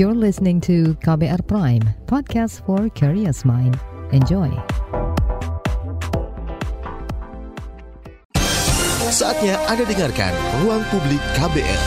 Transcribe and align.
You're 0.00 0.16
listening 0.16 0.64
to 0.64 0.96
KBR 1.04 1.44
Prime, 1.44 1.84
podcast 2.08 2.64
for 2.64 2.88
curious 2.96 3.44
mind. 3.44 3.76
Enjoy. 4.16 4.48
Saatnya 9.12 9.60
Anda 9.68 9.84
dengarkan 9.84 10.32
Ruang 10.64 10.80
Publik 10.88 11.20
KBR. 11.36 11.80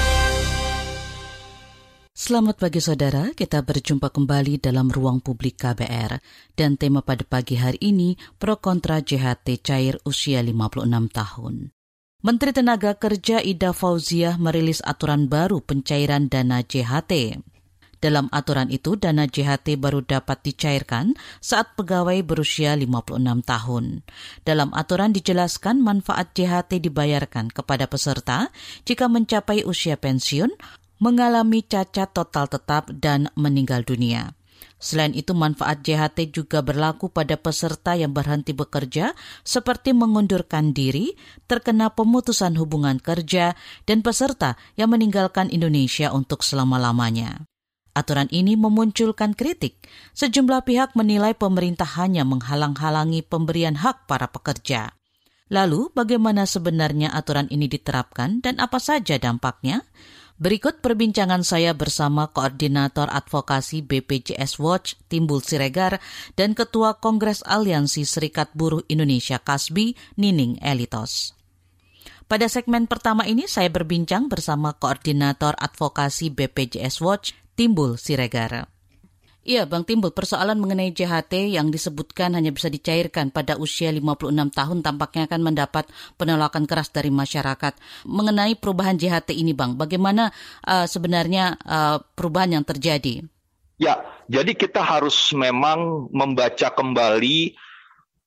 Selamat 2.13 2.61
pagi 2.61 2.85
saudara, 2.85 3.33
kita 3.33 3.65
berjumpa 3.65 4.13
kembali 4.13 4.61
dalam 4.61 4.93
Ruang 4.93 5.17
Publik 5.17 5.57
KBR. 5.65 6.21
Dan 6.53 6.77
tema 6.77 7.01
pada 7.01 7.25
pagi 7.25 7.57
hari 7.57 7.81
ini, 7.81 8.13
pro 8.37 8.61
kontra 8.61 9.01
JHT 9.01 9.65
cair 9.65 9.97
usia 10.05 10.45
56 10.45 10.85
tahun. 11.09 11.73
Menteri 12.21 12.53
Tenaga 12.53 12.93
Kerja 12.93 13.41
Ida 13.41 13.73
Fauziah 13.73 14.37
merilis 14.37 14.85
aturan 14.85 15.25
baru 15.25 15.65
pencairan 15.65 16.29
dana 16.29 16.61
JHT. 16.61 17.41
Dalam 18.03 18.27
aturan 18.35 18.67
itu, 18.67 18.99
dana 18.99 19.23
JHT 19.23 19.79
baru 19.79 20.03
dapat 20.03 20.43
dicairkan 20.43 21.15
saat 21.39 21.71
pegawai 21.79 22.19
berusia 22.19 22.75
56 22.75 23.15
tahun. 23.47 24.03
Dalam 24.43 24.75
aturan 24.75 25.15
dijelaskan 25.15 25.79
manfaat 25.79 26.35
JHT 26.35 26.83
dibayarkan 26.83 27.47
kepada 27.55 27.87
peserta 27.87 28.51
jika 28.83 29.07
mencapai 29.07 29.63
usia 29.63 29.95
pensiun, 29.95 30.51
mengalami 30.99 31.63
cacat 31.63 32.11
total 32.11 32.51
tetap, 32.51 32.91
dan 32.91 33.31
meninggal 33.39 33.87
dunia. 33.87 34.35
Selain 34.83 35.15
itu, 35.15 35.31
manfaat 35.31 35.79
JHT 35.79 36.35
juga 36.35 36.59
berlaku 36.59 37.07
pada 37.07 37.39
peserta 37.39 37.95
yang 37.95 38.11
berhenti 38.11 38.51
bekerja, 38.51 39.15
seperti 39.47 39.95
mengundurkan 39.95 40.75
diri, 40.75 41.15
terkena 41.47 41.87
pemutusan 41.87 42.59
hubungan 42.59 42.99
kerja, 42.99 43.55
dan 43.87 44.03
peserta 44.03 44.59
yang 44.75 44.91
meninggalkan 44.91 45.47
Indonesia 45.47 46.11
untuk 46.11 46.43
selama-lamanya. 46.43 47.47
Aturan 47.93 48.25
ini 48.33 48.57
memunculkan 48.57 49.37
kritik. 49.37 49.77
Sejumlah 50.17 50.65
pihak 50.65 50.97
menilai 50.97 51.37
pemerintah 51.37 51.85
hanya 52.01 52.25
menghalang-halangi 52.25 53.21
pemberian 53.21 53.77
hak 53.77 54.09
para 54.09 54.33
pekerja. 54.33 54.97
Lalu, 55.53 55.93
bagaimana 55.93 56.49
sebenarnya 56.49 57.13
aturan 57.13 57.45
ini 57.53 57.69
diterapkan 57.69 58.41
dan 58.41 58.57
apa 58.57 58.81
saja 58.81 59.21
dampaknya? 59.21 59.85
Berikut 60.41 60.81
perbincangan 60.81 61.45
saya 61.45 61.77
bersama 61.77 62.33
Koordinator 62.33 63.05
Advokasi 63.05 63.85
BPJS 63.85 64.57
Watch 64.57 64.97
Timbul 65.05 65.45
Siregar 65.45 66.01
dan 66.33 66.57
Ketua 66.57 66.97
Kongres 66.97 67.45
Aliansi 67.45 68.01
Serikat 68.01 68.49
Buruh 68.57 68.81
Indonesia 68.89 69.37
Kasbi 69.37 69.93
Nining 70.17 70.57
Elitos. 70.57 71.37
Pada 72.25 72.49
segmen 72.49 72.89
pertama 72.89 73.29
ini 73.29 73.45
saya 73.45 73.69
berbincang 73.69 74.25
bersama 74.25 74.73
Koordinator 74.73 75.53
Advokasi 75.53 76.33
BPJS 76.33 76.97
Watch 77.05 77.42
Timbul 77.53 78.01
Siregar. 78.01 78.73
Iya, 79.43 79.67
Bang 79.67 79.83
Timbul, 79.83 80.15
persoalan 80.15 80.55
mengenai 80.55 80.95
JHT 80.95 81.51
yang 81.51 81.67
disebutkan 81.67 82.31
hanya 82.31 82.55
bisa 82.55 82.71
dicairkan 82.71 83.27
pada 83.27 83.59
usia 83.59 83.91
56 83.91 84.31
tahun 84.31 84.79
tampaknya 84.79 85.27
akan 85.27 85.41
mendapat 85.43 85.85
penolakan 86.15 86.63
keras 86.63 86.95
dari 86.95 87.11
masyarakat. 87.11 87.75
Mengenai 88.07 88.55
perubahan 88.55 88.95
JHT 88.95 89.35
ini, 89.35 89.51
Bang, 89.51 89.75
bagaimana 89.75 90.31
uh, 90.63 90.87
sebenarnya 90.87 91.59
uh, 91.67 91.99
perubahan 92.15 92.55
yang 92.55 92.63
terjadi? 92.63 93.27
Ya, 93.75 93.99
jadi 94.31 94.55
kita 94.55 94.79
harus 94.79 95.35
memang 95.35 96.07
membaca 96.15 96.71
kembali 96.71 97.59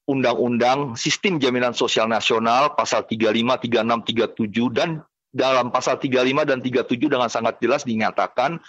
Undang-Undang 0.05 1.01
Sistem 1.01 1.41
Jaminan 1.41 1.73
Sosial 1.73 2.13
Nasional 2.13 2.77
pasal 2.77 3.09
35, 3.09 3.33
36, 3.73 4.37
37 4.37 4.77
dan 4.77 5.01
dalam 5.33 5.73
pasal 5.73 5.97
35 5.97 6.45
dan 6.45 6.61
37 6.61 7.09
dengan 7.09 7.29
sangat 7.33 7.57
jelas 7.57 7.89
dinyatakan 7.89 8.61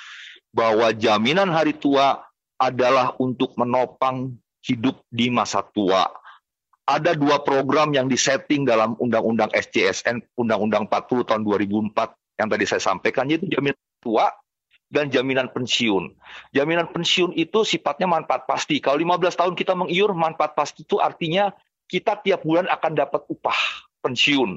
bahwa 0.57 0.89
jaminan 0.89 1.53
hari 1.53 1.77
tua 1.77 2.25
adalah 2.57 3.13
untuk 3.21 3.53
menopang 3.61 4.33
hidup 4.65 4.97
di 5.13 5.29
masa 5.29 5.61
tua. 5.61 6.09
Ada 6.89 7.13
dua 7.13 7.45
program 7.45 7.93
yang 7.93 8.09
disetting 8.09 8.65
dalam 8.65 8.97
Undang-Undang 8.97 9.53
SCSN, 9.53 10.25
Undang-Undang 10.33 10.89
40 10.89 11.29
tahun 11.29 11.41
2004 11.45 12.41
yang 12.41 12.47
tadi 12.49 12.65
saya 12.65 12.81
sampaikan, 12.81 13.29
yaitu 13.29 13.45
jaminan 13.45 13.77
tua 14.01 14.33
dan 14.89 15.11
jaminan 15.11 15.51
pensiun. 15.51 16.15
Jaminan 16.55 16.89
pensiun 16.89 17.35
itu 17.35 17.67
sifatnya 17.67 18.07
manfaat 18.07 18.47
pasti. 18.49 18.79
Kalau 18.81 18.97
15 18.97 19.35
tahun 19.35 19.53
kita 19.53 19.75
mengiur, 19.77 20.15
manfaat 20.15 20.55
pasti 20.57 20.87
itu 20.87 20.97
artinya 20.97 21.51
kita 21.91 22.17
tiap 22.23 22.41
bulan 22.47 22.71
akan 22.71 22.91
dapat 22.95 23.21
upah 23.27 23.59
pensiun 24.01 24.55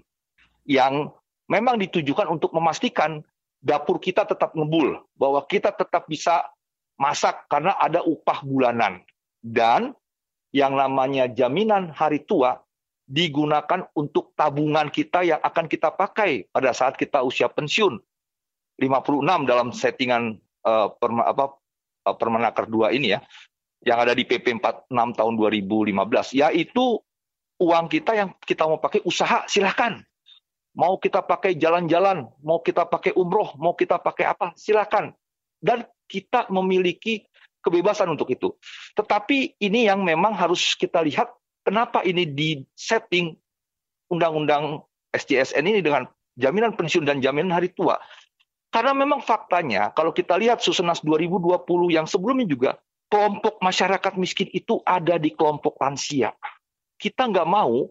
yang 0.71 1.11
memang 1.51 1.83
ditujukan 1.83 2.31
untuk 2.31 2.55
memastikan 2.55 3.27
dapur 3.61 4.01
kita 4.01 4.25
tetap 4.25 4.57
ngebul, 4.57 5.05
bahwa 5.15 5.45
kita 5.45 5.73
tetap 5.73 6.09
bisa 6.09 6.49
masak 6.97 7.49
karena 7.49 7.77
ada 7.77 8.01
upah 8.05 8.45
bulanan. 8.45 9.05
Dan 9.41 9.97
yang 10.53 10.77
namanya 10.77 11.31
jaminan 11.31 11.95
hari 11.95 12.25
tua 12.25 12.61
digunakan 13.11 13.89
untuk 13.97 14.37
tabungan 14.37 14.87
kita 14.93 15.25
yang 15.27 15.41
akan 15.41 15.67
kita 15.67 15.91
pakai 15.95 16.47
pada 16.53 16.71
saat 16.77 16.95
kita 16.97 17.25
usia 17.25 17.49
pensiun. 17.49 17.99
56 18.81 19.45
dalam 19.45 19.77
settingan 19.77 20.41
uh, 20.65 20.89
perma, 20.97 21.29
apa, 21.29 21.53
uh, 22.09 22.17
Permenaker 22.17 22.65
2 22.65 22.97
ini 22.97 23.13
ya, 23.13 23.21
yang 23.85 24.01
ada 24.01 24.17
di 24.17 24.25
PP 24.25 24.57
46 24.57 24.89
tahun 25.21 25.35
2015, 25.37 26.41
yaitu 26.41 26.97
uang 27.61 27.87
kita 27.93 28.17
yang 28.17 28.33
kita 28.41 28.65
mau 28.65 28.81
pakai 28.81 29.05
usaha 29.05 29.45
silahkan 29.45 30.01
mau 30.75 30.99
kita 30.99 31.23
pakai 31.25 31.59
jalan-jalan, 31.59 32.31
mau 32.43 32.63
kita 32.63 32.87
pakai 32.87 33.15
umroh, 33.19 33.55
mau 33.59 33.75
kita 33.75 33.99
pakai 33.99 34.31
apa, 34.31 34.55
silakan. 34.55 35.15
Dan 35.61 35.85
kita 36.09 36.49
memiliki 36.49 37.27
kebebasan 37.61 38.09
untuk 38.11 38.33
itu. 38.33 38.57
Tetapi 38.97 39.61
ini 39.61 39.87
yang 39.87 40.03
memang 40.03 40.33
harus 40.33 40.75
kita 40.75 41.05
lihat 41.05 41.31
kenapa 41.63 42.01
ini 42.03 42.25
di 42.25 42.65
setting 42.73 43.37
undang-undang 44.09 44.83
SJSN 45.13 45.65
ini 45.69 45.81
dengan 45.85 46.09
jaminan 46.41 46.75
pensiun 46.75 47.05
dan 47.05 47.21
jaminan 47.21 47.53
hari 47.53 47.71
tua. 47.71 48.01
Karena 48.71 48.95
memang 48.95 49.21
faktanya 49.21 49.91
kalau 49.93 50.15
kita 50.15 50.39
lihat 50.39 50.63
Susenas 50.63 51.03
2020 51.03 51.67
yang 51.91 52.07
sebelumnya 52.07 52.47
juga 52.47 52.71
kelompok 53.11 53.59
masyarakat 53.59 54.15
miskin 54.17 54.47
itu 54.55 54.79
ada 54.87 55.19
di 55.19 55.35
kelompok 55.35 55.77
lansia. 55.83 56.31
Kita 56.95 57.27
nggak 57.27 57.49
mau 57.51 57.91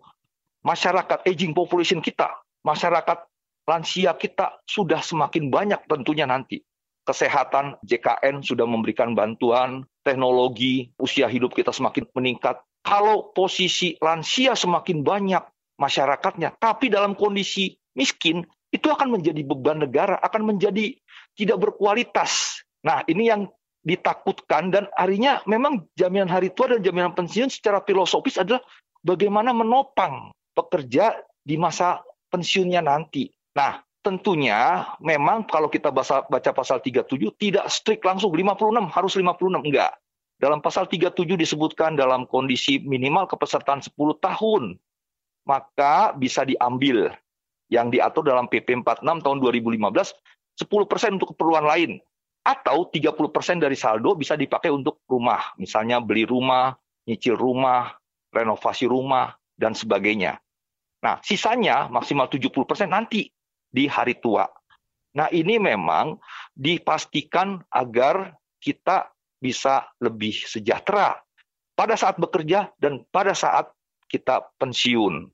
masyarakat 0.64 1.28
aging 1.28 1.52
population 1.52 2.00
kita 2.00 2.32
masyarakat 2.64 3.30
lansia 3.70 4.18
kita 4.18 4.60
sudah 4.66 5.00
semakin 5.00 5.54
banyak 5.54 5.82
tentunya 5.86 6.26
nanti. 6.26 6.66
Kesehatan 7.06 7.82
JKN 7.82 8.46
sudah 8.46 8.70
memberikan 8.70 9.18
bantuan, 9.18 9.82
teknologi, 10.06 10.94
usia 11.02 11.26
hidup 11.26 11.58
kita 11.58 11.74
semakin 11.74 12.06
meningkat. 12.14 12.62
Kalau 12.86 13.34
posisi 13.34 13.98
lansia 13.98 14.54
semakin 14.54 15.02
banyak 15.02 15.42
masyarakatnya, 15.82 16.58
tapi 16.62 16.94
dalam 16.94 17.18
kondisi 17.18 17.78
miskin, 17.98 18.46
itu 18.70 18.88
akan 18.94 19.18
menjadi 19.18 19.42
beban 19.42 19.82
negara, 19.82 20.22
akan 20.22 20.54
menjadi 20.54 20.94
tidak 21.34 21.58
berkualitas. 21.58 22.62
Nah, 22.86 23.02
ini 23.10 23.34
yang 23.34 23.50
ditakutkan 23.82 24.70
dan 24.70 24.86
harinya 24.94 25.42
memang 25.50 25.88
jaminan 25.96 26.30
hari 26.30 26.52
tua 26.54 26.78
dan 26.78 26.84
jaminan 26.84 27.16
pensiun 27.16 27.50
secara 27.50 27.82
filosofis 27.82 28.38
adalah 28.38 28.62
bagaimana 29.02 29.56
menopang 29.56 30.36
pekerja 30.54 31.16
di 31.42 31.56
masa 31.56 32.04
pensiunnya 32.30 32.86
nanti. 32.86 33.28
Nah, 33.58 33.82
tentunya 34.06 34.86
memang 35.04 35.46
kalau 35.50 35.68
kita 35.68 35.92
baca, 35.92 36.24
baca 36.30 36.52
pasal 36.56 36.80
37 36.80 37.10
tidak 37.36 37.66
strict 37.68 38.06
langsung 38.08 38.32
56 38.32 38.90
harus 38.90 39.14
56 39.18 39.66
enggak. 39.66 39.94
Dalam 40.40 40.64
pasal 40.64 40.88
37 40.88 41.36
disebutkan 41.36 42.00
dalam 42.00 42.24
kondisi 42.24 42.80
minimal 42.80 43.28
kepesertaan 43.28 43.84
10 43.84 43.98
tahun 44.24 44.80
maka 45.44 46.14
bisa 46.16 46.46
diambil 46.46 47.12
yang 47.68 47.90
diatur 47.90 48.24
dalam 48.24 48.46
PP 48.46 48.86
46 48.86 49.26
tahun 49.26 49.38
2015 49.42 49.90
10% 50.60 51.16
untuk 51.16 51.36
keperluan 51.36 51.64
lain 51.64 51.92
atau 52.44 52.88
30% 52.88 53.64
dari 53.64 53.76
saldo 53.76 54.16
bisa 54.16 54.36
dipakai 54.36 54.72
untuk 54.72 55.04
rumah, 55.08 55.56
misalnya 55.56 56.00
beli 56.04 56.28
rumah, 56.28 56.76
nyicil 57.08 57.36
rumah, 57.36 57.96
renovasi 58.32 58.90
rumah 58.90 59.36
dan 59.56 59.76
sebagainya. 59.76 60.40
Nah, 61.00 61.24
sisanya 61.24 61.88
maksimal 61.88 62.28
70% 62.28 62.92
nanti 62.92 63.32
di 63.72 63.88
hari 63.88 64.20
tua. 64.20 64.44
Nah, 65.16 65.32
ini 65.32 65.58
memang 65.58 66.20
dipastikan 66.54 67.64
agar 67.72 68.36
kita 68.60 69.10
bisa 69.40 69.88
lebih 70.04 70.36
sejahtera 70.36 71.16
pada 71.74 71.96
saat 71.96 72.20
bekerja 72.20 72.76
dan 72.76 73.08
pada 73.08 73.32
saat 73.32 73.72
kita 74.12 74.52
pensiun. 74.60 75.32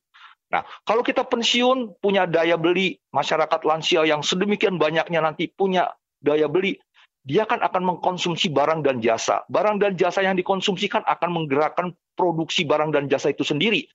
Nah, 0.54 0.62
kalau 0.86 1.02
kita 1.02 1.26
pensiun 1.26 1.98
punya 1.98 2.30
daya 2.30 2.56
beli, 2.56 3.02
masyarakat 3.10 3.66
lansia 3.66 4.06
yang 4.06 4.22
sedemikian 4.22 4.78
banyaknya 4.78 5.26
nanti 5.26 5.50
punya 5.50 5.90
daya 6.22 6.46
beli, 6.46 6.78
dia 7.26 7.50
kan 7.50 7.66
akan 7.66 7.98
mengkonsumsi 7.98 8.54
barang 8.54 8.86
dan 8.86 9.02
jasa. 9.02 9.42
Barang 9.50 9.82
dan 9.82 9.98
jasa 9.98 10.22
yang 10.22 10.38
dikonsumsikan 10.38 11.02
akan 11.02 11.30
menggerakkan 11.34 11.98
produksi 12.14 12.62
barang 12.70 12.94
dan 12.94 13.10
jasa 13.10 13.34
itu 13.34 13.42
sendiri 13.42 13.90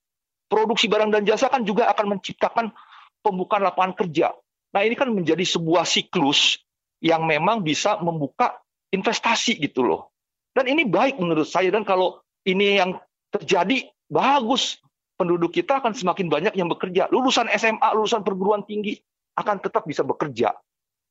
produksi 0.50 0.90
barang 0.90 1.14
dan 1.14 1.22
jasa 1.22 1.46
kan 1.46 1.62
juga 1.62 1.86
akan 1.94 2.18
menciptakan 2.18 2.74
pembukaan 3.22 3.62
lapangan 3.62 3.94
kerja. 3.94 4.34
Nah 4.74 4.82
ini 4.82 4.98
kan 4.98 5.14
menjadi 5.14 5.46
sebuah 5.46 5.86
siklus 5.86 6.58
yang 6.98 7.24
memang 7.24 7.62
bisa 7.62 8.02
membuka 8.02 8.58
investasi 8.90 9.62
gitu 9.62 9.86
loh. 9.86 10.10
Dan 10.50 10.66
ini 10.66 10.82
baik 10.82 11.22
menurut 11.22 11.46
saya 11.46 11.70
dan 11.70 11.86
kalau 11.86 12.18
ini 12.42 12.82
yang 12.82 12.98
terjadi 13.30 13.86
bagus 14.10 14.82
penduduk 15.14 15.54
kita 15.54 15.78
akan 15.78 15.94
semakin 15.94 16.26
banyak 16.26 16.54
yang 16.58 16.66
bekerja. 16.66 17.06
Lulusan 17.14 17.46
SMA, 17.54 17.88
lulusan 17.94 18.26
perguruan 18.26 18.66
tinggi 18.66 18.98
akan 19.38 19.62
tetap 19.62 19.86
bisa 19.86 20.02
bekerja 20.02 20.50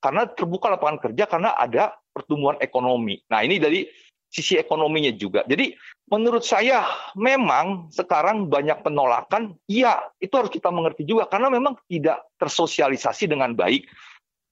karena 0.00 0.28
terbuka 0.28 0.68
lapangan 0.68 1.00
kerja 1.00 1.24
karena 1.28 1.56
ada 1.56 1.96
pertumbuhan 2.12 2.60
ekonomi. 2.60 3.20
Nah, 3.32 3.40
ini 3.44 3.56
dari 3.56 3.86
sisi 4.30 4.54
ekonominya 4.56 5.10
juga. 5.18 5.42
Jadi 5.44 5.74
menurut 6.06 6.46
saya 6.46 6.86
memang 7.18 7.90
sekarang 7.90 8.46
banyak 8.46 8.80
penolakan, 8.86 9.58
iya 9.66 9.98
itu 10.22 10.30
harus 10.38 10.54
kita 10.54 10.70
mengerti 10.70 11.02
juga 11.02 11.26
karena 11.26 11.50
memang 11.50 11.74
tidak 11.90 12.22
tersosialisasi 12.38 13.26
dengan 13.26 13.52
baik. 13.58 13.90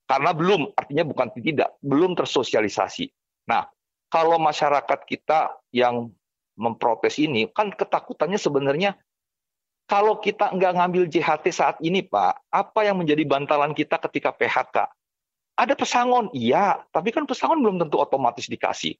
Karena 0.03 0.33
belum, 0.33 0.73
artinya 0.73 1.05
bukan 1.05 1.29
tidak, 1.37 1.77
belum 1.85 2.17
tersosialisasi. 2.17 3.13
Nah, 3.45 3.69
kalau 4.09 4.41
masyarakat 4.41 5.05
kita 5.05 5.53
yang 5.69 6.09
memprotes 6.57 7.21
ini, 7.21 7.45
kan 7.53 7.69
ketakutannya 7.69 8.41
sebenarnya 8.41 8.97
kalau 9.85 10.17
kita 10.17 10.49
nggak 10.49 10.73
ngambil 10.81 11.03
JHT 11.13 11.45
saat 11.53 11.77
ini, 11.85 12.01
Pak, 12.01 12.41
apa 12.49 12.79
yang 12.89 12.97
menjadi 12.97 13.21
bantalan 13.21 13.77
kita 13.77 14.01
ketika 14.09 14.33
PHK? 14.33 14.89
Ada 15.53 15.77
pesangon, 15.77 16.33
iya, 16.33 16.81
tapi 16.89 17.13
kan 17.13 17.29
pesangon 17.29 17.61
belum 17.61 17.77
tentu 17.77 18.01
otomatis 18.01 18.49
dikasih 18.49 18.97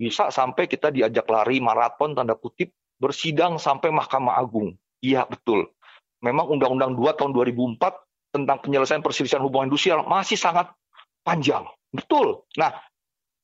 bisa 0.00 0.32
sampai 0.32 0.64
kita 0.64 0.88
diajak 0.88 1.28
lari 1.28 1.60
maraton 1.60 2.16
tanda 2.16 2.32
kutip 2.32 2.72
bersidang 2.96 3.60
sampai 3.60 3.92
Mahkamah 3.92 4.40
Agung. 4.40 4.72
Iya 5.04 5.28
betul. 5.28 5.68
Memang 6.24 6.48
Undang-Undang 6.48 6.96
2 6.96 7.20
tahun 7.20 7.32
2004 7.36 8.32
tentang 8.32 8.58
penyelesaian 8.64 9.04
perselisihan 9.04 9.44
hubungan 9.44 9.68
industrial 9.68 10.08
masih 10.08 10.40
sangat 10.40 10.72
panjang. 11.20 11.68
Betul. 11.92 12.48
Nah, 12.56 12.72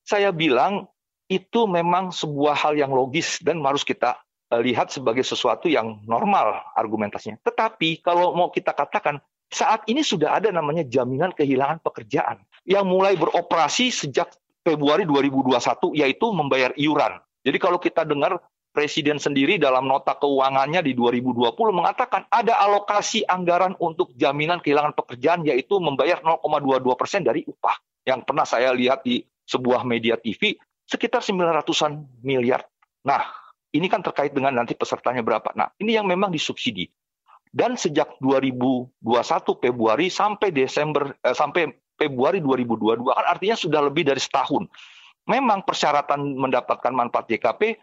saya 0.00 0.32
bilang 0.32 0.88
itu 1.29 1.69
memang 1.69 2.08
sebuah 2.08 2.56
hal 2.56 2.79
yang 2.79 2.94
logis 2.94 3.43
dan 3.44 3.61
harus 3.61 3.85
kita 3.85 4.17
eh, 4.55 4.62
lihat 4.64 4.88
sebagai 4.88 5.26
sesuatu 5.26 5.69
yang 5.69 6.00
normal 6.08 6.64
argumentasinya. 6.73 7.37
Tetapi 7.44 8.00
kalau 8.00 8.32
mau 8.32 8.49
kita 8.49 8.73
katakan 8.73 9.20
saat 9.53 9.85
ini 9.91 10.00
sudah 10.00 10.41
ada 10.41 10.49
namanya 10.50 10.87
jaminan 10.87 11.35
kehilangan 11.37 11.82
pekerjaan 11.82 12.43
yang 12.67 12.87
mulai 12.87 13.14
beroperasi 13.14 13.91
sejak 13.91 14.31
Februari 14.67 15.07
2021 15.07 15.95
yaitu 15.95 16.27
membayar 16.35 16.75
iuran. 16.75 17.23
Jadi 17.47 17.59
kalau 17.63 17.79
kita 17.79 18.03
dengar 18.03 18.43
Presiden 18.77 19.17
sendiri 19.17 19.57
dalam 19.57 19.89
nota 19.89 20.13
keuangannya 20.21 20.85
di 20.85 20.93
2020 20.93 21.57
mengatakan 21.73 22.29
ada 22.29 22.61
alokasi 22.61 23.25
anggaran 23.25 23.73
untuk 23.81 24.13
jaminan 24.13 24.61
kehilangan 24.61 24.93
pekerjaan 24.93 25.49
yaitu 25.49 25.81
membayar 25.81 26.21
0,22 26.21 26.85
persen 27.01 27.25
dari 27.25 27.41
upah. 27.49 27.73
Yang 28.05 28.29
pernah 28.29 28.45
saya 28.45 28.77
lihat 28.77 29.01
di 29.01 29.25
sebuah 29.49 29.81
media 29.89 30.21
TV 30.21 30.61
sekitar 30.85 31.25
900-an 31.25 32.21
miliar. 32.21 32.69
Nah, 33.09 33.25
ini 33.73 33.89
kan 33.89 34.05
terkait 34.05 34.37
dengan 34.37 34.53
nanti 34.53 34.77
pesertanya 34.77 35.25
berapa. 35.25 35.57
Nah, 35.57 35.73
ini 35.81 35.97
yang 35.97 36.05
memang 36.05 36.29
disubsidi. 36.29 36.85
Dan 37.49 37.81
sejak 37.81 38.21
2021 38.21 38.93
Februari 39.57 40.13
sampai 40.13 40.53
Desember 40.53 41.17
eh, 41.17 41.33
sampai 41.33 41.73
Februari 41.96 42.44
2022 42.44 43.08
kan 43.08 43.26
artinya 43.26 43.56
sudah 43.56 43.81
lebih 43.88 44.06
dari 44.06 44.20
setahun. 44.20 44.69
Memang 45.26 45.66
persyaratan 45.66 46.38
mendapatkan 46.38 46.93
manfaat 46.94 47.26
JKP 47.26 47.81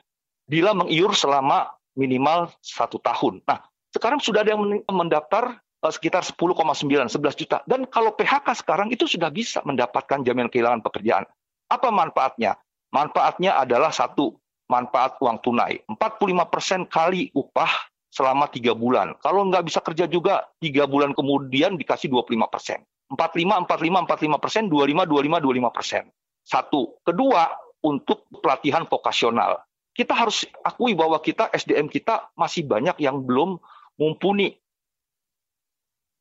bila 0.48 0.72
mengiur 0.72 1.12
selama 1.12 1.76
minimal 2.00 2.50
satu 2.64 2.98
tahun. 3.04 3.44
Nah, 3.44 3.60
sekarang 3.94 4.24
sudah 4.24 4.42
ada 4.42 4.56
yang 4.56 4.82
mendaftar 4.88 5.60
uh, 5.84 5.92
sekitar 5.92 6.24
10,9, 6.24 6.56
11 6.56 7.42
juta. 7.42 7.60
Dan 7.68 7.86
kalau 7.92 8.16
PHK 8.16 8.64
sekarang 8.64 8.90
itu 8.90 9.06
sudah 9.06 9.30
bisa 9.30 9.60
mendapatkan 9.68 10.24
jaminan 10.24 10.50
kehilangan 10.50 10.82
pekerjaan. 10.82 11.28
Apa 11.68 11.92
manfaatnya? 11.92 12.58
Manfaatnya 12.94 13.58
adalah 13.58 13.90
satu, 13.90 14.38
manfaat 14.70 15.18
uang 15.20 15.42
tunai. 15.42 15.82
45% 15.90 16.88
kali 16.90 17.34
upah 17.34 17.70
selama 18.14 18.46
tiga 18.50 18.78
bulan. 18.78 19.18
Kalau 19.20 19.50
nggak 19.50 19.66
bisa 19.66 19.82
kerja 19.82 20.06
juga, 20.06 20.46
tiga 20.62 20.86
bulan 20.86 21.18
kemudian 21.18 21.74
dikasih 21.76 22.14
25 22.14 22.46
persen. 22.54 22.80
45, 23.14 23.70
45, 23.70 24.10
45 24.10 24.44
persen, 24.44 24.64
25, 24.70 25.06
25, 25.06 25.40
25 25.40 25.70
persen. 25.76 26.04
Satu. 26.44 27.00
Kedua, 27.06 27.48
untuk 27.84 28.26
pelatihan 28.32 28.88
vokasional. 28.88 29.60
Kita 29.94 30.18
harus 30.18 30.48
akui 30.66 30.98
bahwa 30.98 31.22
kita, 31.22 31.54
SDM 31.54 31.92
kita 31.92 32.34
masih 32.34 32.66
banyak 32.66 32.98
yang 32.98 33.22
belum 33.22 33.62
mumpuni. 34.00 34.58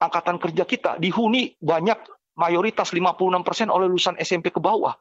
Angkatan 0.02 0.36
kerja 0.36 0.66
kita 0.66 0.90
dihuni 0.98 1.56
banyak 1.62 1.96
mayoritas 2.36 2.90
56 2.90 3.46
persen 3.46 3.68
oleh 3.70 3.86
lulusan 3.88 4.18
SMP 4.18 4.50
ke 4.50 4.60
bawah. 4.60 4.92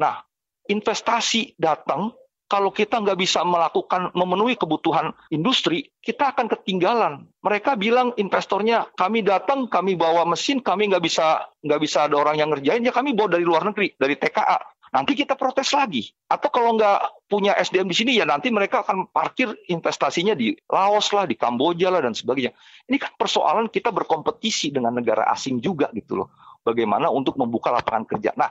Nah, 0.00 0.24
investasi 0.66 1.54
datang 1.60 2.10
kalau 2.46 2.70
kita 2.70 3.02
nggak 3.02 3.18
bisa 3.18 3.42
melakukan 3.42 4.14
memenuhi 4.14 4.54
kebutuhan 4.54 5.10
industri, 5.34 5.90
kita 5.98 6.30
akan 6.30 6.46
ketinggalan. 6.46 7.26
Mereka 7.42 7.74
bilang 7.74 8.14
investornya 8.14 8.86
kami 8.94 9.26
datang, 9.26 9.66
kami 9.66 9.98
bawa 9.98 10.22
mesin, 10.22 10.62
kami 10.62 10.86
nggak 10.90 11.02
bisa 11.02 11.42
nggak 11.66 11.80
bisa 11.82 12.06
ada 12.06 12.14
orang 12.22 12.38
yang 12.38 12.54
ngerjain, 12.54 12.86
ya 12.86 12.94
kami 12.94 13.18
bawa 13.18 13.34
dari 13.34 13.42
luar 13.42 13.66
negeri, 13.66 13.98
dari 13.98 14.14
TKA. 14.14 14.62
Nanti 14.94 15.18
kita 15.18 15.34
protes 15.34 15.74
lagi. 15.74 16.06
Atau 16.30 16.48
kalau 16.54 16.78
nggak 16.78 17.26
punya 17.26 17.58
SDM 17.58 17.90
di 17.90 17.96
sini, 17.98 18.12
ya 18.14 18.24
nanti 18.24 18.54
mereka 18.54 18.86
akan 18.86 19.10
parkir 19.10 19.50
investasinya 19.66 20.38
di 20.38 20.54
Laos 20.70 21.10
lah, 21.10 21.26
di 21.26 21.34
Kamboja 21.34 21.90
lah 21.90 22.00
dan 22.00 22.14
sebagainya. 22.14 22.54
Ini 22.86 22.96
kan 22.96 23.12
persoalan 23.18 23.66
kita 23.68 23.90
berkompetisi 23.90 24.70
dengan 24.70 24.94
negara 24.94 25.26
asing 25.34 25.58
juga 25.58 25.90
gitu 25.90 26.22
loh. 26.22 26.30
Bagaimana 26.62 27.10
untuk 27.10 27.34
membuka 27.34 27.74
lapangan 27.74 28.06
kerja. 28.06 28.30
Nah, 28.38 28.50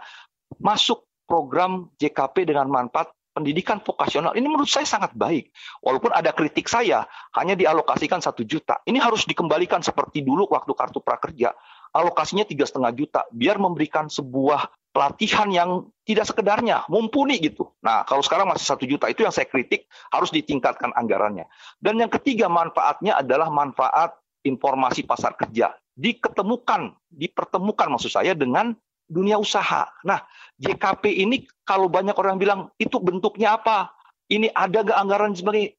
masuk 0.60 1.08
program 1.26 1.90
JKP 1.98 2.54
dengan 2.54 2.70
manfaat 2.70 3.10
pendidikan 3.36 3.84
vokasional 3.84 4.32
ini 4.40 4.48
menurut 4.48 4.72
saya 4.72 4.88
sangat 4.88 5.12
baik. 5.12 5.52
Walaupun 5.84 6.16
ada 6.16 6.32
kritik 6.32 6.72
saya, 6.72 7.04
hanya 7.36 7.60
dialokasikan 7.60 8.24
satu 8.24 8.48
juta. 8.48 8.80
Ini 8.88 9.04
harus 9.04 9.28
dikembalikan 9.28 9.84
seperti 9.84 10.24
dulu 10.24 10.48
waktu 10.48 10.72
kartu 10.72 11.04
prakerja. 11.04 11.52
Alokasinya 11.92 12.48
tiga 12.48 12.64
setengah 12.64 12.96
juta, 12.96 13.28
biar 13.36 13.60
memberikan 13.60 14.08
sebuah 14.08 14.72
pelatihan 14.96 15.52
yang 15.52 15.92
tidak 16.08 16.32
sekedarnya, 16.32 16.88
mumpuni 16.88 17.36
gitu. 17.44 17.76
Nah, 17.84 18.08
kalau 18.08 18.24
sekarang 18.24 18.48
masih 18.48 18.64
satu 18.64 18.88
juta, 18.88 19.12
itu 19.12 19.28
yang 19.28 19.36
saya 19.36 19.44
kritik, 19.44 19.92
harus 20.08 20.32
ditingkatkan 20.32 20.96
anggarannya. 20.96 21.44
Dan 21.84 22.00
yang 22.00 22.08
ketiga 22.08 22.48
manfaatnya 22.48 23.20
adalah 23.20 23.52
manfaat 23.52 24.16
informasi 24.48 25.04
pasar 25.04 25.36
kerja. 25.36 25.76
Diketemukan, 25.96 26.96
dipertemukan 27.12 27.92
maksud 27.92 28.12
saya 28.12 28.32
dengan 28.32 28.76
dunia 29.06 29.38
usaha. 29.38 29.86
Nah, 30.04 30.24
JKP 30.56 31.04
ini 31.12 31.44
kalau 31.68 31.92
banyak 31.92 32.16
orang 32.16 32.40
bilang 32.40 32.72
itu 32.80 33.00
bentuknya 33.04 33.60
apa? 33.60 33.92
Ini 34.32 34.50
ada 34.56 34.82
gak 34.82 34.98
anggaran 34.98 35.34
sebagai 35.36 35.78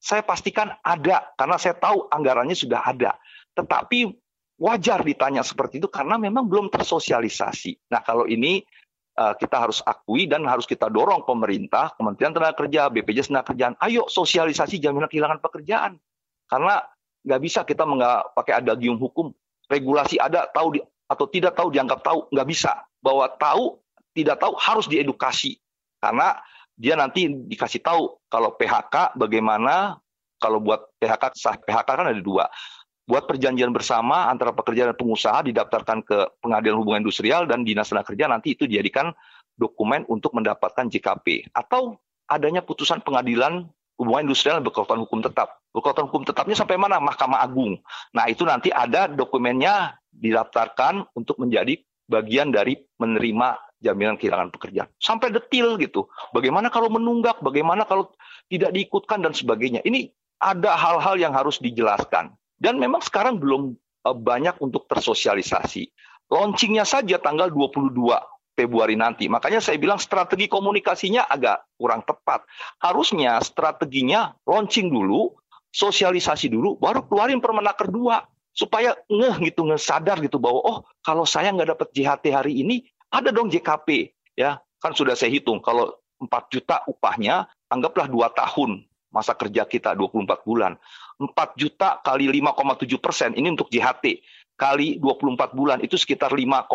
saya 0.00 0.20
pastikan 0.24 0.74
ada 0.84 1.32
karena 1.36 1.56
saya 1.60 1.76
tahu 1.76 2.08
anggarannya 2.08 2.56
sudah 2.56 2.82
ada. 2.82 3.16
Tetapi 3.54 4.10
wajar 4.58 5.02
ditanya 5.04 5.44
seperti 5.44 5.78
itu 5.78 5.88
karena 5.88 6.18
memang 6.20 6.48
belum 6.48 6.68
tersosialisasi. 6.72 7.90
Nah, 7.92 8.00
kalau 8.02 8.26
ini 8.26 8.64
uh, 9.18 9.34
kita 9.38 9.56
harus 9.60 9.80
akui 9.86 10.26
dan 10.26 10.44
harus 10.48 10.66
kita 10.66 10.90
dorong 10.90 11.22
pemerintah, 11.24 11.94
Kementerian 11.94 12.34
Tenaga 12.34 12.54
Kerja, 12.64 12.90
BPJS 12.90 13.30
Tenaga 13.30 13.54
Kerjaan, 13.54 13.74
ayo 13.82 14.06
sosialisasi 14.10 14.82
jaminan 14.82 15.10
kehilangan 15.10 15.40
pekerjaan. 15.40 16.00
Karena 16.50 16.82
nggak 17.24 17.40
bisa 17.40 17.64
kita 17.64 17.88
pakai 18.36 18.60
adagium 18.60 19.00
hukum. 19.00 19.32
Regulasi 19.64 20.20
ada, 20.20 20.44
tahu 20.52 20.76
di, 20.76 20.80
atau 21.08 21.24
tidak 21.32 21.56
tahu 21.56 21.72
dianggap 21.72 22.04
tahu 22.04 22.28
nggak 22.28 22.48
bisa 22.48 22.84
bahwa 23.00 23.32
tahu 23.40 23.80
tidak 24.14 24.40
tahu 24.40 24.54
harus 24.56 24.86
diedukasi 24.86 25.58
karena 25.98 26.38
dia 26.74 26.94
nanti 26.98 27.30
dikasih 27.30 27.82
tahu 27.82 28.18
kalau 28.30 28.54
PHK 28.54 29.18
bagaimana 29.18 29.98
kalau 30.38 30.58
buat 30.58 30.90
PHK 30.98 31.24
sah 31.38 31.56
PHK 31.58 31.86
kan 31.86 32.06
ada 32.10 32.22
dua 32.22 32.46
buat 33.04 33.28
perjanjian 33.28 33.68
bersama 33.68 34.32
antara 34.32 34.56
pekerja 34.56 34.88
dan 34.90 34.96
pengusaha 34.96 35.44
didaftarkan 35.44 36.00
ke 36.08 36.18
pengadilan 36.40 36.80
hubungan 36.80 37.04
industrial 37.04 37.44
dan 37.44 37.60
dinas 37.60 37.92
tenaga 37.92 38.14
kerja 38.14 38.24
nanti 38.32 38.56
itu 38.56 38.64
dijadikan 38.64 39.12
dokumen 39.54 40.08
untuk 40.08 40.32
mendapatkan 40.34 40.88
JKP 40.88 41.52
atau 41.52 42.00
adanya 42.26 42.64
putusan 42.64 43.04
pengadilan 43.04 43.68
hubungan 44.00 44.26
industrial 44.26 44.58
berkekuatan 44.64 44.98
hukum 45.06 45.22
tetap. 45.22 45.62
Berkekuatan 45.70 46.10
hukum 46.10 46.22
tetapnya 46.26 46.56
sampai 46.58 46.78
mana? 46.78 46.98
Mahkamah 46.98 47.42
Agung. 47.42 47.78
Nah, 48.14 48.26
itu 48.26 48.42
nanti 48.46 48.70
ada 48.70 49.06
dokumennya 49.06 49.98
didaftarkan 50.10 51.14
untuk 51.14 51.38
menjadi 51.42 51.78
bagian 52.06 52.50
dari 52.50 52.78
menerima 52.98 53.73
jaminan 53.84 54.16
kehilangan 54.16 54.48
pekerjaan. 54.48 54.88
Sampai 54.96 55.28
detil 55.28 55.76
gitu. 55.76 56.08
Bagaimana 56.32 56.72
kalau 56.72 56.88
menunggak, 56.88 57.44
bagaimana 57.44 57.84
kalau 57.84 58.08
tidak 58.48 58.72
diikutkan 58.72 59.20
dan 59.20 59.36
sebagainya. 59.36 59.84
Ini 59.84 60.08
ada 60.40 60.72
hal-hal 60.74 61.20
yang 61.20 61.36
harus 61.36 61.60
dijelaskan. 61.60 62.32
Dan 62.56 62.80
memang 62.80 63.04
sekarang 63.04 63.36
belum 63.36 63.76
eh, 64.08 64.16
banyak 64.16 64.56
untuk 64.64 64.88
tersosialisasi. 64.88 65.92
Launchingnya 66.32 66.88
saja 66.88 67.20
tanggal 67.20 67.52
22 67.52 67.92
Februari 68.54 68.94
nanti. 68.94 69.26
Makanya 69.26 69.58
saya 69.58 69.76
bilang 69.76 69.98
strategi 69.98 70.46
komunikasinya 70.46 71.26
agak 71.26 71.66
kurang 71.74 72.06
tepat. 72.06 72.46
Harusnya 72.78 73.42
strateginya 73.42 74.32
launching 74.46 74.88
dulu, 74.88 75.34
sosialisasi 75.74 76.54
dulu, 76.54 76.78
baru 76.78 77.02
keluarin 77.04 77.42
permenaker 77.42 77.90
dua 77.90 78.22
supaya 78.54 78.94
ngeh 79.10 79.50
gitu, 79.50 79.66
ngeh 79.66 79.82
sadar 79.82 80.22
gitu 80.22 80.38
bahwa 80.38 80.62
oh 80.62 80.78
kalau 81.02 81.26
saya 81.26 81.50
nggak 81.50 81.74
dapat 81.74 81.88
JHT 81.90 82.24
hari 82.30 82.62
ini, 82.62 82.86
ada 83.14 83.30
dong 83.30 83.46
JKP 83.46 84.10
ya. 84.34 84.58
kan 84.82 84.92
sudah 84.92 85.14
saya 85.16 85.32
hitung 85.32 85.62
kalau 85.62 85.94
4 86.20 86.28
juta 86.52 86.82
upahnya 86.90 87.48
anggaplah 87.70 88.10
2 88.10 88.20
tahun 88.34 88.84
masa 89.14 89.32
kerja 89.38 89.62
kita 89.64 89.94
24 89.94 90.42
bulan. 90.42 90.74
4 91.22 91.30
juta 91.54 92.02
kali 92.02 92.26
5,7 92.26 92.98
persen 92.98 93.30
ini 93.38 93.54
untuk 93.54 93.70
JHT 93.70 94.20
kali 94.58 94.98
24 94.98 95.54
bulan 95.54 95.78
itu 95.82 95.94
sekitar 95.94 96.34
5,6 96.34 96.70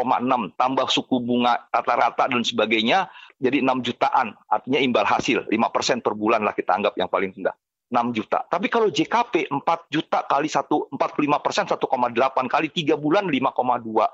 tambah 0.55 0.87
suku 0.87 1.15
bunga 1.23 1.67
rata-rata 1.71 2.27
dan 2.27 2.43
sebagainya 2.43 3.07
jadi 3.39 3.63
6 3.63 3.87
jutaan 3.87 4.35
artinya 4.51 4.79
imbal 4.79 5.07
hasil 5.07 5.47
5 5.47 5.75
persen 5.75 6.03
per 6.03 6.15
bulan 6.15 6.43
lah 6.43 6.55
kita 6.55 6.75
anggap 6.75 6.95
yang 6.99 7.07
paling 7.11 7.31
rendah 7.35 7.55
6 7.89 8.13
juta. 8.13 8.45
Tapi 8.45 8.69
kalau 8.69 8.93
JKP 8.93 9.49
4 9.49 9.65
juta 9.89 10.21
kali 10.29 10.45
1, 10.45 10.93
45 10.93 11.41
persen 11.41 11.65
1,8 11.65 11.81
kali 12.45 12.67
3 12.69 12.93
bulan 13.01 13.25
5,2. 13.25 14.05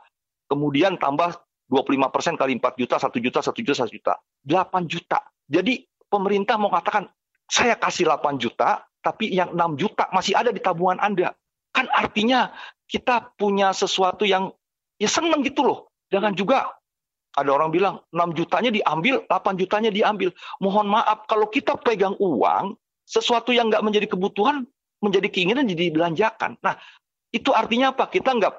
Kemudian 0.48 0.96
tambah 0.96 1.36
25 1.70 2.14
persen 2.14 2.34
kali 2.38 2.58
4 2.62 2.82
juta, 2.82 2.96
1 3.02 3.10
juta, 3.22 3.40
1 3.42 3.66
juta, 3.66 3.74
1 3.86 3.96
juta. 3.96 4.14
8 4.46 4.86
juta. 4.86 5.20
Jadi 5.50 5.82
pemerintah 6.10 6.56
mau 6.62 6.70
katakan 6.70 7.10
saya 7.50 7.78
kasih 7.78 8.10
8 8.10 8.38
juta, 8.38 8.86
tapi 9.02 9.34
yang 9.34 9.54
6 9.54 9.78
juta 9.78 10.10
masih 10.14 10.38
ada 10.38 10.54
di 10.54 10.62
tabungan 10.62 11.02
Anda. 11.02 11.34
Kan 11.74 11.90
artinya 11.92 12.54
kita 12.86 13.34
punya 13.38 13.74
sesuatu 13.74 14.24
yang 14.26 14.54
ya 15.02 15.10
seneng 15.10 15.42
gitu 15.42 15.66
loh. 15.66 15.80
Jangan 16.14 16.38
juga 16.38 16.70
ada 17.36 17.50
orang 17.52 17.70
bilang 17.74 18.00
6 18.14 18.38
jutanya 18.38 18.72
diambil, 18.72 19.26
8 19.28 19.60
jutanya 19.60 19.92
diambil. 19.92 20.32
Mohon 20.64 21.02
maaf, 21.02 21.28
kalau 21.28 21.52
kita 21.52 21.76
pegang 21.82 22.16
uang, 22.22 22.80
sesuatu 23.04 23.52
yang 23.52 23.68
nggak 23.68 23.84
menjadi 23.84 24.08
kebutuhan, 24.10 24.66
menjadi 25.04 25.28
keinginan 25.30 25.68
jadi 25.68 25.92
belanjakan. 25.92 26.58
Nah, 26.64 26.80
itu 27.36 27.52
artinya 27.52 27.92
apa? 27.92 28.08
Kita 28.08 28.32
nggak 28.34 28.54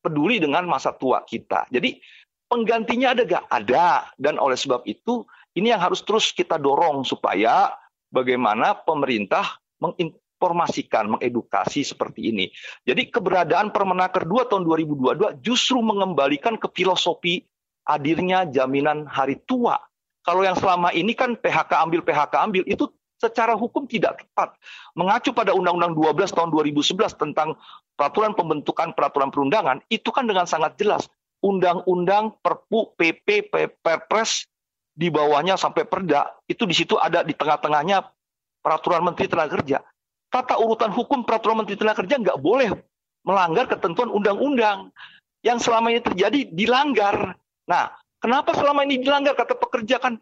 peduli 0.00 0.40
dengan 0.40 0.64
masa 0.64 0.96
tua 0.96 1.22
kita. 1.22 1.68
Jadi 1.68 2.00
penggantinya 2.46 3.12
ada 3.14 3.22
gak? 3.26 3.44
Ada. 3.50 4.10
Dan 4.16 4.38
oleh 4.40 4.56
sebab 4.58 4.82
itu, 4.86 5.26
ini 5.58 5.72
yang 5.72 5.82
harus 5.82 6.02
terus 6.02 6.30
kita 6.32 6.56
dorong 6.60 7.02
supaya 7.02 7.74
bagaimana 8.10 8.76
pemerintah 8.86 9.58
menginformasikan, 9.82 11.18
mengedukasi 11.18 11.84
seperti 11.84 12.32
ini. 12.32 12.46
Jadi 12.86 13.12
keberadaan 13.12 13.70
Permenaker 13.74 14.24
2 14.24 14.50
tahun 14.50 14.62
2022 14.64 15.44
justru 15.44 15.82
mengembalikan 15.84 16.56
ke 16.56 16.68
filosofi 16.72 17.44
hadirnya 17.86 18.48
jaminan 18.50 19.06
hari 19.06 19.38
tua. 19.46 19.78
Kalau 20.26 20.42
yang 20.42 20.58
selama 20.58 20.90
ini 20.90 21.14
kan 21.14 21.38
PHK 21.38 21.70
ambil 21.86 22.02
PHK 22.02 22.34
ambil 22.34 22.66
itu 22.66 22.90
secara 23.16 23.56
hukum 23.56 23.88
tidak 23.88 24.20
tepat. 24.20 24.58
Mengacu 24.98 25.32
pada 25.32 25.56
Undang-Undang 25.56 25.96
12 25.96 26.36
tahun 26.36 26.50
2011 26.52 27.16
tentang 27.16 27.56
peraturan 27.96 28.36
pembentukan 28.36 28.92
peraturan 28.92 29.32
perundangan 29.32 29.80
itu 29.88 30.12
kan 30.12 30.28
dengan 30.28 30.44
sangat 30.44 30.76
jelas 30.76 31.08
undang-undang, 31.44 32.36
perpu, 32.40 32.96
PP, 32.96 33.48
Perpres 33.80 34.48
di 34.96 35.12
bawahnya 35.12 35.60
sampai 35.60 35.84
perda, 35.84 36.32
itu 36.48 36.64
di 36.64 36.72
situ 36.72 36.96
ada 36.96 37.20
di 37.20 37.36
tengah-tengahnya 37.36 38.00
peraturan 38.64 39.04
Menteri 39.04 39.28
Tenaga 39.28 39.60
Kerja. 39.60 39.78
Tata 40.32 40.56
urutan 40.56 40.90
hukum 40.90 41.22
peraturan 41.22 41.62
Menteri 41.62 41.76
Tenaga 41.76 42.00
Kerja 42.00 42.16
nggak 42.16 42.40
boleh 42.40 42.72
melanggar 43.28 43.68
ketentuan 43.68 44.08
undang-undang. 44.08 44.88
Yang 45.44 45.68
selama 45.68 45.92
ini 45.92 46.02
terjadi 46.02 46.40
dilanggar. 46.50 47.38
Nah, 47.70 47.92
kenapa 48.18 48.56
selama 48.56 48.82
ini 48.82 48.98
dilanggar? 48.98 49.38
Kata 49.38 49.54
pekerja 49.54 50.02
kan 50.02 50.18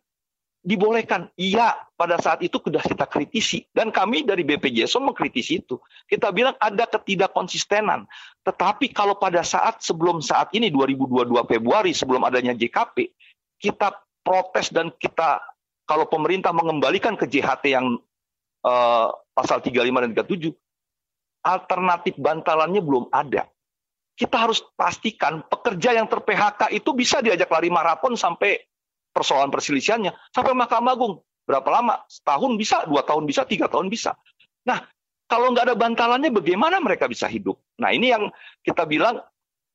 dibolehkan. 0.65 1.29
Iya, 1.37 1.77
pada 1.95 2.17
saat 2.17 2.41
itu 2.41 2.57
sudah 2.57 2.81
kita 2.81 3.05
kritisi. 3.05 3.69
Dan 3.71 3.93
kami 3.93 4.25
dari 4.25 4.43
BPJSO 4.43 5.05
mengkritisi 5.05 5.61
itu. 5.61 5.77
Kita 6.09 6.33
bilang 6.33 6.57
ada 6.57 6.89
ketidakkonsistenan. 6.89 8.09
Tetapi 8.43 8.91
kalau 8.97 9.21
pada 9.21 9.45
saat 9.45 9.85
sebelum 9.85 10.25
saat 10.25 10.51
ini, 10.57 10.73
2022 10.73 11.45
Februari, 11.45 11.93
sebelum 11.93 12.25
adanya 12.25 12.57
JKP, 12.57 13.13
kita 13.61 13.93
protes 14.25 14.73
dan 14.73 14.89
kita, 14.97 15.45
kalau 15.85 16.09
pemerintah 16.09 16.51
mengembalikan 16.57 17.15
ke 17.15 17.29
JHT 17.29 17.65
yang 17.69 18.01
uh, 18.65 19.09
pasal 19.37 19.61
35 19.61 19.85
dan 19.85 20.11
37, 20.17 20.49
alternatif 21.45 22.17
bantalannya 22.17 22.81
belum 22.81 23.13
ada. 23.13 23.45
Kita 24.17 24.49
harus 24.49 24.65
pastikan 24.79 25.45
pekerja 25.45 25.93
yang 25.93 26.09
ter-PHK 26.09 26.73
itu 26.73 26.95
bisa 26.97 27.21
diajak 27.21 27.51
lari 27.51 27.69
maraton 27.69 28.15
sampai 28.17 28.57
persoalan 29.15 29.55
perselisihannya 29.55 30.11
sampai 30.35 30.53
Mahkamah 30.53 30.93
Agung. 30.99 31.23
Berapa 31.47 31.71
lama? 31.71 32.03
Setahun 32.11 32.59
bisa, 32.59 32.83
dua 32.91 33.07
tahun 33.07 33.31
bisa, 33.31 33.47
tiga 33.47 33.71
tahun 33.71 33.87
bisa. 33.93 34.19
Nah, 34.67 34.83
kalau 35.31 35.55
nggak 35.55 35.71
ada 35.71 35.77
bantalannya, 35.79 36.35
bagaimana 36.35 36.83
mereka 36.83 37.07
bisa 37.07 37.31
hidup? 37.31 37.57
Nah, 37.79 37.95
ini 37.95 38.11
yang 38.11 38.33
kita 38.65 38.85
bilang 38.85 39.23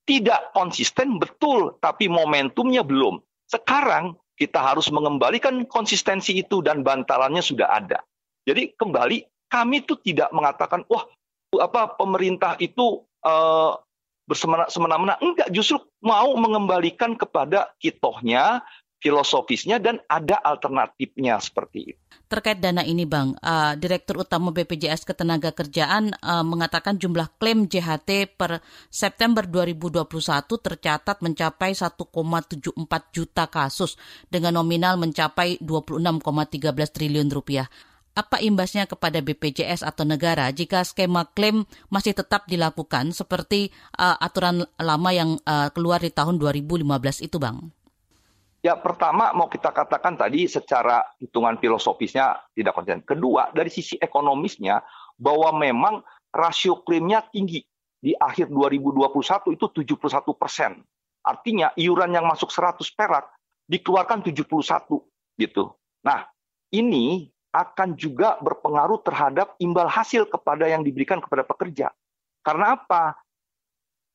tidak 0.04 0.50
konsisten, 0.58 1.22
betul, 1.22 1.78
tapi 1.78 2.10
momentumnya 2.10 2.82
belum. 2.82 3.22
Sekarang 3.46 4.18
kita 4.34 4.58
harus 4.58 4.90
mengembalikan 4.90 5.66
konsistensi 5.70 6.42
itu 6.42 6.66
dan 6.66 6.82
bantalannya 6.82 7.46
sudah 7.46 7.70
ada. 7.70 8.02
Jadi 8.50 8.74
kembali, 8.74 9.50
kami 9.52 9.86
itu 9.86 9.94
tidak 10.02 10.34
mengatakan, 10.34 10.82
wah, 10.90 11.06
apa 11.62 11.94
pemerintah 11.98 12.58
itu 12.58 13.06
uh, 13.26 13.78
bersemena-mena. 14.30 15.18
Enggak, 15.22 15.50
justru 15.50 15.82
mau 16.06 16.34
mengembalikan 16.38 17.18
kepada 17.18 17.74
kitohnya, 17.82 18.62
filosofisnya 19.00 19.80
dan 19.80 20.04
ada 20.12 20.38
alternatifnya 20.44 21.40
seperti 21.40 21.96
itu. 21.96 22.00
Terkait 22.30 22.62
dana 22.62 22.86
ini, 22.86 23.10
Bang, 23.10 23.34
uh, 23.42 23.74
Direktur 23.74 24.22
Utama 24.22 24.54
BPJS 24.54 25.02
Ketenagakerjaan 25.02 26.14
uh, 26.22 26.46
mengatakan 26.46 27.02
jumlah 27.02 27.26
klaim 27.42 27.66
JHT 27.66 28.38
per 28.38 28.62
September 28.94 29.50
2021 29.50 30.06
tercatat 30.46 31.26
mencapai 31.26 31.74
1,74 31.74 32.78
juta 33.10 33.50
kasus 33.50 33.98
dengan 34.30 34.62
nominal 34.62 35.02
mencapai 35.02 35.58
26,13 35.58 36.70
triliun 36.94 37.34
rupiah. 37.34 37.66
Apa 38.14 38.38
imbasnya 38.44 38.86
kepada 38.86 39.24
BPJS 39.26 39.82
atau 39.82 40.06
negara 40.06 40.52
jika 40.54 40.84
skema 40.86 41.26
klaim 41.34 41.64
masih 41.90 42.14
tetap 42.14 42.46
dilakukan 42.46 43.10
seperti 43.16 43.74
uh, 43.98 44.22
aturan 44.22 44.70
lama 44.78 45.10
yang 45.10 45.42
uh, 45.50 45.74
keluar 45.74 45.98
di 46.04 46.14
tahun 46.14 46.38
2015 46.38 47.26
itu, 47.26 47.42
Bang? 47.42 47.74
Ya 48.60 48.76
pertama 48.76 49.32
mau 49.32 49.48
kita 49.48 49.72
katakan 49.72 50.20
tadi 50.20 50.44
secara 50.44 51.00
hitungan 51.24 51.56
filosofisnya 51.56 52.44
tidak 52.52 52.76
konsisten. 52.76 53.08
Kedua 53.08 53.56
dari 53.56 53.72
sisi 53.72 53.96
ekonomisnya 53.96 54.84
bahwa 55.16 55.56
memang 55.56 56.04
rasio 56.36 56.84
klaimnya 56.84 57.24
tinggi. 57.32 57.64
Di 58.00 58.16
akhir 58.16 58.48
2021 58.52 59.60
itu 59.60 59.66
71 59.96 60.40
persen. 60.40 60.80
Artinya 61.24 61.72
iuran 61.76 62.16
yang 62.16 62.28
masuk 62.28 62.48
100 62.48 62.80
perak 62.96 63.28
dikeluarkan 63.68 64.24
71 64.24 64.48
gitu. 65.40 65.64
Nah 66.04 66.28
ini 66.72 67.28
akan 67.52 67.96
juga 68.00 68.40
berpengaruh 68.40 69.04
terhadap 69.04 69.56
imbal 69.60 69.88
hasil 69.88 70.28
kepada 70.32 70.68
yang 70.68 70.84
diberikan 70.84 71.20
kepada 71.20 71.44
pekerja. 71.44 71.92
Karena 72.44 72.76
apa? 72.80 73.20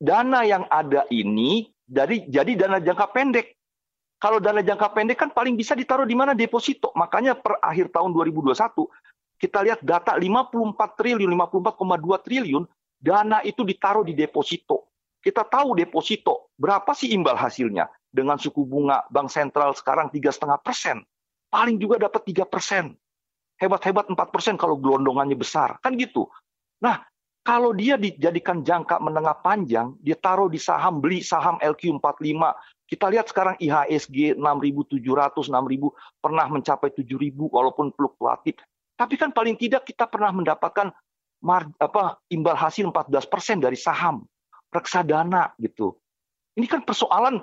Dana 0.01 0.45
yang 0.45 0.69
ada 0.69 1.09
ini 1.09 1.69
dari 1.85 2.25
jadi 2.29 2.57
dana 2.57 2.81
jangka 2.81 3.13
pendek 3.13 3.57
kalau 4.25 4.41
dana 4.41 4.65
jangka 4.65 4.89
pendek 4.97 5.21
kan 5.21 5.29
paling 5.29 5.53
bisa 5.53 5.77
ditaruh 5.77 6.09
di 6.09 6.17
mana 6.17 6.33
deposito. 6.33 6.89
Makanya 6.97 7.37
per 7.37 7.61
akhir 7.61 7.93
tahun 7.93 8.17
2021 8.17 8.57
kita 9.37 9.61
lihat 9.61 9.85
data 9.85 10.17
54 10.17 10.73
triliun, 10.97 11.29
54,2 11.29 12.25
triliun 12.25 12.65
dana 12.97 13.45
itu 13.45 13.61
ditaruh 13.61 14.01
di 14.01 14.17
deposito. 14.17 14.89
Kita 15.21 15.45
tahu 15.45 15.77
deposito 15.77 16.49
berapa 16.57 16.89
sih 16.97 17.13
imbal 17.13 17.37
hasilnya 17.37 17.85
dengan 18.09 18.41
suku 18.41 18.65
bunga 18.65 19.05
bank 19.13 19.29
sentral 19.29 19.77
sekarang 19.77 20.09
tiga 20.09 20.33
setengah 20.33 20.57
persen, 20.65 21.05
paling 21.53 21.77
juga 21.77 22.01
dapat 22.09 22.25
tiga 22.25 22.49
persen. 22.49 22.97
Hebat-hebat 23.61 24.09
4 24.09 24.17
persen 24.33 24.55
kalau 24.57 24.81
gelondongannya 24.81 25.37
besar, 25.39 25.79
kan 25.79 25.95
gitu. 25.95 26.27
Nah, 26.83 27.07
kalau 27.45 27.71
dia 27.77 27.95
dijadikan 28.01 28.65
jangka 28.65 28.99
menengah 28.99 29.37
panjang, 29.45 29.95
dia 30.01 30.17
taruh 30.17 30.49
di 30.51 30.59
saham, 30.59 30.99
beli 30.99 31.21
saham 31.21 31.61
LQ45, 31.61 32.41
kita 32.85 33.09
lihat 33.09 33.33
sekarang 33.33 33.57
IHSG 33.57 34.37
6.700, 34.37 35.01
6.000 35.49 36.21
pernah 36.21 36.47
mencapai 36.53 36.93
7.000 36.93 37.33
walaupun 37.49 37.91
fluktuatif. 37.97 38.61
Tapi 38.95 39.15
kan 39.19 39.33
paling 39.35 39.57
tidak 39.57 39.89
kita 39.89 40.07
pernah 40.07 40.31
mendapatkan 40.31 40.93
apa, 41.81 42.05
imbal 42.33 42.57
hasil 42.57 42.89
14% 42.89 43.65
dari 43.65 43.77
saham, 43.77 44.25
reksadana 44.73 45.53
gitu. 45.61 45.97
Ini 46.57 46.65
kan 46.71 46.87
persoalan 46.87 47.43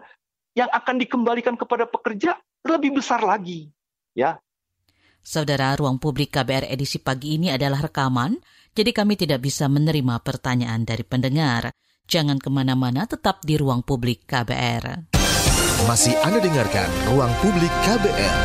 yang 0.57 0.69
akan 0.71 0.95
dikembalikan 0.97 1.53
kepada 1.59 1.85
pekerja 1.85 2.39
lebih 2.65 2.97
besar 2.97 3.21
lagi, 3.21 3.69
ya. 4.17 4.41
Saudara, 5.21 5.77
ruang 5.77 6.01
publik 6.01 6.33
KBR 6.33 6.65
edisi 6.65 6.97
pagi 6.97 7.37
ini 7.37 7.53
adalah 7.53 7.85
rekaman, 7.85 8.41
jadi 8.73 8.89
kami 8.89 9.13
tidak 9.19 9.45
bisa 9.45 9.69
menerima 9.69 10.17
pertanyaan 10.25 10.81
dari 10.81 11.05
pendengar. 11.05 11.69
Jangan 12.09 12.41
ke 12.41 12.49
mana-mana, 12.49 13.05
tetap 13.05 13.45
di 13.45 13.53
ruang 13.55 13.85
publik 13.85 14.25
KBR. 14.25 15.20
Masih 15.89 16.13
Anda 16.21 16.37
dengarkan 16.37 16.85
Ruang 17.09 17.33
Publik 17.41 17.73
KBR. 17.81 18.37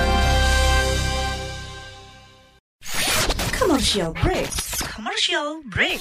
Commercial 3.52 4.16
break. 4.16 4.48
Commercial 4.88 5.60
break. 5.68 6.00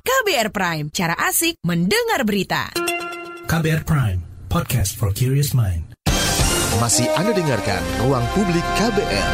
KBR 0.00 0.48
Prime, 0.48 0.88
cara 0.88 1.12
asik 1.28 1.60
mendengar 1.60 2.24
berita. 2.24 2.72
KBR 3.44 3.84
Prime, 3.84 4.48
podcast 4.48 4.96
for 4.96 5.12
curious 5.12 5.52
mind. 5.52 5.92
Masih 6.80 7.04
Anda 7.20 7.36
dengarkan 7.36 7.84
Ruang 8.00 8.24
Publik 8.32 8.64
KBR. 8.80 9.30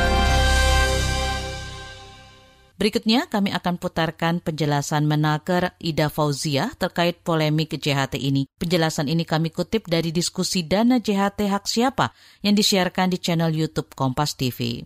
Berikutnya 2.83 3.31
kami 3.31 3.55
akan 3.55 3.79
putarkan 3.79 4.43
penjelasan 4.43 5.07
menaker 5.07 5.79
Ida 5.79 6.11
Fauzia 6.11 6.75
terkait 6.75 7.23
polemik 7.23 7.79
JHT 7.79 8.19
ini. 8.19 8.51
Penjelasan 8.59 9.07
ini 9.07 9.23
kami 9.23 9.55
kutip 9.55 9.87
dari 9.87 10.11
diskusi 10.11 10.67
dana 10.67 10.99
JHT 10.99 11.47
hak 11.47 11.71
siapa 11.71 12.11
yang 12.43 12.59
disiarkan 12.59 13.15
di 13.15 13.23
channel 13.23 13.55
YouTube 13.55 13.95
Kompas 13.95 14.35
TV. 14.35 14.83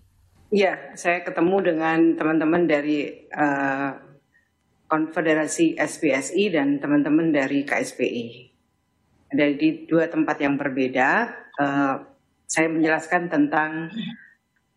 Iya, 0.52 0.92
saya 0.92 1.24
ketemu 1.24 1.56
dengan 1.72 1.98
teman-teman 2.20 2.68
dari 2.68 3.26
uh, 3.32 4.09
Konfederasi 4.90 5.78
SPSI 5.78 6.50
dan 6.50 6.82
teman-teman 6.82 7.30
dari 7.30 7.62
KSPI. 7.62 8.50
Dari 9.30 9.86
dua 9.86 10.10
tempat 10.10 10.42
yang 10.42 10.58
berbeda, 10.58 11.08
uh, 11.62 11.94
saya 12.42 12.66
menjelaskan 12.66 13.30
tentang 13.30 13.94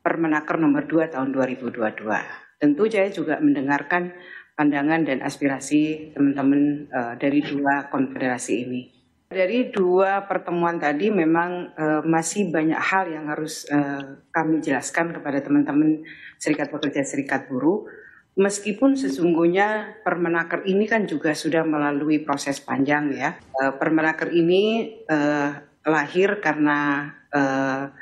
Permenaker 0.03 0.60
nomor 0.60 0.86
2 0.86 1.15
tahun 1.15 1.32
2022 1.32 2.43
tentu 2.63 2.88
saya 2.88 3.12
juga 3.12 3.43
mendengarkan 3.43 4.15
pandangan 4.55 5.03
dan 5.03 5.20
aspirasi 5.20 6.15
teman-teman 6.15 6.88
uh, 6.88 7.13
dari 7.20 7.43
dua 7.43 7.91
konfederasi 7.91 8.53
ini. 8.63 8.82
Dari 9.27 9.67
dua 9.67 10.24
pertemuan 10.24 10.79
tadi 10.79 11.12
memang 11.12 11.75
uh, 11.75 12.01
masih 12.08 12.53
banyak 12.53 12.79
hal 12.79 13.12
yang 13.12 13.27
harus 13.27 13.67
uh, 13.67 14.24
kami 14.32 14.63
jelaskan 14.63 15.12
kepada 15.12 15.43
teman-teman 15.43 16.08
serikat 16.39 16.72
pekerja 16.72 17.03
serikat 17.03 17.51
buruh. 17.51 17.84
Meskipun 18.33 18.97
sesungguhnya 18.97 20.01
Permenaker 20.01 20.65
ini 20.65 20.89
kan 20.89 21.05
juga 21.05 21.37
sudah 21.37 21.61
melalui 21.61 22.17
proses 22.25 22.57
panjang 22.57 23.13
ya. 23.13 23.37
Uh, 23.53 23.77
Permenaker 23.77 24.33
ini 24.33 24.89
uh, 25.05 25.53
lahir 25.85 26.41
karena 26.41 27.11
uh, 27.29 27.93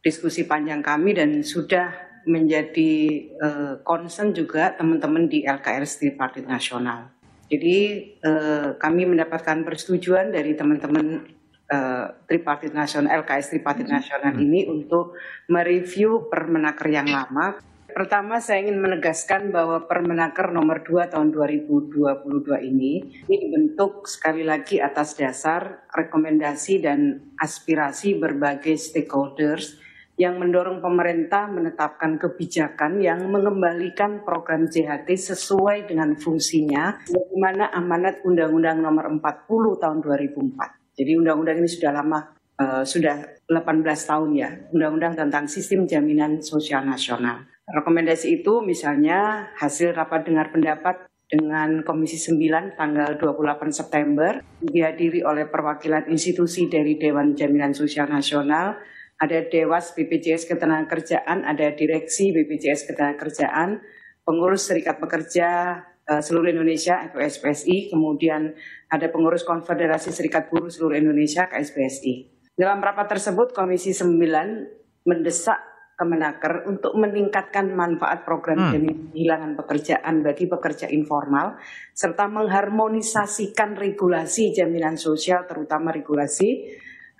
diskusi 0.00 0.48
panjang 0.48 0.80
kami 0.80 1.12
dan 1.12 1.44
sudah 1.44 1.92
menjadi 2.24 2.92
uh, 3.40 3.74
concern 3.84 4.32
juga 4.32 4.72
teman-teman 4.72 5.28
di 5.28 5.44
LKR 5.44 5.84
Tripartit 5.84 6.48
Nasional. 6.48 7.12
Jadi 7.52 7.78
uh, 8.24 8.80
kami 8.80 9.04
mendapatkan 9.04 9.60
persetujuan 9.68 10.32
dari 10.32 10.56
teman-teman 10.56 11.28
uh, 11.68 12.06
Tripartit 12.24 12.72
Nasional, 12.72 13.20
LKS 13.20 13.52
Tripartit 13.52 13.88
Nasional 13.88 14.40
ini 14.40 14.64
untuk 14.64 15.16
mereview 15.52 16.32
Permenaker 16.32 16.88
yang 16.88 17.08
lama. 17.08 17.60
Pertama 17.94 18.42
saya 18.42 18.66
ingin 18.66 18.82
menegaskan 18.82 19.54
bahwa 19.54 19.86
Permenaker 19.86 20.50
nomor 20.50 20.82
2 20.82 21.14
tahun 21.14 21.30
2022 21.30 22.26
ini 22.66 23.22
ini 23.30 23.36
dibentuk 23.38 24.10
sekali 24.10 24.42
lagi 24.42 24.82
atas 24.82 25.14
dasar 25.14 25.86
rekomendasi 25.94 26.82
dan 26.82 27.30
aspirasi 27.38 28.18
berbagai 28.18 28.74
stakeholders 28.74 29.78
yang 30.18 30.42
mendorong 30.42 30.82
pemerintah 30.82 31.46
menetapkan 31.46 32.18
kebijakan 32.18 32.98
yang 32.98 33.30
mengembalikan 33.30 34.26
program 34.26 34.66
JHT 34.66 35.14
sesuai 35.14 35.86
dengan 35.86 36.18
fungsinya 36.18 36.98
bagaimana 37.06 37.70
amanat 37.78 38.26
Undang-Undang 38.26 38.82
Nomor 38.82 39.06
40 39.22 39.82
tahun 39.82 39.98
2004. 40.02 40.98
Jadi 40.98 41.12
undang-undang 41.14 41.62
ini 41.62 41.70
sudah 41.70 41.94
lama 41.94 42.18
uh, 42.58 42.82
sudah 42.82 43.38
18 43.46 43.86
tahun 43.86 44.30
ya, 44.34 44.50
undang-undang 44.74 45.14
tentang 45.14 45.46
sistem 45.46 45.86
jaminan 45.86 46.42
sosial 46.42 46.82
nasional. 46.82 47.53
Rekomendasi 47.64 48.44
itu 48.44 48.60
misalnya 48.60 49.48
hasil 49.56 49.96
rapat 49.96 50.28
dengar 50.28 50.52
pendapat 50.52 51.08
dengan 51.24 51.80
Komisi 51.80 52.20
9 52.20 52.76
tanggal 52.76 53.16
28 53.16 53.72
September 53.72 54.44
dihadiri 54.60 55.24
oleh 55.24 55.48
perwakilan 55.48 56.04
institusi 56.12 56.68
dari 56.68 57.00
Dewan 57.00 57.32
Jaminan 57.32 57.72
Sosial 57.72 58.12
Nasional, 58.12 58.76
ada 59.16 59.38
Dewas 59.48 59.96
BPJS 59.96 60.44
Ketenagakerjaan, 60.44 61.48
ada 61.48 61.72
Direksi 61.72 62.36
BPJS 62.36 62.92
Ketenagakerjaan, 62.92 63.80
pengurus 64.28 64.68
Serikat 64.68 65.00
Pekerja 65.00 65.80
uh, 66.04 66.20
seluruh 66.20 66.52
Indonesia 66.52 67.00
SPSI, 67.16 67.88
kemudian 67.88 68.52
ada 68.92 69.08
pengurus 69.08 69.40
Konfederasi 69.42 70.12
Serikat 70.12 70.52
Buruh 70.52 70.68
seluruh 70.68 71.00
Indonesia 71.00 71.48
KSPSI. 71.48 72.36
Dalam 72.54 72.84
rapat 72.84 73.08
tersebut 73.16 73.56
Komisi 73.56 73.96
9 73.96 75.08
mendesak 75.08 75.73
Kemenaker 75.94 76.66
untuk 76.66 76.98
meningkatkan 76.98 77.70
manfaat 77.70 78.26
program 78.26 78.70
hmm. 78.74 79.14
kehilangan 79.14 79.54
pekerjaan 79.54 80.26
bagi 80.26 80.50
pekerja 80.50 80.90
informal 80.90 81.54
serta 81.94 82.26
mengharmonisasikan 82.26 83.78
regulasi 83.78 84.50
jaminan 84.50 84.98
sosial 84.98 85.46
terutama 85.46 85.94
regulasi 85.94 86.66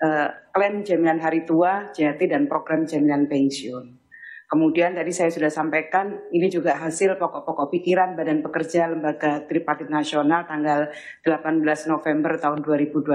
uh, 0.03 0.27
klaim 0.51 0.83
jaminan 0.83 1.23
hari 1.23 1.47
tua, 1.47 1.91
JHT 1.95 2.27
dan 2.27 2.51
program 2.51 2.83
jaminan 2.83 3.31
pensiun. 3.31 4.04
Kemudian 4.45 4.93
tadi 4.93 5.09
saya 5.09 5.33
sudah 5.33 5.49
sampaikan 5.49 6.29
ini 6.29 6.53
juga 6.53 6.77
hasil 6.77 7.17
pokok-pokok 7.17 7.65
pikiran 7.73 8.13
Badan 8.13 8.45
Pekerja 8.45 8.85
Lembaga 8.85 9.41
Tripartit 9.41 9.89
Nasional 9.89 10.45
tanggal 10.45 10.93
18 11.25 11.65
November 11.89 12.37
tahun 12.37 12.61
2021 12.61 13.09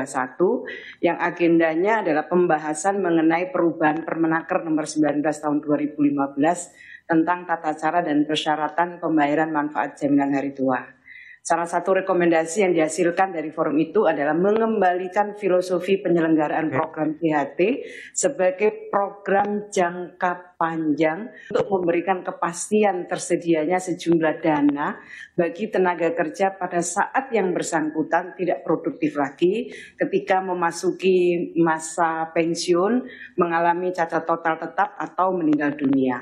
yang 1.07 1.23
agendanya 1.23 2.03
adalah 2.03 2.27
pembahasan 2.27 2.99
mengenai 2.99 3.55
perubahan 3.55 4.03
Permenaker 4.03 4.67
nomor 4.67 4.91
19 4.91 5.23
tahun 5.23 5.63
2015 5.63 7.07
tentang 7.07 7.47
tata 7.47 7.79
cara 7.79 8.03
dan 8.03 8.27
persyaratan 8.27 8.99
pembayaran 8.99 9.55
manfaat 9.55 10.03
jaminan 10.03 10.35
hari 10.35 10.51
tua. 10.51 11.00
Salah 11.41 11.65
satu 11.65 12.05
rekomendasi 12.05 12.69
yang 12.69 12.77
dihasilkan 12.77 13.33
dari 13.33 13.49
forum 13.49 13.81
itu 13.81 14.05
adalah 14.05 14.37
mengembalikan 14.37 15.41
filosofi 15.41 15.97
penyelenggaraan 15.97 16.69
program 16.69 17.17
PHT 17.17 17.61
sebagai 18.13 18.93
program 18.93 19.73
jangka 19.73 20.61
panjang 20.61 21.33
untuk 21.49 21.81
memberikan 21.81 22.21
kepastian 22.21 23.09
tersedianya 23.09 23.81
sejumlah 23.81 24.37
dana 24.45 25.01
bagi 25.33 25.73
tenaga 25.73 26.13
kerja 26.13 26.53
pada 26.53 26.85
saat 26.85 27.33
yang 27.33 27.57
bersangkutan 27.57 28.37
tidak 28.37 28.61
produktif 28.61 29.17
lagi 29.17 29.73
ketika 29.97 30.45
memasuki 30.45 31.57
masa 31.57 32.29
pensiun, 32.37 33.09
mengalami 33.41 33.97
cacat 33.97 34.29
total 34.29 34.61
tetap 34.61 34.93
atau 35.01 35.33
meninggal 35.33 35.73
dunia. 35.73 36.21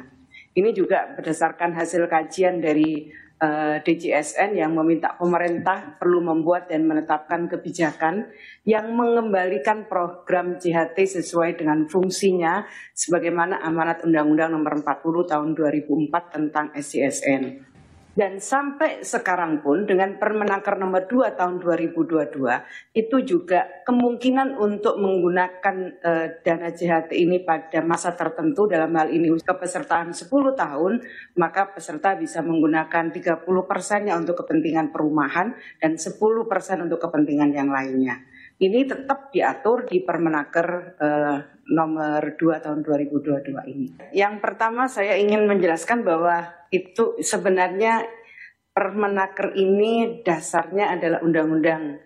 Ini 0.54 0.70
juga 0.70 1.10
berdasarkan 1.18 1.74
hasil 1.74 2.06
kajian 2.06 2.62
dari 2.62 3.10
DJSN 3.38 4.58
yang 4.58 4.74
meminta 4.74 5.14
pemerintah 5.14 5.94
perlu 5.94 6.18
membuat 6.18 6.66
dan 6.66 6.90
menetapkan 6.90 7.46
kebijakan 7.46 8.26
yang 8.66 8.90
mengembalikan 8.98 9.86
program 9.86 10.58
JHT 10.58 11.22
sesuai 11.22 11.54
dengan 11.54 11.86
fungsinya 11.86 12.66
sebagaimana 12.98 13.62
amanat 13.62 14.02
Undang-Undang 14.02 14.50
Nomor 14.58 14.82
40 14.82 15.30
Tahun 15.30 15.48
2004 15.54 16.34
tentang 16.34 16.66
SCSN. 16.74 17.67
Dan 18.18 18.42
sampai 18.42 19.06
sekarang 19.06 19.62
pun 19.62 19.86
dengan 19.86 20.18
Permenaker 20.18 20.74
nomor 20.74 21.06
2 21.06 21.38
tahun 21.38 21.62
2022 21.62 22.34
itu 22.98 23.16
juga 23.22 23.62
kemungkinan 23.86 24.58
untuk 24.58 24.98
menggunakan 24.98 25.76
uh, 26.02 26.26
dana 26.42 26.66
JHT 26.74 27.14
ini 27.14 27.46
pada 27.46 27.78
masa 27.78 28.18
tertentu 28.18 28.66
dalam 28.66 28.90
hal 28.98 29.14
ini 29.14 29.30
kepesertaan 29.38 30.10
10 30.10 30.26
tahun 30.34 30.92
maka 31.38 31.70
peserta 31.70 32.18
bisa 32.18 32.42
menggunakan 32.42 33.14
30 33.14 33.46
persennya 33.70 34.18
untuk 34.18 34.42
kepentingan 34.42 34.90
perumahan 34.90 35.54
dan 35.78 35.94
10 35.94 36.18
persen 36.50 36.90
untuk 36.90 36.98
kepentingan 36.98 37.54
yang 37.54 37.70
lainnya. 37.70 38.18
Ini 38.58 38.82
tetap 38.82 39.30
diatur 39.30 39.86
di 39.86 40.02
Permenaker 40.02 40.68
eh, 40.98 41.36
nomor 41.70 42.34
2 42.34 42.64
tahun 42.64 42.82
2022 42.82 43.54
ini. 43.70 43.86
Yang 44.10 44.34
pertama 44.42 44.90
saya 44.90 45.14
ingin 45.14 45.46
menjelaskan 45.46 46.02
bahwa 46.02 46.50
itu 46.74 47.18
sebenarnya 47.22 48.02
Permenaker 48.74 49.58
ini 49.58 50.22
dasarnya 50.22 50.94
adalah 50.94 51.18
Undang-Undang 51.26 51.98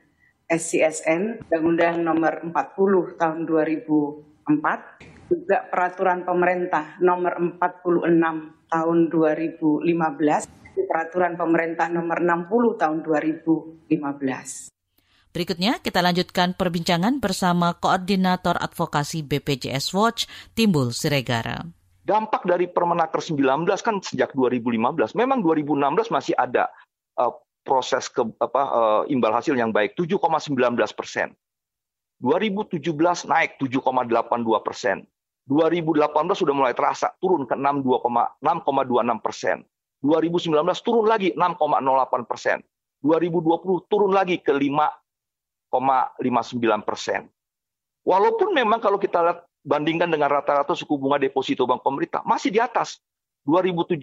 SCSN, 0.48 1.44
Undang-Undang 1.48 2.00
nomor 2.00 2.40
40 2.48 3.20
tahun 3.20 3.44
2004, 3.44 5.28
juga 5.28 5.56
Peraturan 5.68 6.24
Pemerintah 6.24 6.96
nomor 7.04 7.36
46 7.60 8.72
tahun 8.72 8.98
2015, 9.12 9.84
Peraturan 10.88 11.36
Pemerintah 11.36 11.92
nomor 11.92 12.24
60 12.24 12.80
tahun 12.80 12.98
2015. 13.04 14.71
Berikutnya 15.32 15.80
kita 15.80 16.04
lanjutkan 16.04 16.52
perbincangan 16.52 17.16
bersama 17.16 17.72
Koordinator 17.80 18.52
Advokasi 18.52 19.24
BPJS 19.24 19.96
Watch, 19.96 20.28
Timbul 20.52 20.92
Siregara. 20.92 21.64
Dampak 22.04 22.44
dari 22.44 22.68
Permenaker 22.68 23.16
19 23.16 23.64
kan 23.80 23.96
sejak 24.04 24.36
2015, 24.36 25.16
memang 25.16 25.40
2016 25.40 26.12
masih 26.12 26.36
ada 26.36 26.68
uh, 27.16 27.32
proses 27.64 28.12
ke, 28.12 28.20
apa, 28.44 28.62
uh, 28.76 29.02
imbal 29.08 29.32
hasil 29.32 29.56
yang 29.56 29.72
baik, 29.72 29.96
7,19 29.96 30.52
persen. 30.92 31.32
2017 32.20 32.84
naik 33.24 33.56
7,82 33.56 34.28
persen. 34.60 35.08
2018 35.48 36.12
sudah 36.36 36.54
mulai 36.54 36.76
terasa 36.76 37.08
turun 37.24 37.48
ke 37.48 37.56
6,26 37.56 38.44
persen. 39.24 39.64
2019 40.04 40.60
turun 40.84 41.06
lagi 41.08 41.32
6,08 41.32 42.28
persen. 42.28 42.60
2020 43.00 43.90
turun 43.90 44.12
lagi 44.12 44.38
ke 44.38 44.52
5 44.54 45.01
0,59 45.72 46.60
persen. 46.84 47.32
Walaupun 48.04 48.52
memang 48.52 48.82
kalau 48.82 49.00
kita 49.00 49.24
lihat 49.24 49.40
bandingkan 49.64 50.10
dengan 50.10 50.28
rata-rata 50.28 50.76
suku 50.76 50.98
bunga 50.98 51.16
deposito 51.22 51.64
bank 51.64 51.80
pemerintah 51.80 52.20
masih 52.28 52.52
di 52.52 52.60
atas. 52.60 53.00
2017 53.48 53.98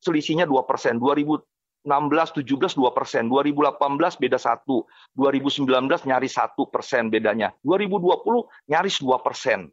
selisihnya 0.00 0.48
2 0.48 0.64
persen, 0.64 0.96
2016 0.96 1.44
17 1.84 2.78
2 2.78 2.96
persen, 2.96 3.28
2018 3.28 3.76
beda 4.16 4.38
satu, 4.40 4.88
2019 5.18 6.08
nyaris 6.08 6.32
satu 6.32 6.68
persen 6.72 7.12
bedanya, 7.12 7.52
2020 7.64 8.48
nyaris 8.72 8.96
2 9.00 9.26
persen. 9.26 9.68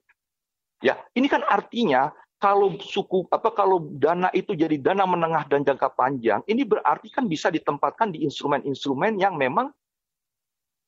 Ya, 0.80 1.00
ini 1.16 1.28
kan 1.28 1.44
artinya 1.48 2.12
kalau 2.40 2.80
suku 2.80 3.28
apa 3.36 3.52
kalau 3.52 3.84
dana 4.00 4.32
itu 4.32 4.56
jadi 4.56 4.80
dana 4.80 5.04
menengah 5.04 5.44
dan 5.52 5.68
jangka 5.68 5.92
panjang, 5.92 6.40
ini 6.48 6.64
berarti 6.64 7.12
kan 7.12 7.28
bisa 7.28 7.52
ditempatkan 7.52 8.16
di 8.16 8.24
instrumen-instrumen 8.24 9.20
yang 9.20 9.36
memang 9.36 9.76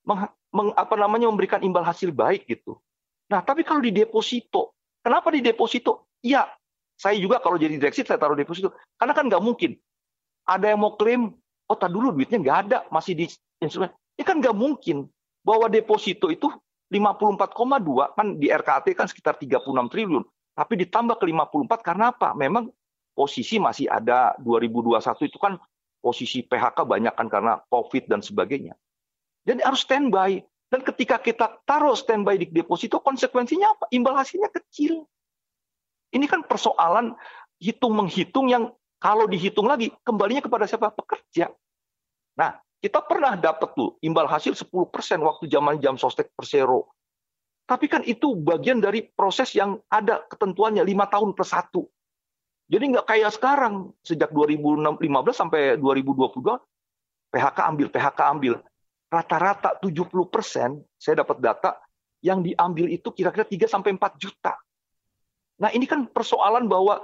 meng, 0.06 0.30
meng, 0.54 0.70
apa 0.76 0.96
namanya 0.98 1.30
memberikan 1.30 1.62
imbal 1.62 1.86
hasil 1.86 2.12
baik 2.14 2.48
gitu. 2.50 2.78
Nah, 3.32 3.40
tapi 3.40 3.64
kalau 3.64 3.80
di 3.80 3.96
deposito, 3.96 4.76
kenapa 5.00 5.32
di 5.32 5.40
deposito? 5.40 6.12
Iya, 6.22 6.46
saya 7.00 7.18
juga 7.18 7.42
kalau 7.42 7.58
jadi 7.58 7.80
direksi 7.80 8.06
saya 8.06 8.20
taruh 8.22 8.38
deposito. 8.38 8.76
Karena 9.00 9.16
kan 9.16 9.26
nggak 9.32 9.42
mungkin 9.42 9.74
ada 10.46 10.70
yang 10.70 10.82
mau 10.84 10.94
klaim, 11.00 11.34
oh 11.72 11.78
tak 11.78 11.94
dulu 11.94 12.12
duitnya 12.14 12.38
nggak 12.42 12.58
ada, 12.68 12.78
masih 12.92 13.16
di 13.16 13.26
instrumen. 13.64 13.90
Ini 14.20 14.24
kan 14.28 14.38
nggak 14.44 14.54
mungkin 14.54 15.08
bahwa 15.42 15.72
deposito 15.72 16.30
itu 16.30 16.52
54,2 16.92 18.20
kan 18.20 18.28
di 18.36 18.52
RKT 18.52 18.88
kan 19.00 19.08
sekitar 19.08 19.40
36 19.40 19.64
triliun, 19.90 20.24
tapi 20.52 20.74
ditambah 20.84 21.16
ke 21.18 21.26
54 21.26 21.88
karena 21.88 22.12
apa? 22.12 22.36
Memang 22.36 22.68
posisi 23.16 23.58
masih 23.58 23.88
ada 23.88 24.36
2021 24.44 25.00
itu 25.32 25.38
kan 25.40 25.56
posisi 26.04 26.44
PHK 26.44 26.84
banyak 26.84 27.14
kan 27.16 27.28
karena 27.32 27.64
COVID 27.72 28.12
dan 28.12 28.20
sebagainya. 28.20 28.76
Jadi 29.46 29.60
harus 29.66 29.82
standby. 29.82 30.42
Dan 30.72 30.88
ketika 30.88 31.20
kita 31.20 31.60
taruh 31.68 31.98
standby 32.00 32.40
di 32.40 32.48
deposito, 32.48 33.04
konsekuensinya 33.04 33.76
apa? 33.76 33.86
Imbal 33.92 34.16
hasilnya 34.16 34.48
kecil. 34.48 35.04
Ini 36.16 36.26
kan 36.32 36.48
persoalan 36.48 37.16
hitung-menghitung 37.60 38.48
yang 38.48 38.72
kalau 39.02 39.26
dihitung 39.28 39.68
lagi, 39.68 39.92
kembalinya 40.06 40.46
kepada 40.46 40.70
siapa? 40.70 40.94
Pekerja. 40.94 41.52
Nah, 42.38 42.56
kita 42.80 43.04
pernah 43.04 43.36
dapat 43.36 43.74
tuh 43.76 43.98
imbal 44.06 44.30
hasil 44.30 44.56
10% 44.56 44.72
waktu 45.22 45.44
zaman 45.50 45.82
jam 45.84 45.98
sostek 46.00 46.32
persero. 46.38 46.94
Tapi 47.66 47.86
kan 47.92 48.02
itu 48.06 48.34
bagian 48.38 48.80
dari 48.80 49.06
proses 49.12 49.54
yang 49.58 49.80
ada 49.92 50.24
ketentuannya 50.28 50.84
5 50.86 51.14
tahun 51.14 51.30
plus 51.36 51.52
1. 51.52 52.72
Jadi 52.72 52.84
nggak 52.96 53.08
kayak 53.08 53.32
sekarang, 53.36 53.92
sejak 54.02 54.32
2015 54.32 54.98
sampai 55.36 55.76
2022, 55.76 56.58
PHK 57.32 57.60
ambil, 57.68 57.88
PHK 57.92 58.20
ambil 58.32 58.54
rata-rata 59.12 59.76
70 59.84 60.08
persen, 60.32 60.80
saya 60.95 61.19
dapat 61.21 61.43
data, 61.43 61.76
yang 62.24 62.39
diambil 62.39 62.88
itu 62.88 63.12
kira-kira 63.12 63.43
3 63.43 63.67
sampai 63.67 63.91
4 64.00 64.15
juta. 64.15 64.56
Nah 65.60 65.69
ini 65.76 65.84
kan 65.84 66.08
persoalan 66.08 66.71
bahwa 66.71 67.04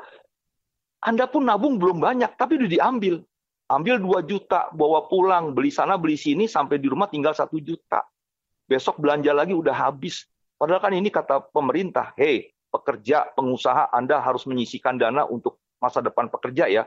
Anda 1.04 1.28
pun 1.28 1.46
nabung 1.46 1.78
belum 1.78 2.00
banyak, 2.00 2.40
tapi 2.40 2.58
udah 2.58 2.72
diambil. 2.72 3.22
Ambil 3.68 4.00
2 4.00 4.24
juta, 4.24 4.72
bawa 4.72 5.12
pulang, 5.12 5.52
beli 5.52 5.70
sana, 5.70 6.00
beli 6.00 6.16
sini, 6.16 6.48
sampai 6.48 6.80
di 6.80 6.88
rumah 6.88 7.12
tinggal 7.12 7.36
1 7.36 7.52
juta. 7.60 8.02
Besok 8.66 9.04
belanja 9.04 9.36
lagi 9.36 9.52
udah 9.52 9.76
habis. 9.76 10.24
Padahal 10.56 10.80
kan 10.80 10.96
ini 10.96 11.12
kata 11.12 11.52
pemerintah, 11.52 12.16
hei 12.16 12.56
pekerja, 12.72 13.30
pengusaha, 13.36 13.92
Anda 13.92 14.24
harus 14.24 14.48
menyisikan 14.48 14.96
dana 14.96 15.28
untuk 15.28 15.60
masa 15.78 16.00
depan 16.00 16.32
pekerja 16.32 16.72
ya. 16.72 16.84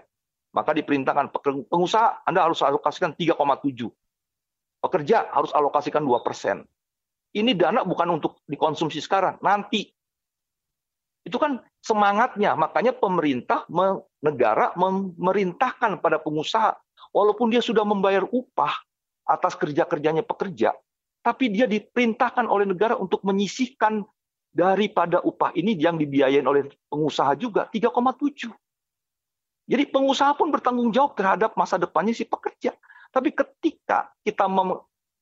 Maka 0.50 0.74
diperintahkan 0.74 1.30
pengusaha 1.70 2.26
Anda 2.26 2.42
harus 2.48 2.58
alokasikan 2.64 3.14
3,7 3.14 3.86
pekerja 4.80 5.28
harus 5.30 5.52
alokasikan 5.52 6.02
2%. 6.02 6.64
Ini 7.30 7.54
dana 7.54 7.86
bukan 7.86 8.18
untuk 8.18 8.42
dikonsumsi 8.50 8.98
sekarang, 8.98 9.38
nanti. 9.38 9.86
Itu 11.22 11.38
kan 11.38 11.62
semangatnya, 11.84 12.56
makanya 12.58 12.96
pemerintah, 12.96 13.68
negara 14.24 14.74
memerintahkan 14.74 16.00
pada 16.02 16.18
pengusaha, 16.18 16.74
walaupun 17.14 17.52
dia 17.52 17.62
sudah 17.62 17.86
membayar 17.86 18.26
upah 18.26 18.74
atas 19.28 19.54
kerja-kerjanya 19.54 20.26
pekerja, 20.26 20.74
tapi 21.22 21.52
dia 21.52 21.70
diperintahkan 21.70 22.48
oleh 22.48 22.66
negara 22.66 22.96
untuk 22.96 23.22
menyisihkan 23.22 24.02
daripada 24.50 25.22
upah 25.22 25.54
ini 25.54 25.78
yang 25.78 25.94
dibiayain 26.00 26.42
oleh 26.42 26.66
pengusaha 26.90 27.38
juga 27.38 27.70
3,7. 27.70 28.50
Jadi 29.70 29.86
pengusaha 29.86 30.34
pun 30.34 30.50
bertanggung 30.50 30.90
jawab 30.90 31.14
terhadap 31.14 31.54
masa 31.54 31.78
depannya 31.78 32.10
si 32.10 32.26
pekerja. 32.26 32.74
Tapi 33.10 33.34
ketika 33.34 34.14
kita 34.22 34.46
mem, 34.46 34.78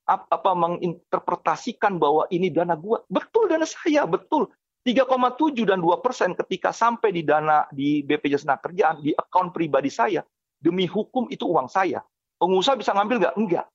apa 0.08 0.52
menginterpretasikan 0.56 1.96
bahwa 2.00 2.24
ini 2.32 2.48
dana 2.52 2.76
gua, 2.76 3.04
betul 3.08 3.48
dana 3.48 3.64
saya, 3.64 4.04
betul. 4.08 4.48
3,7 4.84 5.68
dan 5.68 5.84
2 5.84 6.00
persen 6.00 6.32
ketika 6.32 6.72
sampai 6.72 7.12
di 7.12 7.20
dana 7.20 7.68
di 7.68 8.00
BPJS 8.00 8.48
Kerjaan, 8.48 9.04
di 9.04 9.12
akun 9.12 9.52
pribadi 9.52 9.92
saya, 9.92 10.24
demi 10.56 10.88
hukum 10.88 11.28
itu 11.28 11.44
uang 11.44 11.68
saya. 11.68 12.00
Pengusaha 12.40 12.78
bisa 12.78 12.96
ngambil 12.96 13.16
nggak? 13.20 13.34
Enggak. 13.36 13.66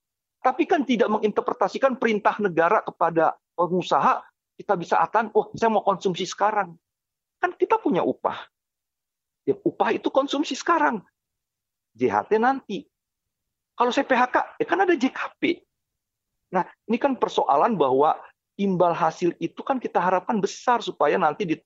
Tapi 0.41 0.63
kan 0.65 0.81
tidak 0.83 1.13
menginterpretasikan 1.13 2.01
perintah 2.01 2.35
negara 2.41 2.81
kepada 2.81 3.37
pengusaha, 3.53 4.25
kita 4.57 4.73
bisa 4.75 4.99
atan, 4.99 5.29
oh 5.37 5.53
saya 5.53 5.69
mau 5.69 5.85
konsumsi 5.85 6.25
sekarang. 6.25 6.75
Kan 7.37 7.51
kita 7.55 7.77
punya 7.77 8.01
upah. 8.01 8.37
Ya, 9.43 9.59
upah 9.59 9.91
itu 9.91 10.07
konsumsi 10.09 10.55
sekarang. 10.55 11.03
JHT 11.93 12.39
nanti. 12.39 12.87
Kalau 13.83 13.91
saya 13.91 14.07
PHK, 14.07 14.63
ya 14.63 14.65
kan 14.71 14.79
ada 14.79 14.95
JKP. 14.95 15.59
Nah, 16.55 16.63
ini 16.87 16.95
kan 16.95 17.19
persoalan 17.19 17.75
bahwa 17.75 18.15
imbal 18.55 18.95
hasil 18.95 19.35
itu 19.43 19.59
kan 19.59 19.75
kita 19.75 19.99
harapkan 19.99 20.39
besar 20.39 20.79
supaya 20.79 21.19
nanti 21.19 21.43
di 21.43 21.59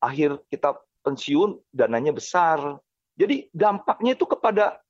akhir 0.00 0.40
kita 0.48 0.80
pensiun 1.04 1.60
dananya 1.68 2.16
besar. 2.16 2.80
Jadi 3.20 3.52
dampaknya 3.52 4.16
itu 4.16 4.24
kepada 4.24 4.80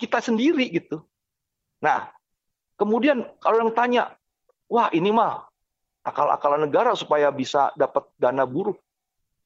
kita 0.00 0.24
sendiri 0.24 0.72
gitu. 0.72 1.04
Nah, 1.84 2.08
kemudian 2.80 3.20
kalau 3.36 3.68
yang 3.68 3.76
tanya, 3.76 4.16
wah 4.72 4.88
ini 4.88 5.12
mah 5.12 5.44
akal-akalan 6.00 6.64
negara 6.64 6.96
supaya 6.96 7.28
bisa 7.28 7.76
dapat 7.76 8.08
dana 8.16 8.48
buruh. 8.48 8.80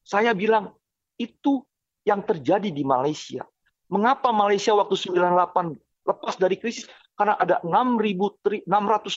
Saya 0.07 0.31
bilang 0.31 0.71
itu 1.19 1.67
yang 2.07 2.23
terjadi 2.23 2.71
di 2.71 2.87
Malaysia. 2.87 3.43
Mengapa 3.91 4.31
Malaysia 4.31 4.71
waktu 4.71 4.95
98 4.95 5.88
lepas 6.09 6.41
dari 6.41 6.57
krisis 6.57 6.89
karena 7.13 7.37
ada 7.37 7.61
6.600 7.61 8.65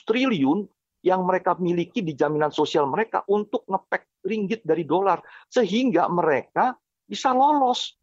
triliun 0.05 0.69
yang 1.03 1.25
mereka 1.27 1.57
miliki 1.59 1.99
di 1.99 2.15
jaminan 2.15 2.53
sosial 2.53 2.87
mereka 2.87 3.25
untuk 3.27 3.67
ngepek 3.67 4.23
ringgit 4.23 4.61
dari 4.63 4.87
dolar 4.87 5.19
sehingga 5.51 6.07
mereka 6.07 6.77
bisa 7.03 7.35
lolos. 7.35 7.97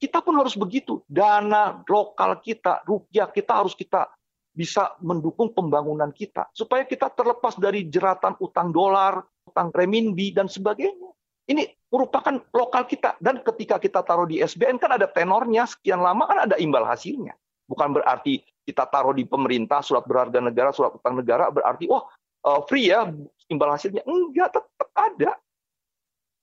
Kita 0.00 0.24
pun 0.24 0.40
harus 0.40 0.56
begitu. 0.56 1.04
Dana 1.04 1.84
lokal 1.84 2.40
kita, 2.40 2.82
rupiah 2.88 3.28
kita 3.28 3.52
harus 3.60 3.76
kita 3.76 4.08
bisa 4.50 4.98
mendukung 4.98 5.54
pembangunan 5.54 6.10
kita 6.10 6.50
supaya 6.50 6.82
kita 6.82 7.06
terlepas 7.14 7.54
dari 7.54 7.86
jeratan 7.86 8.34
utang 8.42 8.74
dolar, 8.74 9.22
utang 9.46 9.70
renminbi 9.70 10.34
dan 10.34 10.50
sebagainya. 10.50 11.12
Ini 11.46 11.66
merupakan 11.90 12.34
lokal 12.50 12.86
kita 12.86 13.18
dan 13.22 13.42
ketika 13.42 13.78
kita 13.78 14.02
taruh 14.02 14.26
di 14.26 14.42
SBN 14.42 14.78
kan 14.78 14.94
ada 14.94 15.06
tenornya 15.06 15.66
sekian 15.66 16.02
lama 16.02 16.26
kan 16.26 16.50
ada 16.50 16.56
imbal 16.58 16.82
hasilnya. 16.82 17.34
Bukan 17.70 17.94
berarti 17.94 18.42
kita 18.66 18.90
taruh 18.90 19.14
di 19.14 19.22
pemerintah, 19.22 19.78
surat 19.78 20.02
berharga 20.02 20.42
negara, 20.42 20.74
surat 20.74 20.98
utang 20.98 21.14
negara, 21.14 21.46
berarti, 21.54 21.86
oh 21.86 22.02
uh, 22.42 22.60
free 22.66 22.90
ya 22.90 23.06
imbal 23.46 23.70
hasilnya. 23.70 24.02
Enggak, 24.02 24.58
tetap 24.58 24.88
ada. 24.98 25.38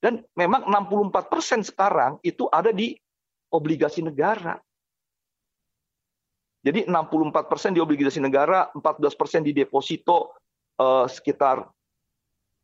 Dan 0.00 0.22
memang 0.38 0.64
64% 0.70 1.68
sekarang 1.68 2.22
itu 2.24 2.46
ada 2.48 2.72
di 2.72 2.94
obligasi 3.50 4.00
negara. 4.00 4.56
Jadi 6.62 6.86
64% 6.86 7.74
di 7.74 7.80
obligasi 7.82 8.18
negara, 8.22 8.70
14% 8.74 9.46
di 9.46 9.52
deposito, 9.54 10.38
uh, 10.78 11.06
sekitar 11.06 11.66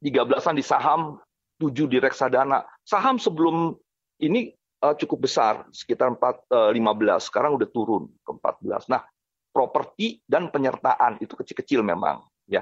13-an 0.02 0.54
di 0.54 0.64
saham, 0.64 1.18
7 1.58 1.90
di 1.90 1.98
reksadana. 1.98 2.62
Saham 2.82 3.18
sebelum 3.18 3.74
ini 4.22 4.50
uh, 4.84 4.94
cukup 5.00 5.24
besar, 5.24 5.64
sekitar 5.72 6.12
4, 6.12 6.20
uh, 6.52 6.70
15. 6.70 7.24
Sekarang 7.24 7.56
udah 7.56 7.68
turun 7.72 8.12
ke 8.20 8.30
14. 8.36 8.92
Nah, 8.92 9.00
properti 9.48 10.20
dan 10.28 10.52
penyertaan 10.52 11.16
itu 11.24 11.32
kecil-kecil 11.32 11.80
memang. 11.80 12.20
ya 12.44 12.60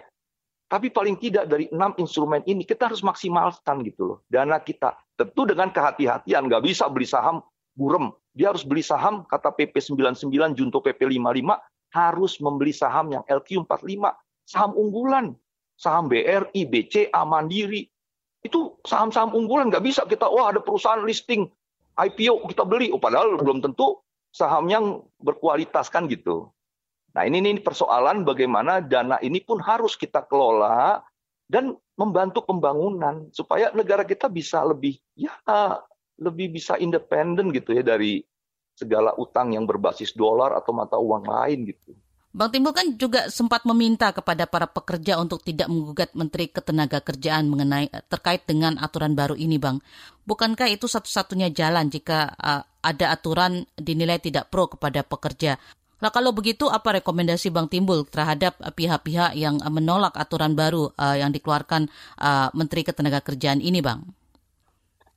tapi 0.72 0.88
paling 0.88 1.20
tidak 1.20 1.52
dari 1.52 1.68
enam 1.68 1.92
instrumen 2.00 2.40
ini 2.48 2.64
kita 2.64 2.88
harus 2.88 3.04
maksimalkan 3.04 3.84
gitu 3.84 4.08
loh 4.08 4.18
dana 4.32 4.56
kita. 4.56 4.96
Tentu 5.20 5.44
dengan 5.44 5.68
kehati-hatian, 5.68 6.48
nggak 6.48 6.64
bisa 6.64 6.88
beli 6.88 7.04
saham 7.04 7.44
burem. 7.76 8.08
Dia 8.32 8.56
harus 8.56 8.64
beli 8.64 8.80
saham, 8.80 9.28
kata 9.28 9.52
PP 9.52 9.76
99, 9.76 10.56
Junto 10.56 10.80
PP 10.80 11.04
55, 11.04 11.60
harus 11.92 12.32
membeli 12.40 12.72
saham 12.72 13.12
yang 13.12 13.20
LQ 13.28 13.68
45, 13.68 14.16
saham 14.48 14.72
unggulan, 14.72 15.36
saham 15.76 16.08
BRI, 16.08 16.64
BCA, 16.64 17.20
Mandiri. 17.28 17.84
Itu 18.40 18.80
saham-saham 18.88 19.36
unggulan, 19.36 19.68
nggak 19.68 19.84
bisa 19.84 20.08
kita, 20.08 20.24
wah 20.24 20.48
ada 20.48 20.64
perusahaan 20.64 21.04
listing, 21.04 21.52
IPO 21.98 22.48
kita 22.48 22.64
beli, 22.64 22.88
oh, 22.88 23.00
padahal 23.00 23.36
belum 23.36 23.60
tentu 23.60 24.00
saham 24.32 24.68
yang 24.72 25.04
berkualitas 25.20 25.92
kan 25.92 26.08
gitu. 26.08 26.48
Nah 27.12 27.28
ini, 27.28 27.44
ini 27.44 27.60
persoalan 27.60 28.24
bagaimana 28.24 28.80
dana 28.80 29.20
ini 29.20 29.44
pun 29.44 29.60
harus 29.60 29.92
kita 30.00 30.24
kelola 30.24 31.04
dan 31.52 31.76
membantu 32.00 32.40
pembangunan 32.48 33.28
supaya 33.36 33.68
negara 33.76 34.08
kita 34.08 34.32
bisa 34.32 34.64
lebih 34.64 34.96
ya 35.12 35.36
lebih 36.16 36.56
bisa 36.56 36.80
independen 36.80 37.52
gitu 37.52 37.76
ya 37.76 37.84
dari 37.84 38.24
segala 38.72 39.12
utang 39.20 39.52
yang 39.52 39.68
berbasis 39.68 40.16
dolar 40.16 40.56
atau 40.56 40.72
mata 40.72 40.96
uang 40.96 41.28
lain 41.28 41.68
gitu. 41.68 41.92
Bang 42.32 42.48
Timbul 42.48 42.72
kan 42.72 42.96
juga 42.96 43.28
sempat 43.28 43.68
meminta 43.68 44.08
kepada 44.08 44.48
para 44.48 44.64
pekerja 44.64 45.20
untuk 45.20 45.44
tidak 45.44 45.68
menggugat 45.68 46.16
Menteri 46.16 46.48
Ketenagakerjaan 46.48 47.44
mengenai 47.44 47.92
terkait 48.08 48.48
dengan 48.48 48.80
aturan 48.80 49.12
baru 49.12 49.36
ini, 49.36 49.60
Bang. 49.60 49.84
Bukankah 50.24 50.72
itu 50.72 50.88
satu-satunya 50.88 51.52
jalan 51.52 51.92
jika 51.92 52.32
uh, 52.40 52.64
ada 52.80 53.12
aturan 53.12 53.68
dinilai 53.76 54.16
tidak 54.16 54.48
pro 54.48 54.64
kepada 54.64 55.04
pekerja? 55.04 55.60
Nah 56.00 56.08
kalau 56.08 56.32
begitu 56.32 56.72
apa 56.72 57.04
rekomendasi 57.04 57.52
Bang 57.52 57.68
Timbul 57.68 58.08
terhadap 58.08 58.56
pihak-pihak 58.64 59.36
yang 59.36 59.60
menolak 59.68 60.16
aturan 60.16 60.56
baru 60.56 60.88
uh, 60.96 61.20
yang 61.20 61.36
dikeluarkan 61.36 61.92
uh, 62.16 62.48
Menteri 62.56 62.80
Ketenagakerjaan 62.88 63.60
ini 63.60 63.84
Bang? 63.84 64.08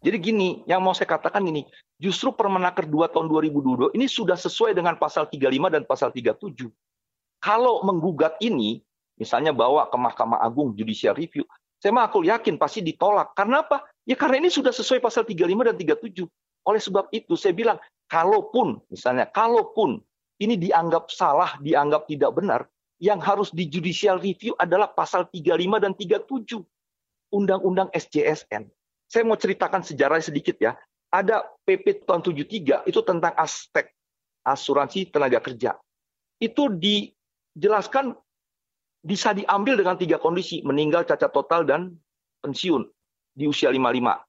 Jadi 0.04 0.18
gini, 0.20 0.68
yang 0.68 0.84
mau 0.84 0.92
saya 0.92 1.10
katakan 1.10 1.42
ini, 1.48 1.64
justru 1.96 2.36
Permenaker 2.36 2.86
2 2.86 3.08
tahun 3.10 3.26
2022 3.32 3.96
ini 3.96 4.06
sudah 4.06 4.36
sesuai 4.36 4.76
dengan 4.76 5.00
pasal 5.00 5.32
35 5.32 5.48
dan 5.72 5.82
pasal 5.88 6.12
37. 6.12 6.85
Kalau 7.46 7.86
menggugat 7.86 8.42
ini, 8.42 8.82
misalnya 9.22 9.54
bawa 9.54 9.86
ke 9.94 9.98
Mahkamah 10.02 10.42
Agung 10.42 10.74
judicial 10.74 11.14
review, 11.14 11.46
saya 11.78 11.94
mah 11.94 12.10
aku 12.10 12.26
yakin 12.26 12.58
pasti 12.58 12.82
ditolak. 12.82 13.38
Karena 13.38 13.62
apa? 13.62 13.86
Ya 14.10 14.18
karena 14.18 14.42
ini 14.42 14.50
sudah 14.50 14.74
sesuai 14.74 14.98
pasal 14.98 15.30
35 15.30 15.70
dan 15.70 15.78
37. 15.78 16.26
Oleh 16.66 16.82
sebab 16.82 17.06
itu 17.14 17.38
saya 17.38 17.54
bilang, 17.54 17.78
kalaupun 18.10 18.82
misalnya 18.90 19.30
kalaupun 19.30 20.02
ini 20.42 20.58
dianggap 20.58 21.14
salah, 21.14 21.54
dianggap 21.62 22.10
tidak 22.10 22.34
benar, 22.34 22.66
yang 22.98 23.22
harus 23.22 23.54
di 23.54 23.70
judicial 23.70 24.18
review 24.18 24.58
adalah 24.58 24.90
pasal 24.90 25.30
35 25.30 25.78
dan 25.78 25.94
37 25.94 26.66
Undang-Undang 27.30 27.94
SJSN. 27.94 28.66
Saya 29.06 29.22
mau 29.22 29.38
ceritakan 29.38 29.86
sejarah 29.86 30.18
sedikit 30.18 30.58
ya. 30.58 30.74
Ada 31.14 31.46
PP 31.70 32.10
tahun 32.10 32.26
73 32.26 32.90
itu 32.90 33.00
tentang 33.06 33.38
aspek 33.38 33.94
asuransi 34.42 35.14
tenaga 35.14 35.38
kerja. 35.38 35.78
Itu 36.42 36.74
dijelaskan 37.56 38.14
bisa 39.06 39.32
diambil 39.32 39.80
dengan 39.80 39.96
tiga 39.96 40.20
kondisi, 40.20 40.60
meninggal, 40.62 41.08
cacat 41.08 41.32
total, 41.32 41.64
dan 41.64 41.96
pensiun 42.44 42.86
di 43.34 43.48
usia 43.48 43.72
55. 43.72 44.20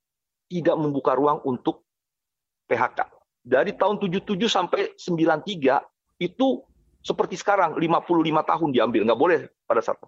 Tidak 0.47 0.77
membuka 0.79 1.19
ruang 1.19 1.43
untuk 1.43 1.83
PHK. 2.71 3.11
Dari 3.47 3.75
tahun 3.75 3.99
77 3.99 4.47
sampai 4.47 4.95
93 4.95 6.23
itu 6.23 6.62
seperti 7.03 7.39
sekarang 7.39 7.79
55 7.79 8.51
tahun 8.51 8.69
diambil, 8.75 9.03
nggak 9.07 9.21
boleh 9.21 9.41
pada 9.67 9.83
saat 9.83 9.99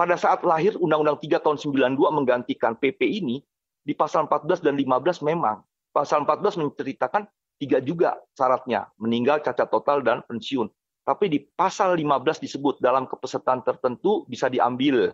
pada 0.00 0.16
saat 0.16 0.40
lahir 0.48 0.80
Undang-Undang 0.80 1.20
3 1.20 1.44
tahun 1.44 1.60
92 1.60 2.16
menggantikan 2.16 2.72
PP 2.72 3.20
ini 3.20 3.44
di 3.84 3.92
pasal 3.92 4.24
14 4.24 4.64
dan 4.64 4.72
15 4.72 5.20
memang 5.28 5.60
pasal 5.92 6.24
14 6.24 6.56
menceritakan 6.56 7.28
tiga 7.60 7.84
juga 7.84 8.16
syaratnya 8.32 8.88
meninggal 8.96 9.44
cacat 9.44 9.68
total 9.68 10.00
dan 10.00 10.24
pensiun 10.24 10.72
tapi 11.02 11.32
di 11.32 11.38
pasal 11.42 11.96
15 11.96 12.44
disebut 12.44 12.78
dalam 12.78 13.08
kepesertaan 13.08 13.64
tertentu 13.64 14.28
bisa 14.28 14.46
diambil 14.52 15.10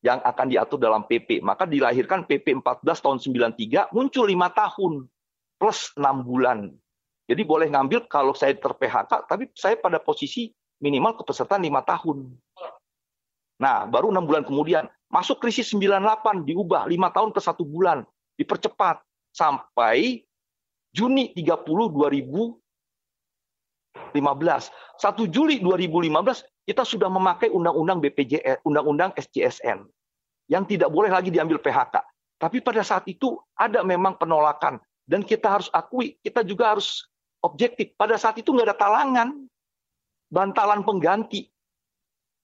yang 0.00 0.20
akan 0.24 0.46
diatur 0.48 0.80
dalam 0.80 1.04
PP 1.04 1.44
maka 1.44 1.68
dilahirkan 1.68 2.24
PP 2.24 2.60
14 2.60 2.84
tahun 2.84 3.18
93 3.56 3.92
muncul 3.92 4.24
lima 4.28 4.48
tahun 4.52 5.08
plus 5.60 5.92
enam 5.96 6.24
bulan 6.24 6.72
jadi 7.30 7.46
boleh 7.46 7.70
ngambil 7.70 8.10
kalau 8.10 8.34
saya 8.34 8.58
ter-PHK, 8.58 9.30
tapi 9.30 9.46
saya 9.54 9.78
pada 9.78 10.02
posisi 10.02 10.50
minimal 10.82 11.14
kepesertaan 11.22 11.62
lima 11.62 11.78
tahun. 11.86 12.26
Nah, 13.62 13.86
baru 13.86 14.10
enam 14.10 14.26
bulan 14.26 14.42
kemudian 14.42 14.90
masuk 15.06 15.38
krisis 15.38 15.70
98 15.70 16.42
diubah 16.42 16.90
lima 16.90 17.14
tahun 17.14 17.30
ke 17.30 17.38
satu 17.38 17.62
bulan, 17.62 18.02
dipercepat 18.34 18.98
sampai 19.30 20.26
Juni 20.90 21.30
30 21.38 21.62
2015. 21.70 22.58
1 24.14 25.34
Juli 25.34 25.62
2015 25.62 26.66
kita 26.66 26.82
sudah 26.86 27.10
memakai 27.10 27.50
undang-undang 27.50 27.98
BPJS, 27.98 28.62
undang-undang 28.62 29.10
SJSN 29.18 29.86
yang 30.50 30.66
tidak 30.66 30.90
boleh 30.90 31.10
lagi 31.10 31.30
diambil 31.30 31.58
PHK. 31.58 32.02
Tapi 32.40 32.58
pada 32.64 32.80
saat 32.80 33.04
itu 33.10 33.36
ada 33.58 33.84
memang 33.84 34.16
penolakan 34.16 34.80
dan 35.04 35.26
kita 35.26 35.58
harus 35.58 35.68
akui, 35.74 36.16
kita 36.22 36.46
juga 36.46 36.74
harus 36.74 37.06
objektif. 37.42 37.92
Pada 37.98 38.14
saat 38.14 38.38
itu 38.38 38.54
nggak 38.54 38.72
ada 38.72 38.78
talangan, 38.78 39.28
bantalan 40.30 40.86
pengganti. 40.86 41.50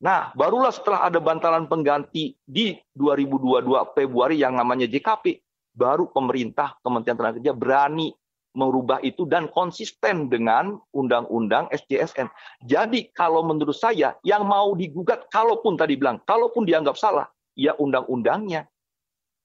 Nah, 0.03 0.35
barulah 0.37 0.75
setelah 0.75 1.09
ada 1.09 1.17
bantalan 1.23 1.65
pengganti 1.65 2.37
di 2.45 2.77
2022 2.93 3.97
Februari 3.97 4.37
yang 4.43 4.53
namanya 4.53 4.85
JKP, 4.85 5.41
baru 5.73 6.13
pemerintah 6.13 6.77
Kementerian 6.85 7.17
Tenaga 7.17 7.41
Kerja 7.41 7.53
berani 7.57 8.13
merubah 8.57 9.05
itu 9.05 9.29
dan 9.29 9.53
konsisten 9.53 10.33
dengan 10.33 10.81
undang-undang 10.97 11.69
SJSN. 11.69 12.33
Jadi 12.65 13.13
kalau 13.13 13.45
menurut 13.45 13.77
saya 13.77 14.17
yang 14.25 14.49
mau 14.49 14.73
digugat, 14.73 15.29
kalaupun 15.29 15.77
tadi 15.77 16.01
bilang, 16.01 16.25
kalaupun 16.25 16.65
dianggap 16.65 16.97
salah, 16.97 17.29
ya 17.53 17.77
undang-undangnya. 17.77 18.65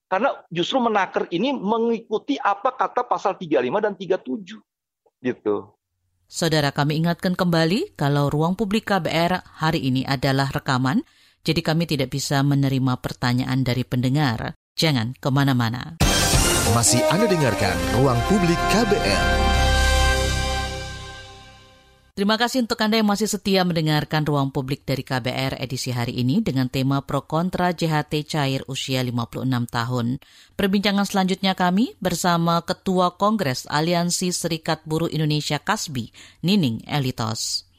Karena 0.08 0.36
justru 0.52 0.80
menaker 0.80 1.28
ini 1.32 1.56
mengikuti 1.56 2.36
apa 2.40 2.76
kata 2.76 3.08
pasal 3.08 3.36
35 3.36 3.80
dan 3.80 3.94
37 3.96 4.60
gitu. 5.24 5.56
Saudara 6.32 6.72
kami 6.72 7.00
ingatkan 7.00 7.36
kembali 7.36 8.00
kalau 8.00 8.32
ruang 8.32 8.56
publik 8.56 8.88
KBR 8.88 9.44
hari 9.60 9.84
ini 9.88 10.08
adalah 10.08 10.48
rekaman, 10.52 11.04
jadi 11.44 11.60
kami 11.60 11.88
tidak 11.88 12.12
bisa 12.12 12.40
menerima 12.44 13.00
pertanyaan 13.04 13.64
dari 13.68 13.84
pendengar. 13.84 14.56
Jangan 14.76 15.16
ke 15.20 15.30
mana-mana. 15.32 16.00
Masih 16.72 17.04
Anda 17.12 17.28
dengarkan 17.28 17.76
Ruang 18.00 18.16
Publik 18.32 18.56
KBR. 18.72 19.28
Terima 22.16 22.40
kasih 22.40 22.64
untuk 22.64 22.80
Anda 22.80 22.96
yang 22.96 23.12
masih 23.12 23.28
setia 23.28 23.68
mendengarkan 23.68 24.24
Ruang 24.24 24.56
Publik 24.56 24.88
dari 24.88 25.04
KBR 25.04 25.60
edisi 25.60 25.92
hari 25.92 26.24
ini 26.24 26.40
dengan 26.40 26.72
tema 26.72 27.04
pro 27.04 27.28
kontra 27.28 27.76
JHT 27.76 28.24
cair 28.24 28.62
usia 28.72 29.04
56 29.04 29.52
tahun. 29.68 30.24
Perbincangan 30.56 31.04
selanjutnya 31.04 31.60
kami 31.60 31.92
bersama 32.00 32.64
Ketua 32.64 33.20
Kongres 33.20 33.68
Aliansi 33.68 34.32
Serikat 34.32 34.88
Buruh 34.88 35.12
Indonesia 35.12 35.60
Kasbi, 35.60 36.08
Nining 36.40 36.88
Elitos. 36.88 37.71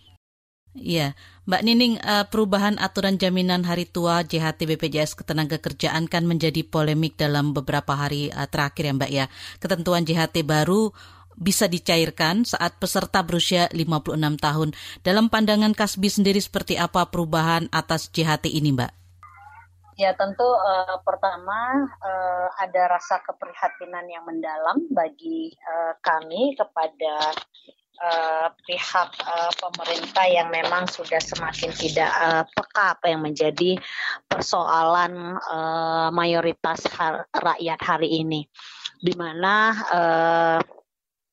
Iya, 0.72 1.12
Mbak 1.44 1.62
Nining, 1.68 1.94
eh, 2.00 2.24
perubahan 2.32 2.80
aturan 2.80 3.20
jaminan 3.20 3.60
hari 3.68 3.84
tua 3.84 4.24
JHT 4.24 4.64
BPJS 4.64 5.12
Ketenagakerjaan 5.20 6.08
kan 6.08 6.24
menjadi 6.24 6.64
polemik 6.64 7.20
dalam 7.20 7.52
beberapa 7.52 7.92
hari 7.92 8.32
eh, 8.32 8.48
terakhir 8.48 8.88
ya 8.88 8.92
Mbak 8.96 9.10
ya. 9.12 9.26
Ketentuan 9.60 10.08
JHT 10.08 10.48
baru 10.48 10.88
bisa 11.36 11.68
dicairkan 11.68 12.48
saat 12.48 12.80
peserta 12.80 13.20
berusia 13.20 13.68
56 13.68 14.16
tahun. 14.40 14.68
Dalam 15.04 15.28
pandangan 15.28 15.76
Kasbi 15.76 16.08
sendiri 16.08 16.40
seperti 16.40 16.80
apa 16.80 17.04
perubahan 17.12 17.68
atas 17.68 18.08
JHT 18.08 18.48
ini, 18.48 18.72
Mbak? 18.72 18.92
Ya 20.00 20.16
tentu 20.16 20.48
uh, 20.48 21.04
pertama 21.04 21.84
uh, 22.00 22.48
ada 22.56 22.96
rasa 22.96 23.20
keprihatinan 23.28 24.08
yang 24.08 24.24
mendalam 24.24 24.88
bagi 24.88 25.52
uh, 25.68 26.00
kami 26.00 26.56
kepada 26.56 27.36
uh, 28.00 28.48
pihak 28.64 29.10
uh, 29.20 29.52
pemerintah 29.58 30.26
yang 30.28 30.48
memang 30.48 30.88
sudah 30.88 31.20
semakin 31.20 31.70
tidak 31.74 32.10
uh, 32.10 32.44
peka 32.48 32.96
apa 32.96 33.06
yang 33.12 33.20
menjadi 33.20 33.76
persoalan 34.24 35.36
uh, 35.36 36.08
mayoritas 36.14 36.86
har 36.96 37.28
rakyat 37.34 37.80
hari 37.82 38.22
ini, 38.24 38.48
di 39.02 39.12
mana 39.12 39.54
uh, 39.90 40.60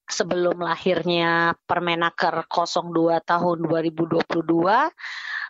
sebelum 0.09 0.57
lahirnya 0.59 1.53
Permenaker 1.69 2.49
02 2.49 3.21
tahun 3.21 3.57
2022 3.69 4.25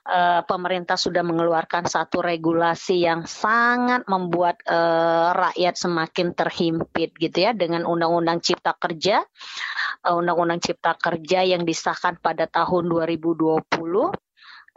uh, 0.10 0.42
pemerintah 0.44 1.00
sudah 1.00 1.24
mengeluarkan 1.24 1.88
satu 1.88 2.20
regulasi 2.20 3.08
yang 3.08 3.24
sangat 3.24 4.04
membuat 4.12 4.60
uh, 4.68 5.32
rakyat 5.32 5.76
semakin 5.80 6.36
terhimpit 6.36 7.16
gitu 7.16 7.38
ya 7.40 7.52
dengan 7.56 7.86
Undang-Undang 7.86 8.44
Cipta 8.44 8.76
Kerja, 8.76 9.24
Undang-Undang 10.06 10.62
Cipta 10.64 10.96
Kerja 10.96 11.44
yang 11.44 11.68
disahkan 11.68 12.18
pada 12.20 12.48
tahun 12.48 12.88
2020 12.88 13.60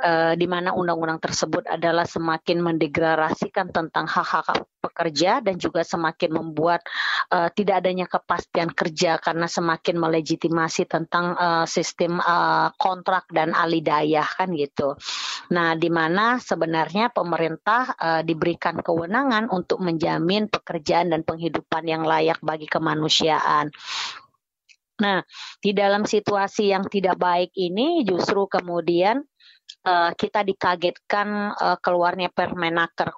uh, 0.02 0.34
di 0.34 0.46
mana 0.50 0.74
undang-undang 0.74 1.22
tersebut 1.22 1.64
adalah 1.70 2.04
semakin 2.04 2.58
mendegradasikan 2.60 3.70
tentang 3.70 4.10
hak-hak 4.10 4.66
pekerja 4.82 5.38
dan 5.38 5.56
juga 5.56 5.86
semakin 5.86 6.42
membuat 6.42 6.82
uh, 7.30 7.48
tidak 7.54 7.86
adanya 7.86 8.06
kepastian 8.10 8.74
kerja 8.74 9.16
karena 9.22 9.46
semakin 9.46 9.96
melegitimasi 10.02 10.90
tentang 10.90 11.38
uh, 11.38 11.66
sistem 11.70 12.18
uh, 12.18 12.74
kontrak 12.76 13.30
dan 13.30 13.54
alidayah 13.54 14.26
kan 14.26 14.50
gitu. 14.52 14.98
Nah, 15.54 15.78
di 15.78 15.88
mana 15.92 16.42
sebenarnya 16.42 17.14
pemerintah 17.14 17.94
uh, 17.94 18.22
diberikan 18.26 18.82
kewenangan 18.82 19.52
untuk 19.54 19.78
menjamin 19.78 20.50
pekerjaan 20.50 21.14
dan 21.14 21.22
penghidupan 21.22 21.86
yang 21.86 22.02
layak 22.02 22.42
bagi 22.42 22.66
kemanusiaan. 22.66 23.70
Nah, 25.02 25.18
di 25.58 25.74
dalam 25.74 26.06
situasi 26.06 26.70
yang 26.70 26.86
tidak 26.86 27.18
baik 27.18 27.50
ini 27.58 28.06
justru 28.06 28.46
kemudian 28.46 29.18
uh, 29.82 30.14
kita 30.14 30.46
dikagetkan 30.46 31.58
uh, 31.58 31.78
keluarnya 31.82 32.30
Permenaker 32.30 33.10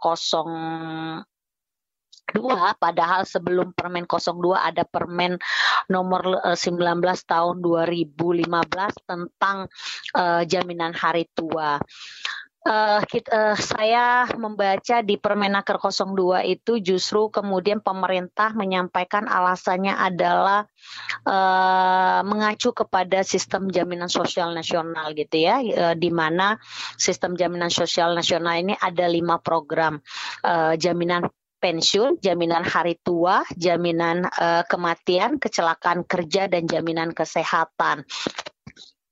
02 2.35 2.81
padahal 2.81 3.29
sebelum 3.29 3.77
Permen 3.77 4.09
02 4.09 4.57
ada 4.57 4.83
Permen 4.89 5.37
nomor 5.93 6.41
19 6.57 6.81
tahun 7.29 7.61
2015 7.61 8.49
tentang 9.05 9.69
uh, 10.17 10.43
jaminan 10.49 10.97
hari 10.97 11.29
tua 11.37 11.77
uh, 12.65 13.01
kita, 13.05 13.29
uh, 13.31 13.57
saya 13.57 14.29
membaca 14.35 15.05
di 15.05 15.21
Permenaker 15.21 15.79
02 15.79 16.45
itu 16.49 16.81
justru 16.81 17.29
kemudian 17.29 17.85
pemerintah 17.85 18.53
menyampaikan 18.57 19.29
alasannya 19.29 19.95
adalah 19.95 20.67
uh, 21.29 22.21
mengacu 22.25 22.73
kepada 22.73 23.23
sistem 23.23 23.69
jaminan 23.71 24.09
sosial 24.09 24.57
nasional 24.57 25.13
gitu 25.13 25.45
ya, 25.45 25.61
uh, 25.61 25.95
di 25.95 26.09
mana 26.09 26.59
sistem 26.97 27.37
jaminan 27.37 27.71
sosial 27.71 28.17
nasional 28.17 28.57
ini 28.57 28.75
ada 28.77 29.07
lima 29.07 29.39
program 29.39 30.01
uh, 30.43 30.75
jaminan 30.75 31.29
pensiun, 31.65 32.21
jaminan 32.21 32.61
hari 32.61 33.01
tua, 33.01 33.41
jaminan 33.57 34.29
uh, 34.29 34.69
kematian, 34.69 35.41
kecelakaan 35.41 36.05
kerja, 36.05 36.45
dan 36.45 36.69
jaminan 36.69 37.17
kesehatan. 37.17 38.05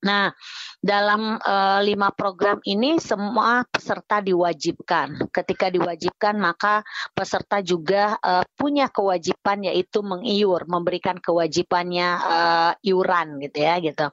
Nah, 0.03 0.35
dalam 0.83 1.39
uh, 1.39 1.79
lima 1.79 2.11
program 2.11 2.59
ini 2.67 2.99
semua 2.99 3.63
peserta 3.71 4.19
diwajibkan. 4.19 5.31
Ketika 5.31 5.71
diwajibkan, 5.71 6.35
maka 6.43 6.83
peserta 7.15 7.63
juga 7.63 8.19
uh, 8.19 8.43
punya 8.59 8.91
kewajiban 8.91 9.63
yaitu 9.63 10.03
mengiur, 10.03 10.67
memberikan 10.67 11.23
kewajibannya 11.23 12.09
uh, 12.19 12.73
iuran 12.83 13.39
gitu 13.47 13.63
ya 13.63 13.79
gitu. 13.79 14.11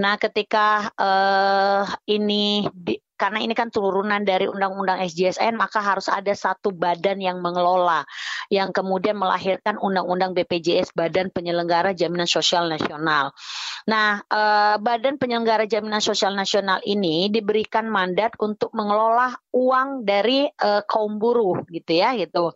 Nah, 0.00 0.16
ketika 0.16 0.88
uh, 0.96 1.84
ini 2.08 2.64
di, 2.72 2.96
karena 3.20 3.44
ini 3.44 3.52
kan 3.52 3.68
turunan 3.68 4.24
dari 4.24 4.48
Undang-Undang 4.48 5.04
SJSN, 5.04 5.52
maka 5.60 5.84
harus 5.84 6.08
ada 6.08 6.32
satu 6.32 6.72
badan 6.72 7.20
yang 7.20 7.44
mengelola, 7.44 8.08
yang 8.48 8.72
kemudian 8.72 9.20
melahirkan 9.20 9.76
Undang-Undang 9.76 10.32
BPJS, 10.40 10.96
Badan 10.96 11.28
Penyelenggara 11.28 11.92
Jaminan 11.92 12.24
Sosial 12.24 12.72
Nasional. 12.72 13.36
Nah, 13.84 14.24
eh, 14.24 14.76
Badan 14.80 15.20
Penyelenggara 15.20 15.68
Jaminan 15.68 16.00
Sosial 16.00 16.32
Nasional 16.32 16.80
ini 16.88 17.28
diberikan 17.28 17.92
mandat 17.92 18.32
untuk 18.40 18.72
mengelola 18.72 19.36
uang 19.50 20.06
dari 20.06 20.46
eh, 20.46 20.82
kaum 20.86 21.18
buruh, 21.18 21.66
gitu 21.70 21.92
ya, 21.98 22.14
gitu, 22.18 22.54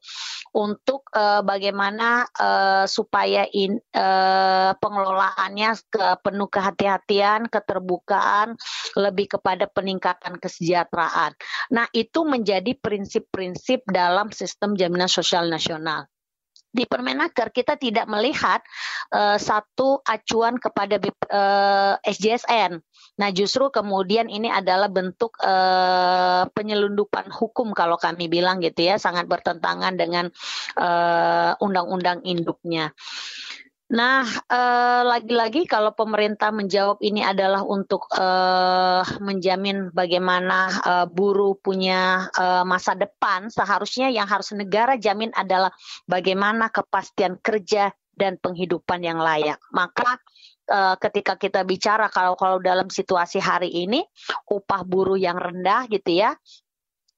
untuk 0.54 1.10
eh, 1.14 1.42
bagaimana 1.42 2.26
eh, 2.30 2.84
supaya 2.86 3.46
in, 3.50 3.78
eh, 3.78 4.72
pengelolaannya 4.78 5.70
ke 5.90 6.06
penuh 6.22 6.48
kehati-hatian, 6.48 7.50
keterbukaan, 7.50 8.54
lebih 8.94 9.38
kepada 9.38 9.66
peningkatan 9.66 10.38
kesejahteraan. 10.38 11.34
Nah, 11.74 11.86
itu 11.90 12.22
menjadi 12.22 12.74
prinsip-prinsip 12.78 13.82
dalam 13.90 14.30
sistem 14.30 14.78
jaminan 14.78 15.10
sosial 15.10 15.50
nasional 15.50 16.06
di 16.74 16.84
Permenaker 16.90 17.54
kita 17.54 17.78
tidak 17.78 18.10
melihat 18.10 18.58
uh, 19.14 19.38
satu 19.38 20.02
acuan 20.02 20.58
kepada 20.58 20.98
uh, 21.30 21.94
SJSN. 22.02 22.82
Nah, 23.14 23.30
justru 23.30 23.70
kemudian 23.70 24.26
ini 24.26 24.50
adalah 24.50 24.90
bentuk 24.90 25.38
uh, 25.38 26.50
penyelundupan 26.50 27.30
hukum 27.30 27.70
kalau 27.70 27.94
kami 27.94 28.26
bilang 28.26 28.58
gitu 28.58 28.90
ya, 28.90 28.98
sangat 28.98 29.30
bertentangan 29.30 29.94
dengan 29.94 30.30
undang-undang 31.62 32.22
uh, 32.22 32.26
induknya. 32.26 32.90
Nah, 33.92 34.24
eh, 34.48 35.02
lagi-lagi 35.04 35.68
kalau 35.68 35.92
pemerintah 35.92 36.48
menjawab 36.48 37.04
ini 37.04 37.20
adalah 37.20 37.60
untuk 37.62 38.08
eh, 38.16 39.04
menjamin 39.20 39.92
bagaimana 39.92 40.72
eh, 40.72 41.06
buruh 41.06 41.60
punya 41.60 42.26
eh, 42.32 42.64
masa 42.64 42.96
depan, 42.96 43.52
seharusnya 43.52 44.08
yang 44.08 44.24
harus 44.24 44.56
negara 44.56 44.96
jamin 44.96 45.30
adalah 45.36 45.68
bagaimana 46.08 46.72
kepastian 46.72 47.36
kerja 47.44 47.92
dan 48.16 48.40
penghidupan 48.40 49.04
yang 49.04 49.20
layak. 49.20 49.60
Maka 49.70 50.16
uh, 50.70 50.96
ketika 51.00 51.36
kita 51.36 51.64
bicara 51.66 52.08
kalau 52.08 52.38
kalau 52.38 52.60
dalam 52.60 52.88
situasi 52.88 53.40
hari 53.40 53.68
ini 53.72 54.04
upah 54.48 54.84
buruh 54.84 55.18
yang 55.18 55.36
rendah 55.36 55.88
gitu 55.90 56.24
ya 56.24 56.36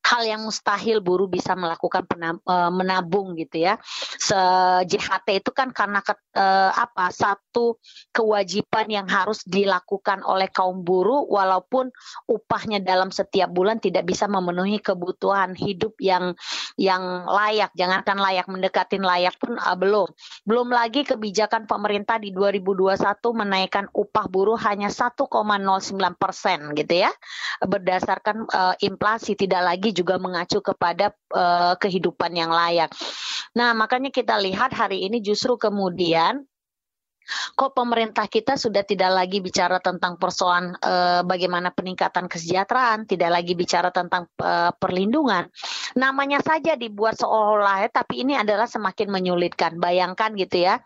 hal 0.07 0.23
yang 0.23 0.47
mustahil 0.47 1.03
buruh 1.03 1.27
bisa 1.27 1.59
melakukan 1.59 2.07
eh, 2.07 2.71
menabung 2.71 3.35
gitu 3.35 3.67
ya. 3.67 3.75
Se 4.17 4.39
JHT 4.87 5.43
itu 5.43 5.51
kan 5.51 5.75
karena 5.75 5.99
ke, 6.01 6.15
uh, 6.37 6.71
apa 6.73 7.11
satu 7.11 7.81
kewajiban 8.15 8.87
yang 8.87 9.09
harus 9.11 9.43
dilakukan 9.43 10.23
oleh 10.23 10.47
kaum 10.53 10.85
buruh 10.87 11.27
walaupun 11.27 11.91
upahnya 12.29 12.79
dalam 12.85 13.11
setiap 13.11 13.51
bulan 13.51 13.81
tidak 13.83 14.07
bisa 14.07 14.29
memenuhi 14.31 14.79
kebutuhan 14.79 15.57
hidup 15.59 15.97
yang 15.99 16.37
yang 16.79 17.27
layak. 17.27 17.73
Jangankan 17.75 18.19
layak 18.21 18.47
mendekatin 18.47 19.03
layak 19.03 19.35
pun 19.41 19.59
uh, 19.59 19.75
belum. 19.75 20.09
Belum 20.47 20.69
lagi 20.71 21.03
kebijakan 21.03 21.67
pemerintah 21.67 22.21
di 22.21 22.31
2021 22.31 23.01
menaikkan 23.33 23.87
upah 23.91 24.27
buruh 24.29 24.61
hanya 24.61 24.93
1,09 24.93 25.27
persen 26.17 26.77
gitu 26.77 26.95
ya 27.07 27.11
berdasarkan 27.65 28.45
uh, 28.53 28.75
inflasi 28.85 29.33
tidak 29.39 29.65
lagi 29.65 29.96
juga 29.97 30.21
mengacu 30.21 30.61
kepada 30.61 31.17
uh, 31.33 31.73
kehidupan 31.81 32.37
yang 32.37 32.53
layak. 32.53 32.93
Nah, 33.57 33.73
makanya 33.73 34.13
kita 34.13 34.37
lihat 34.37 34.77
hari 34.77 35.09
ini 35.09 35.25
justru 35.25 35.57
kemudian 35.57 36.45
kok 37.57 37.73
pemerintah 37.75 38.27
kita 38.31 38.55
sudah 38.55 38.85
tidak 38.87 39.11
lagi 39.13 39.43
bicara 39.43 39.81
tentang 39.83 40.21
persoalan 40.21 40.77
e, 40.79 40.95
bagaimana 41.27 41.73
peningkatan 41.73 42.31
kesejahteraan, 42.31 43.09
tidak 43.09 43.31
lagi 43.33 43.53
bicara 43.57 43.91
tentang 43.91 44.29
e, 44.39 44.71
perlindungan. 44.77 45.49
Namanya 45.97 46.45
saja 46.45 46.77
dibuat 46.77 47.19
seolah-olah, 47.19 47.87
ya, 47.87 47.89
tapi 47.91 48.23
ini 48.23 48.37
adalah 48.37 48.69
semakin 48.69 49.09
menyulitkan. 49.09 49.79
Bayangkan 49.81 50.37
gitu 50.37 50.67
ya, 50.67 50.81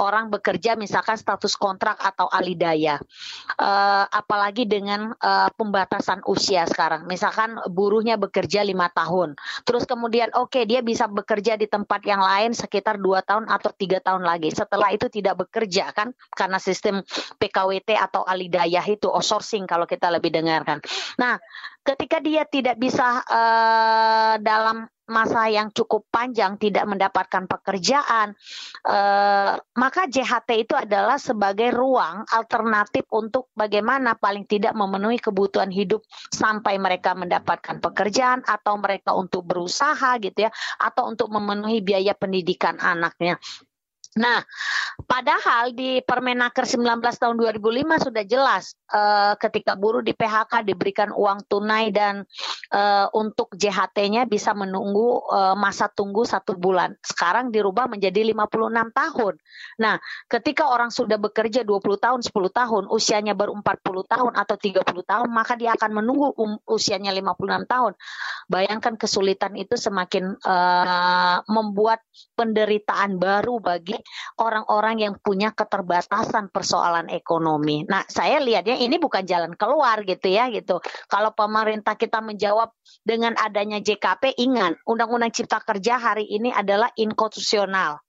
orang 0.00 0.32
bekerja 0.32 0.74
misalkan 0.74 1.18
status 1.20 1.54
kontrak 1.60 2.00
atau 2.00 2.26
alidaya, 2.30 2.98
e, 3.58 3.70
apalagi 4.08 4.64
dengan 4.64 5.12
e, 5.18 5.32
pembatasan 5.54 6.24
usia 6.26 6.66
sekarang. 6.66 7.06
Misalkan 7.06 7.60
buruhnya 7.70 8.16
bekerja 8.16 8.64
lima 8.64 8.88
tahun, 8.90 9.36
terus 9.68 9.84
kemudian 9.84 10.32
oke 10.34 10.56
okay, 10.56 10.64
dia 10.64 10.80
bisa 10.80 11.06
bekerja 11.10 11.60
di 11.60 11.68
tempat 11.68 12.00
yang 12.06 12.22
lain 12.22 12.56
sekitar 12.56 12.96
dua 12.96 13.20
tahun 13.20 13.46
atau 13.50 13.70
tiga 13.74 14.00
tahun 14.00 14.24
lagi. 14.24 14.48
Setelah 14.54 14.94
itu 14.94 15.06
tidak 15.12 15.44
bekerja 15.46 15.83
kan 15.92 16.14
karena 16.32 16.56
sistem 16.62 17.04
PKWT 17.36 17.98
atau 17.98 18.24
alidayah 18.24 18.84
itu 18.88 19.10
outsourcing 19.10 19.68
kalau 19.68 19.84
kita 19.84 20.08
lebih 20.08 20.32
dengarkan. 20.32 20.80
Nah, 21.20 21.36
ketika 21.84 22.22
dia 22.22 22.48
tidak 22.48 22.80
bisa 22.80 23.20
uh, 23.26 24.34
dalam 24.40 24.88
masa 25.04 25.52
yang 25.52 25.68
cukup 25.68 26.08
panjang 26.08 26.56
tidak 26.56 26.88
mendapatkan 26.88 27.44
pekerjaan, 27.44 28.32
eh, 28.88 29.52
maka 29.60 30.02
JHT 30.08 30.48
itu 30.64 30.74
adalah 30.74 31.20
sebagai 31.20 31.68
ruang 31.76 32.24
alternatif 32.32 33.04
untuk 33.12 33.52
bagaimana 33.52 34.16
paling 34.16 34.48
tidak 34.48 34.72
memenuhi 34.72 35.20
kebutuhan 35.20 35.68
hidup 35.68 36.00
sampai 36.32 36.80
mereka 36.80 37.12
mendapatkan 37.12 37.84
pekerjaan 37.84 38.40
atau 38.48 38.80
mereka 38.80 39.12
untuk 39.12 39.44
berusaha 39.44 40.16
gitu 40.20 40.48
ya, 40.48 40.50
atau 40.80 41.12
untuk 41.12 41.28
memenuhi 41.28 41.84
biaya 41.84 42.16
pendidikan 42.16 42.80
anaknya. 42.80 43.36
Nah, 44.14 44.46
padahal 45.10 45.74
di 45.74 45.98
Permenaker 45.98 46.62
19 46.62 47.02
tahun 47.02 47.34
2005 47.34 48.06
sudah 48.06 48.24
jelas 48.24 48.78
uh, 48.94 49.34
ketika 49.42 49.74
buruh 49.74 50.06
di 50.06 50.14
PHK 50.14 50.62
diberikan 50.62 51.10
uang 51.10 51.50
tunai 51.50 51.90
dan 51.90 52.22
uh, 52.70 53.10
untuk 53.10 53.50
JHT-nya 53.58 54.30
bisa 54.30 54.54
menunggu 54.54 55.18
uh, 55.26 55.58
masa 55.58 55.90
tunggu 55.90 56.22
satu 56.22 56.54
bulan. 56.54 56.94
Sekarang 57.02 57.50
dirubah 57.50 57.90
menjadi 57.90 58.22
56 58.22 58.94
tahun. 58.94 59.34
Nah, 59.82 59.98
ketika 60.30 60.70
orang 60.70 60.94
sudah 60.94 61.18
bekerja 61.18 61.66
20 61.66 61.82
tahun, 61.98 62.20
10 62.22 62.30
tahun, 62.30 62.82
usianya 62.86 63.34
baru 63.34 63.58
40 63.58 64.06
tahun 64.06 64.32
atau 64.38 64.56
30 64.56 64.84
tahun, 65.02 65.28
maka 65.34 65.58
dia 65.58 65.74
akan 65.74 65.90
menunggu 65.90 66.30
um, 66.38 66.54
usianya 66.70 67.10
56 67.10 67.66
tahun. 67.66 67.92
Bayangkan 68.46 68.94
kesulitan 68.94 69.58
itu 69.58 69.74
semakin 69.74 70.38
uh, 70.38 71.42
membuat 71.50 71.98
penderitaan 72.38 73.18
baru 73.18 73.58
bagi 73.58 74.03
orang-orang 74.40 75.00
yang 75.00 75.14
punya 75.18 75.54
keterbatasan 75.54 76.50
persoalan 76.50 77.10
ekonomi. 77.10 77.86
Nah, 77.86 78.04
saya 78.08 78.40
lihatnya 78.42 78.78
ini 78.78 78.98
bukan 78.98 79.24
jalan 79.24 79.52
keluar 79.54 80.02
gitu 80.02 80.28
ya 80.30 80.50
gitu. 80.50 80.80
Kalau 81.06 81.32
pemerintah 81.32 81.94
kita 81.94 82.20
menjawab 82.20 82.72
dengan 83.04 83.36
adanya 83.38 83.78
JKP, 83.78 84.36
ingat 84.40 84.80
Undang-Undang 84.84 85.32
Cipta 85.32 85.62
Kerja 85.62 86.00
hari 86.00 86.26
ini 86.28 86.50
adalah 86.50 86.90
inkonstitusional 86.96 88.00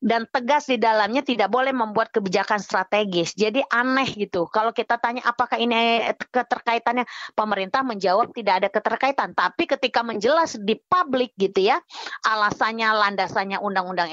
dan 0.00 0.28
tegas 0.28 0.68
di 0.68 0.76
dalamnya 0.76 1.24
tidak 1.24 1.48
boleh 1.48 1.72
membuat 1.72 2.12
kebijakan 2.12 2.60
strategis. 2.60 3.32
Jadi 3.32 3.64
aneh 3.72 4.06
gitu. 4.12 4.44
Kalau 4.52 4.70
kita 4.76 5.00
tanya 5.00 5.24
apakah 5.24 5.56
ini 5.56 6.04
keterkaitannya, 6.28 7.08
pemerintah 7.32 7.80
menjawab 7.80 8.30
tidak 8.36 8.64
ada 8.64 8.68
keterkaitan. 8.68 9.32
Tapi 9.32 9.64
ketika 9.64 10.04
menjelas 10.04 10.60
di 10.60 10.76
publik 10.76 11.32
gitu 11.40 11.72
ya, 11.72 11.80
alasannya 12.28 12.92
landasannya 12.92 13.58
undang-undang 13.60 14.12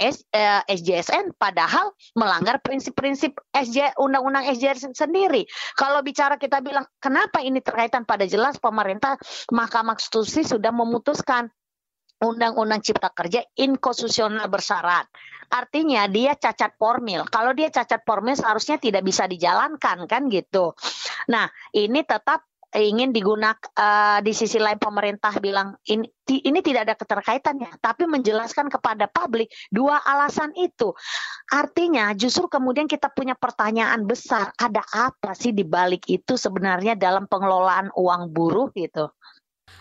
SJSN, 0.67 1.25
eh, 1.31 1.35
padahal 1.35 1.91
melanggar 2.15 2.63
prinsip-prinsip 2.63 3.35
SJ 3.51 3.99
undang-undang 3.99 4.47
SJSN 4.55 4.95
sendiri. 4.95 5.43
Kalau 5.75 5.99
bicara 5.99 6.39
kita 6.39 6.63
bilang 6.63 6.87
kenapa 7.03 7.43
ini 7.43 7.59
terkaitan 7.59 8.07
pada 8.07 8.23
jelas 8.23 8.55
pemerintah 8.57 9.19
Mahkamah 9.51 9.99
Konstitusi 9.99 10.47
sudah 10.47 10.71
memutuskan 10.71 11.51
Undang-Undang 12.23 12.79
Cipta 12.79 13.11
Kerja 13.11 13.43
inkonstitusional 13.59 14.47
bersyarat. 14.47 15.11
Artinya 15.53 16.09
dia 16.09 16.33
cacat 16.33 16.73
formil. 16.81 17.29
Kalau 17.29 17.53
dia 17.53 17.69
cacat 17.69 18.01
formil 18.01 18.33
seharusnya 18.33 18.81
tidak 18.81 19.05
bisa 19.05 19.29
dijalankan 19.29 20.09
kan 20.09 20.25
gitu. 20.33 20.73
Nah, 21.29 21.45
ini 21.77 22.01
tetap 22.01 22.41
ingin 22.73 23.13
digunakan 23.13 23.61
uh, 23.77 24.19
di 24.25 24.33
sisi 24.33 24.57
lain 24.57 24.81
pemerintah 24.81 25.37
bilang 25.37 25.77
ini 25.85 26.09
ini 26.25 26.59
tidak 26.65 26.89
ada 26.89 26.95
keterkaitannya, 26.97 27.77
tapi 27.77 28.09
menjelaskan 28.09 28.67
kepada 28.73 29.05
publik 29.05 29.53
dua 29.69 30.01
alasan 30.01 30.49
itu. 30.57 30.89
Artinya 31.53 32.17
justru 32.17 32.49
kemudian 32.49 32.89
kita 32.89 33.13
punya 33.13 33.37
pertanyaan 33.37 34.09
besar, 34.09 34.49
ada 34.57 34.81
apa 34.89 35.37
sih 35.37 35.53
di 35.53 35.61
balik 35.61 36.09
itu 36.09 36.33
sebenarnya 36.33 36.97
dalam 36.97 37.29
pengelolaan 37.29 37.93
uang 37.93 38.33
buruh 38.33 38.73
gitu. 38.73 39.13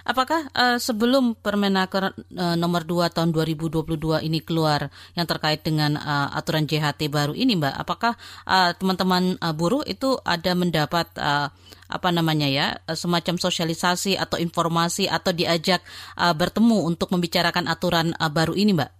Apakah 0.02 0.50
uh, 0.52 0.78
sebelum 0.82 1.38
Permenaker 1.38 2.10
uh, 2.14 2.56
nomor 2.58 2.82
2 2.82 3.12
tahun 3.14 3.30
2022 3.30 4.26
ini 4.26 4.42
keluar 4.42 4.90
yang 5.14 5.26
terkait 5.30 5.62
dengan 5.62 5.94
uh, 5.94 6.34
aturan 6.34 6.66
JHT 6.66 7.06
baru 7.06 7.32
ini, 7.38 7.54
Mbak, 7.54 7.74
apakah 7.78 8.12
teman-teman 8.78 9.38
uh, 9.38 9.54
buruh 9.54 9.86
itu 9.86 10.18
ada 10.26 10.52
mendapat 10.58 11.06
uh, 11.18 11.54
apa 11.92 12.08
namanya 12.08 12.48
ya 12.48 12.66
semacam 12.96 13.36
sosialisasi 13.36 14.16
atau 14.16 14.40
informasi 14.40 15.12
atau 15.12 15.30
diajak 15.30 15.84
uh, 16.16 16.32
bertemu 16.32 16.88
untuk 16.88 17.12
membicarakan 17.12 17.68
aturan 17.68 18.16
uh, 18.16 18.32
baru 18.32 18.56
ini, 18.56 18.72
Mbak? 18.72 18.90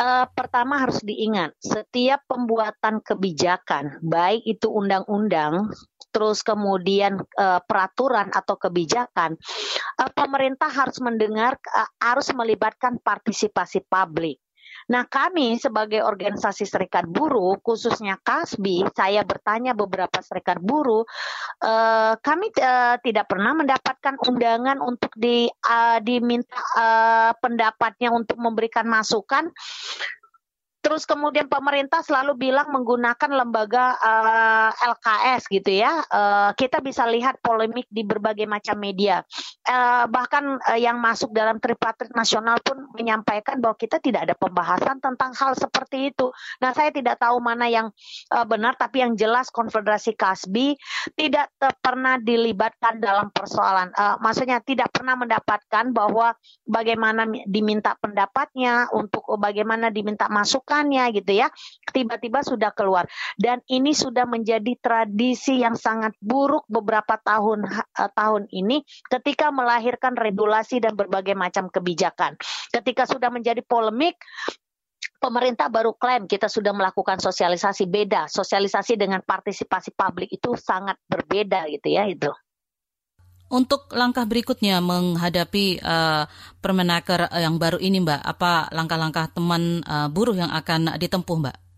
Uh, 0.00 0.24
pertama 0.32 0.80
harus 0.80 1.00
diingat, 1.04 1.52
setiap 1.60 2.24
pembuatan 2.24 3.04
kebijakan, 3.04 4.00
baik 4.00 4.48
itu 4.48 4.64
undang-undang 4.72 5.68
terus 6.10 6.42
kemudian 6.44 7.18
uh, 7.38 7.60
peraturan 7.64 8.30
atau 8.30 8.58
kebijakan, 8.58 9.38
uh, 9.98 10.10
pemerintah 10.12 10.68
harus 10.68 10.98
mendengar, 11.02 11.56
uh, 11.70 11.90
harus 12.02 12.30
melibatkan 12.34 12.98
partisipasi 13.00 13.86
publik. 13.86 14.38
Nah, 14.90 15.06
kami 15.06 15.54
sebagai 15.54 16.02
organisasi 16.02 16.66
serikat 16.66 17.06
buruh, 17.06 17.62
khususnya 17.62 18.18
KASBI, 18.26 18.90
saya 18.90 19.22
bertanya 19.22 19.70
beberapa 19.70 20.18
serikat 20.18 20.58
buruh, 20.58 21.06
uh, 21.62 22.14
kami 22.18 22.50
uh, 22.58 22.98
tidak 22.98 23.30
pernah 23.30 23.54
mendapatkan 23.54 24.18
undangan 24.26 24.82
untuk 24.82 25.14
di, 25.14 25.46
uh, 25.46 26.02
diminta 26.02 26.58
uh, 26.74 27.32
pendapatnya 27.38 28.10
untuk 28.10 28.38
memberikan 28.42 28.90
masukan 28.90 29.54
Terus 30.80 31.04
kemudian 31.04 31.44
pemerintah 31.44 32.00
selalu 32.00 32.40
bilang 32.40 32.72
menggunakan 32.72 33.28
lembaga 33.28 34.00
uh, 34.00 34.72
eh, 34.72 34.88
LKS 34.88 35.42
gitu 35.52 35.70
ya. 35.76 36.00
Uh, 36.08 36.50
kita 36.56 36.80
bisa 36.80 37.04
lihat 37.04 37.36
polemik 37.44 37.84
di 37.92 38.00
berbagai 38.00 38.48
macam 38.48 38.80
media. 38.80 39.20
Uh, 39.68 40.08
bahkan 40.08 40.56
uh, 40.56 40.80
yang 40.80 40.96
masuk 40.96 41.36
dalam 41.36 41.60
tripartit 41.60 42.08
nasional 42.16 42.56
pun 42.64 42.88
menyampaikan 42.96 43.60
bahwa 43.60 43.76
kita 43.76 44.00
tidak 44.00 44.24
ada 44.24 44.34
pembahasan 44.40 45.04
tentang 45.04 45.36
hal 45.36 45.52
seperti 45.52 46.16
itu. 46.16 46.32
Nah, 46.64 46.72
saya 46.72 46.88
tidak 46.88 47.20
tahu 47.20 47.36
mana 47.44 47.68
yang 47.68 47.92
uh, 48.32 48.46
benar, 48.48 48.72
tapi 48.80 49.04
yang 49.04 49.12
jelas 49.20 49.52
Konfederasi 49.52 50.16
Kasbi 50.16 50.80
tidak 51.12 51.52
pernah 51.84 52.16
dilibatkan 52.16 53.04
dalam 53.04 53.28
persoalan. 53.28 53.92
Uh, 53.92 54.16
maksudnya 54.24 54.64
tidak 54.64 54.88
pernah 54.96 55.12
mendapatkan 55.12 55.92
bahwa 55.92 56.32
bagaimana 56.64 57.28
diminta 57.44 58.00
pendapatnya 58.00 58.88
untuk 58.96 59.28
bagaimana 59.36 59.92
diminta 59.92 60.24
masuk 60.32 60.69
melakukannya 60.70 61.04
gitu 61.18 61.32
ya. 61.34 61.48
Tiba-tiba 61.90 62.46
sudah 62.46 62.70
keluar 62.70 63.10
dan 63.34 63.58
ini 63.66 63.90
sudah 63.90 64.24
menjadi 64.30 64.78
tradisi 64.78 65.58
yang 65.58 65.74
sangat 65.74 66.14
buruk 66.22 66.62
beberapa 66.70 67.18
tahun 67.18 67.66
uh, 67.66 68.10
tahun 68.14 68.46
ini 68.54 68.86
ketika 69.10 69.50
melahirkan 69.50 70.14
regulasi 70.14 70.78
dan 70.78 70.94
berbagai 70.94 71.34
macam 71.34 71.66
kebijakan. 71.66 72.38
Ketika 72.70 73.10
sudah 73.10 73.34
menjadi 73.34 73.66
polemik 73.66 74.14
pemerintah 75.18 75.66
baru 75.68 75.92
klaim 75.98 76.30
kita 76.30 76.46
sudah 76.46 76.70
melakukan 76.70 77.18
sosialisasi 77.18 77.90
beda. 77.90 78.30
Sosialisasi 78.30 78.94
dengan 78.94 79.20
partisipasi 79.26 79.90
publik 79.98 80.30
itu 80.30 80.54
sangat 80.54 80.96
berbeda 81.10 81.66
gitu 81.66 81.90
ya 81.90 82.06
itu. 82.06 82.30
Untuk 83.50 83.90
langkah 83.90 84.22
berikutnya 84.30 84.78
menghadapi 84.78 85.82
uh, 85.82 86.22
Permenaker 86.62 87.26
yang 87.34 87.58
baru 87.58 87.82
ini, 87.82 87.98
Mbak, 87.98 88.22
apa 88.22 88.70
langkah-langkah 88.70 89.26
teman 89.34 89.82
uh, 89.82 90.06
buruh 90.06 90.38
yang 90.38 90.54
akan 90.54 90.94
ditempuh, 90.94 91.36
Mbak? 91.42 91.69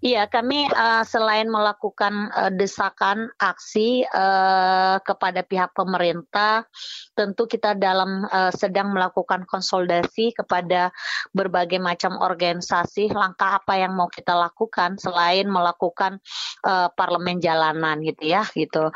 Iya, 0.00 0.24
kami 0.32 0.64
uh, 0.64 1.04
selain 1.04 1.44
melakukan 1.52 2.32
uh, 2.32 2.48
desakan 2.48 3.28
aksi 3.36 4.08
uh, 4.08 4.96
kepada 5.04 5.44
pihak 5.44 5.76
pemerintah, 5.76 6.64
tentu 7.12 7.44
kita 7.44 7.76
dalam 7.76 8.24
uh, 8.32 8.48
sedang 8.48 8.96
melakukan 8.96 9.44
konsolidasi 9.44 10.32
kepada 10.32 10.88
berbagai 11.36 11.76
macam 11.76 12.16
organisasi. 12.16 13.12
Langkah 13.12 13.60
apa 13.60 13.76
yang 13.76 13.92
mau 13.92 14.08
kita 14.08 14.32
lakukan 14.32 14.96
selain 14.96 15.44
melakukan 15.52 16.16
uh, 16.64 16.88
parlemen 16.96 17.36
jalanan, 17.36 18.00
gitu 18.00 18.24
ya, 18.24 18.48
gitu. 18.56 18.88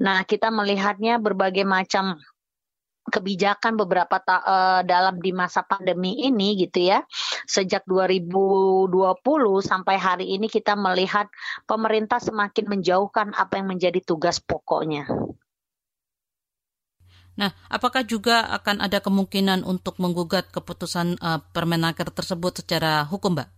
Nah, 0.00 0.24
kita 0.24 0.48
melihatnya 0.48 1.20
berbagai 1.20 1.68
macam 1.68 2.16
kebijakan 3.08 3.78
beberapa 3.78 4.18
ta 4.18 4.42
uh, 4.42 4.80
dalam 4.82 5.22
di 5.22 5.30
masa 5.30 5.62
pandemi 5.62 6.26
ini 6.26 6.58
gitu 6.58 6.90
ya. 6.90 7.02
Sejak 7.46 7.86
2020 7.86 8.90
sampai 9.62 9.96
hari 9.96 10.26
ini 10.34 10.50
kita 10.50 10.74
melihat 10.74 11.30
pemerintah 11.64 12.18
semakin 12.18 12.66
menjauhkan 12.66 13.32
apa 13.32 13.58
yang 13.62 13.70
menjadi 13.70 14.02
tugas 14.02 14.42
pokoknya. 14.42 15.06
Nah, 17.36 17.52
apakah 17.68 18.00
juga 18.00 18.48
akan 18.48 18.80
ada 18.80 19.04
kemungkinan 19.04 19.60
untuk 19.68 20.00
menggugat 20.00 20.48
keputusan 20.48 21.20
uh, 21.20 21.44
Permenaker 21.52 22.08
tersebut 22.08 22.64
secara 22.64 23.04
hukum, 23.04 23.36
Mbak? 23.36 23.55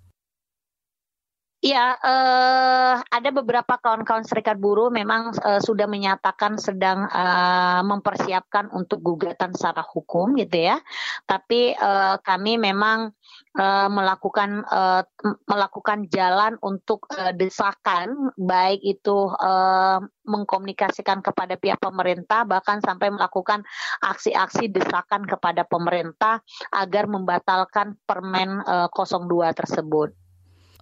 Ya, 1.58 1.98
uh, 1.98 3.02
ada 3.02 3.30
beberapa 3.34 3.82
kawan-kawan 3.82 4.22
serikat 4.22 4.62
buruh 4.62 4.94
memang 4.94 5.34
uh, 5.42 5.58
sudah 5.58 5.90
menyatakan 5.90 6.54
sedang 6.54 7.10
uh, 7.10 7.82
mempersiapkan 7.82 8.70
untuk 8.70 9.02
gugatan 9.02 9.50
secara 9.58 9.82
hukum 9.82 10.38
gitu 10.38 10.54
ya. 10.70 10.78
Tapi 11.26 11.74
uh, 11.74 12.22
kami 12.22 12.62
memang 12.62 13.10
uh, 13.58 13.90
melakukan 13.90 14.62
uh, 14.70 15.02
melakukan 15.50 16.06
jalan 16.14 16.54
untuk 16.62 17.10
uh, 17.10 17.34
desakan 17.34 18.30
baik 18.38 18.78
itu 18.86 19.26
uh, 19.42 19.98
mengkomunikasikan 20.30 21.26
kepada 21.26 21.58
pihak 21.58 21.82
pemerintah 21.82 22.46
bahkan 22.46 22.78
sampai 22.86 23.10
melakukan 23.10 23.66
aksi-aksi 24.06 24.70
desakan 24.70 25.26
kepada 25.26 25.66
pemerintah 25.66 26.38
agar 26.70 27.10
membatalkan 27.10 27.98
Permen 28.06 28.62
uh, 28.62 28.86
02 28.94 29.58
tersebut 29.58 30.14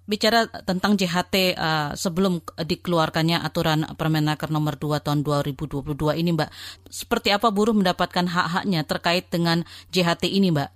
bicara 0.06 0.46
tentang 0.64 0.94
JHT 0.94 1.58
uh, 1.58 1.90
sebelum 1.98 2.40
dikeluarkannya 2.56 3.42
aturan 3.42 3.84
Permenaker 3.98 4.48
nomor 4.48 4.78
2 4.78 5.02
tahun 5.02 5.26
2022 5.26 5.82
ini 6.22 6.30
Mbak, 6.32 6.50
seperti 6.88 7.34
apa 7.34 7.50
buruh 7.50 7.74
mendapatkan 7.74 8.24
hak-haknya 8.24 8.86
terkait 8.86 9.26
dengan 9.28 9.66
JHT 9.90 10.30
ini 10.30 10.54
Mbak? 10.54 10.70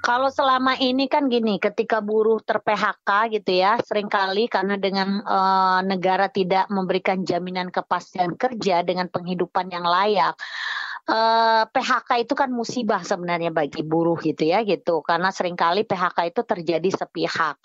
Kalau 0.00 0.32
selama 0.32 0.80
ini 0.80 1.12
kan 1.12 1.28
gini, 1.28 1.60
ketika 1.60 2.00
buruh 2.00 2.40
ter-PHK 2.40 3.36
gitu 3.36 3.60
ya, 3.60 3.76
sering 3.84 4.08
kali 4.08 4.48
karena 4.48 4.80
dengan 4.80 5.20
uh, 5.20 5.84
negara 5.84 6.32
tidak 6.32 6.72
memberikan 6.72 7.20
jaminan 7.20 7.68
kepastian 7.68 8.32
kerja 8.32 8.80
dengan 8.80 9.12
penghidupan 9.12 9.68
yang 9.68 9.84
layak, 9.84 10.40
eh, 11.10 11.62
PHK 11.66 12.10
itu 12.22 12.34
kan 12.38 12.54
musibah 12.54 13.02
sebenarnya 13.02 13.50
bagi 13.50 13.82
buruh 13.82 14.16
gitu 14.22 14.46
ya 14.46 14.62
gitu 14.62 15.02
karena 15.02 15.34
sering 15.34 15.58
kali 15.58 15.82
PHK 15.82 16.18
itu 16.30 16.40
terjadi 16.46 16.88
sepihak. 16.94 17.58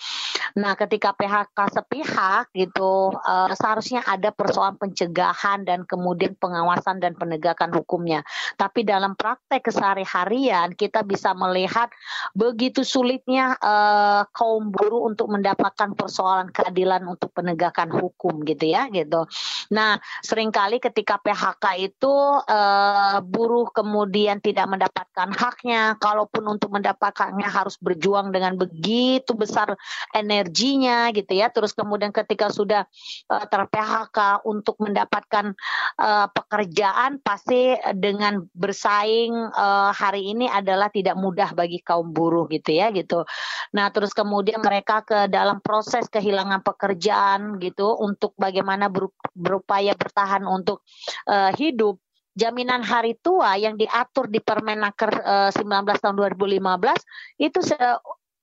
Nah, 0.55 0.77
ketika 0.79 1.11
PHK 1.11 1.57
sepihak 1.67 2.47
gitu 2.55 3.11
uh, 3.11 3.51
seharusnya 3.51 4.07
ada 4.07 4.31
persoalan 4.31 4.79
pencegahan 4.79 5.67
dan 5.67 5.83
kemudian 5.83 6.31
pengawasan 6.39 7.03
dan 7.03 7.11
penegakan 7.19 7.75
hukumnya. 7.75 8.23
Tapi 8.55 8.87
dalam 8.87 9.19
praktek 9.19 9.67
kesehari-harian 9.67 10.71
kita 10.71 11.03
bisa 11.03 11.35
melihat 11.35 11.91
begitu 12.31 12.87
sulitnya 12.87 13.59
uh, 13.59 14.23
kaum 14.31 14.71
buruh 14.71 15.11
untuk 15.11 15.27
mendapatkan 15.27 15.91
persoalan 15.91 16.55
keadilan 16.55 17.03
untuk 17.03 17.35
penegakan 17.35 17.91
hukum 17.91 18.47
gitu 18.47 18.71
ya 18.71 18.87
gitu. 18.87 19.27
Nah, 19.75 19.99
sering 20.23 20.55
kali 20.55 20.79
ketika 20.79 21.19
PHK 21.19 21.91
itu 21.91 22.13
uh, 22.47 23.19
buruh 23.35 23.67
kemudian 23.75 24.39
tidak 24.39 24.71
mendapatkan 24.71 25.35
haknya, 25.35 25.99
kalaupun 25.99 26.47
untuk 26.47 26.71
mendapatkannya 26.71 27.43
harus 27.43 27.75
berjuang 27.83 28.31
dengan 28.31 28.55
begitu 28.55 29.35
besar 29.35 29.75
energinya 30.15 31.11
gitu 31.11 31.35
ya. 31.35 31.51
Terus 31.51 31.75
kemudian 31.75 32.15
ketika 32.15 32.47
sudah 32.47 32.87
uh, 33.27 33.43
ter-PHK 33.43 34.47
untuk 34.47 34.79
mendapatkan 34.79 35.51
uh, 35.99 36.31
pekerjaan 36.31 37.19
pasti 37.19 37.75
dengan 37.99 38.47
bersaing 38.55 39.35
uh, 39.51 39.91
hari 39.91 40.31
ini 40.31 40.47
adalah 40.47 40.87
tidak 40.87 41.19
mudah 41.19 41.51
bagi 41.51 41.83
kaum 41.83 42.15
buruh 42.15 42.47
gitu 42.47 42.71
ya 42.71 42.87
gitu. 42.95 43.27
Nah, 43.75 43.91
terus 43.91 44.15
kemudian 44.15 44.63
mereka 44.63 45.03
ke 45.03 45.27
dalam 45.27 45.59
proses 45.59 46.07
kehilangan 46.07 46.63
pekerjaan 46.63 47.59
gitu 47.59 47.99
untuk 47.99 48.31
bagaimana 48.39 48.87
berupaya 49.35 49.91
bertahan 49.97 50.47
untuk 50.47 50.85
uh, 51.27 51.51
hidup 51.59 51.99
jaminan 52.35 52.83
hari 52.83 53.15
tua 53.23 53.55
yang 53.55 53.79
diatur 53.79 54.27
di 54.27 54.43
Permenaker 54.43 55.11
uh, 55.23 55.51
19 55.55 56.03
tahun 56.03 56.15
2015 56.19 57.41
itu 57.41 57.59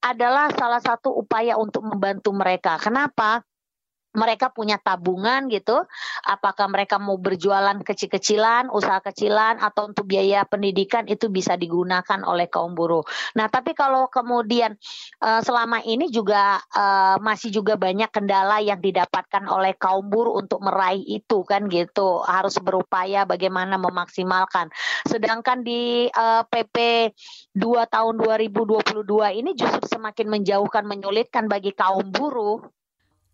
adalah 0.02 0.50
salah 0.56 0.82
satu 0.82 1.14
upaya 1.14 1.54
untuk 1.60 1.84
membantu 1.86 2.34
mereka. 2.34 2.80
Kenapa? 2.80 3.44
Mereka 4.12 4.52
punya 4.52 4.76
tabungan 4.76 5.48
gitu, 5.48 5.84
apakah 6.24 6.68
mereka 6.68 7.00
mau 7.00 7.16
berjualan 7.16 7.76
kecil-kecilan, 7.80 8.68
usaha 8.68 9.00
kecilan 9.00 9.60
atau 9.60 9.88
untuk 9.88 10.04
biaya 10.04 10.44
pendidikan 10.44 11.08
itu 11.08 11.32
bisa 11.32 11.56
digunakan 11.56 12.20
oleh 12.28 12.46
kaum 12.52 12.76
buruh. 12.76 13.04
Nah, 13.36 13.48
tapi 13.48 13.72
kalau 13.72 14.12
kemudian 14.12 14.76
uh, 15.24 15.40
selama 15.40 15.80
ini 15.88 16.12
juga 16.12 16.60
uh, 16.76 17.16
masih 17.24 17.48
juga 17.48 17.80
banyak 17.80 18.12
kendala 18.12 18.60
yang 18.60 18.78
didapatkan 18.84 19.48
oleh 19.48 19.72
kaum 19.80 20.12
buruh 20.12 20.36
untuk 20.36 20.60
meraih 20.60 21.00
itu 21.02 21.40
kan 21.48 21.66
gitu, 21.72 22.20
harus 22.24 22.60
berupaya 22.60 23.24
bagaimana 23.24 23.80
memaksimalkan. 23.80 24.68
Sedangkan 25.08 25.64
di 25.64 26.08
PP 26.52 26.76
2 27.56 27.62
tahun 27.88 28.14
2022 28.20 29.40
ini 29.40 29.50
justru 29.56 29.84
semakin 29.88 30.26
menjauhkan 30.28 30.84
menyulitkan 30.84 31.48
bagi 31.48 31.72
kaum 31.72 32.12
buruh 32.12 32.62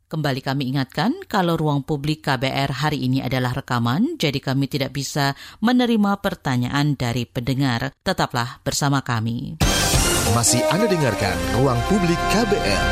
Kembali 0.08 0.40
kami 0.40 0.72
ingatkan 0.72 1.12
kalau 1.28 1.60
ruang 1.60 1.84
publik 1.84 2.24
KBR 2.24 2.80
hari 2.80 3.04
ini 3.04 3.20
adalah 3.20 3.52
rekaman, 3.52 4.16
jadi 4.16 4.40
kami 4.40 4.64
tidak 4.64 4.96
bisa 4.96 5.36
menerima 5.60 6.24
pertanyaan 6.24 6.96
dari 6.96 7.28
pendengar. 7.28 7.92
Tetaplah 8.00 8.64
bersama 8.64 9.04
kami. 9.04 9.60
Masih 10.32 10.64
Anda 10.72 10.88
dengarkan 10.88 11.36
Ruang 11.60 11.76
Publik 11.92 12.16
KBR. 12.32 12.84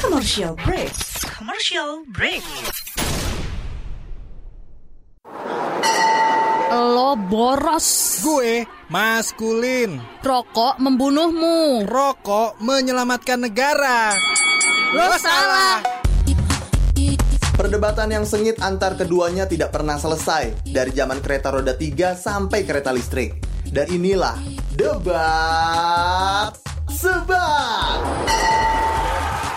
Commercial 0.00 0.56
break. 0.64 0.96
Commercial 1.36 2.00
break. 2.08 2.40
Lo 6.72 7.20
boros. 7.28 8.16
Gue 8.24 8.79
maskulin. 8.90 10.02
Rokok 10.20 10.82
membunuhmu. 10.82 11.86
Rokok 11.86 12.58
menyelamatkan 12.58 13.38
negara. 13.38 14.18
Lo, 14.90 15.06
salah. 15.16 15.78
Perdebatan 17.54 18.10
yang 18.10 18.26
sengit 18.26 18.58
antar 18.58 18.98
keduanya 18.98 19.46
tidak 19.46 19.70
pernah 19.70 19.94
selesai 19.94 20.66
dari 20.66 20.90
zaman 20.90 21.22
kereta 21.22 21.54
roda 21.54 21.78
3 21.78 22.18
sampai 22.18 22.66
kereta 22.66 22.90
listrik. 22.90 23.38
Dan 23.70 23.86
inilah 23.94 24.34
debat 24.74 26.50
sebat. 26.90 28.00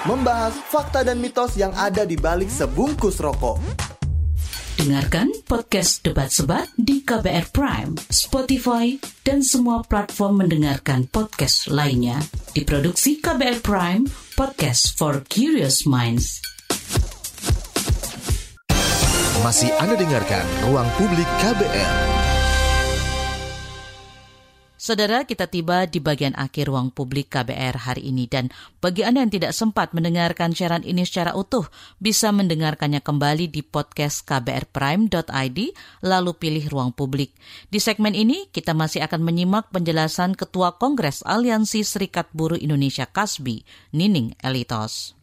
Membahas 0.03 0.53
fakta 0.67 1.01
dan 1.01 1.17
mitos 1.17 1.55
yang 1.55 1.71
ada 1.73 2.03
di 2.03 2.19
balik 2.19 2.51
sebungkus 2.51 3.23
rokok. 3.23 3.57
Dengarkan 4.73 5.29
podcast 5.45 6.01
Debat 6.01 6.33
Sebat 6.33 6.65
di 6.73 7.05
KBR 7.05 7.53
Prime, 7.53 7.93
Spotify, 8.09 8.97
dan 9.21 9.45
semua 9.45 9.85
platform 9.85 10.41
mendengarkan 10.45 11.05
podcast 11.13 11.69
lainnya. 11.69 12.17
Diproduksi 12.57 13.21
KBR 13.21 13.61
Prime, 13.61 14.09
podcast 14.33 14.97
for 14.97 15.21
curious 15.29 15.85
minds. 15.85 16.41
Masih 19.45 19.69
Anda 19.77 19.93
dengarkan 19.93 20.41
Ruang 20.65 20.89
Publik 20.97 21.29
KBR. 21.43 22.22
Saudara, 24.83 25.23
kita 25.23 25.47
tiba 25.47 25.87
di 25.87 26.03
bagian 26.03 26.35
akhir 26.35 26.67
ruang 26.67 26.91
publik 26.91 27.31
KBR 27.31 27.87
hari 27.87 28.11
ini 28.11 28.27
dan 28.27 28.51
bagi 28.83 29.07
Anda 29.07 29.23
yang 29.23 29.31
tidak 29.31 29.55
sempat 29.55 29.95
mendengarkan 29.95 30.51
siaran 30.51 30.83
ini 30.83 31.07
secara 31.07 31.39
utuh, 31.39 31.63
bisa 32.03 32.35
mendengarkannya 32.35 32.99
kembali 32.99 33.47
di 33.47 33.63
podcast 33.63 34.27
kbrprime.id 34.27 35.59
lalu 36.03 36.31
pilih 36.35 36.67
ruang 36.67 36.91
publik. 36.91 37.31
Di 37.71 37.79
segmen 37.79 38.11
ini 38.11 38.51
kita 38.51 38.75
masih 38.75 39.07
akan 39.07 39.23
menyimak 39.23 39.71
penjelasan 39.71 40.35
Ketua 40.35 40.75
Kongres 40.75 41.23
Aliansi 41.23 41.87
Serikat 41.87 42.27
Buruh 42.35 42.59
Indonesia 42.59 43.07
Kasbi, 43.07 43.63
Nining 43.95 44.35
Elitos. 44.43 45.22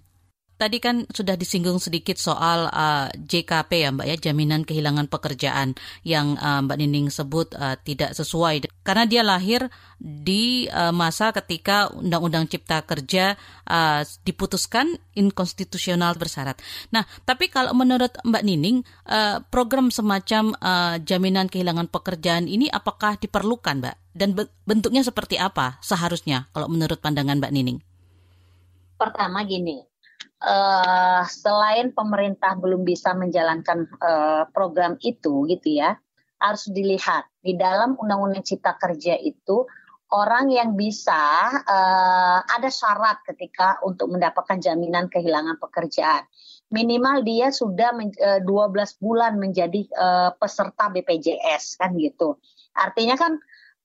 Tadi 0.61 0.77
kan 0.77 1.09
sudah 1.09 1.41
disinggung 1.41 1.81
sedikit 1.81 2.21
soal 2.21 2.69
uh, 2.69 3.09
JKP 3.17 3.71
ya 3.81 3.89
Mbak 3.97 4.07
ya, 4.13 4.17
jaminan 4.29 4.69
kehilangan 4.69 5.09
pekerjaan 5.09 5.73
yang 6.05 6.37
uh, 6.37 6.61
Mbak 6.61 6.77
Nining 6.77 7.09
sebut 7.09 7.49
uh, 7.57 7.81
tidak 7.81 8.13
sesuai 8.13 8.69
karena 8.85 9.09
dia 9.09 9.25
lahir 9.25 9.73
di 9.97 10.69
uh, 10.69 10.93
masa 10.93 11.33
ketika 11.33 11.89
Undang-Undang 11.97 12.53
Cipta 12.53 12.85
Kerja 12.85 13.41
uh, 13.73 14.05
diputuskan 14.29 15.01
inkonstitusional 15.17 16.21
bersyarat. 16.21 16.61
Nah, 16.93 17.09
tapi 17.25 17.49
kalau 17.49 17.73
menurut 17.73 18.13
Mbak 18.21 18.45
Nining, 18.45 18.85
uh, 19.09 19.41
program 19.49 19.89
semacam 19.89 20.53
uh, 20.61 21.01
jaminan 21.01 21.49
kehilangan 21.49 21.89
pekerjaan 21.89 22.45
ini 22.45 22.69
apakah 22.69 23.17
diperlukan, 23.17 23.81
Mbak? 23.81 23.97
Dan 24.13 24.37
bentuknya 24.69 25.01
seperti 25.01 25.41
apa 25.41 25.81
seharusnya 25.81 26.53
kalau 26.53 26.69
menurut 26.69 27.01
pandangan 27.01 27.41
Mbak 27.41 27.53
Nining? 27.57 27.81
Pertama 29.01 29.41
gini, 29.49 29.90
uh, 30.41 31.23
selain 31.29 31.93
pemerintah 31.93 32.57
belum 32.57 32.83
bisa 32.85 33.13
menjalankan 33.13 33.87
uh, 34.01 34.45
program 34.51 34.97
itu 35.05 35.47
gitu 35.49 35.81
ya 35.81 35.97
harus 36.41 36.69
dilihat. 36.73 37.29
Di 37.41 37.57
dalam 37.57 37.97
undang-undang 38.01 38.45
cipta 38.45 38.77
kerja 38.81 39.17
itu 39.17 39.69
orang 40.11 40.51
yang 40.51 40.75
bisa 40.75 41.53
uh, 41.63 42.39
ada 42.43 42.69
syarat 42.73 43.23
ketika 43.29 43.79
untuk 43.87 44.11
mendapatkan 44.11 44.59
jaminan 44.59 45.07
kehilangan 45.07 45.61
pekerjaan. 45.61 46.27
Minimal 46.71 47.23
dia 47.23 47.53
sudah 47.55 47.95
men, 47.95 48.11
uh, 48.19 48.43
12 48.43 49.03
bulan 49.03 49.39
menjadi 49.39 49.87
uh, 49.95 50.31
peserta 50.35 50.91
BPJS 50.91 51.79
kan 51.79 51.95
gitu. 51.99 52.41
Artinya 52.75 53.15
kan 53.15 53.39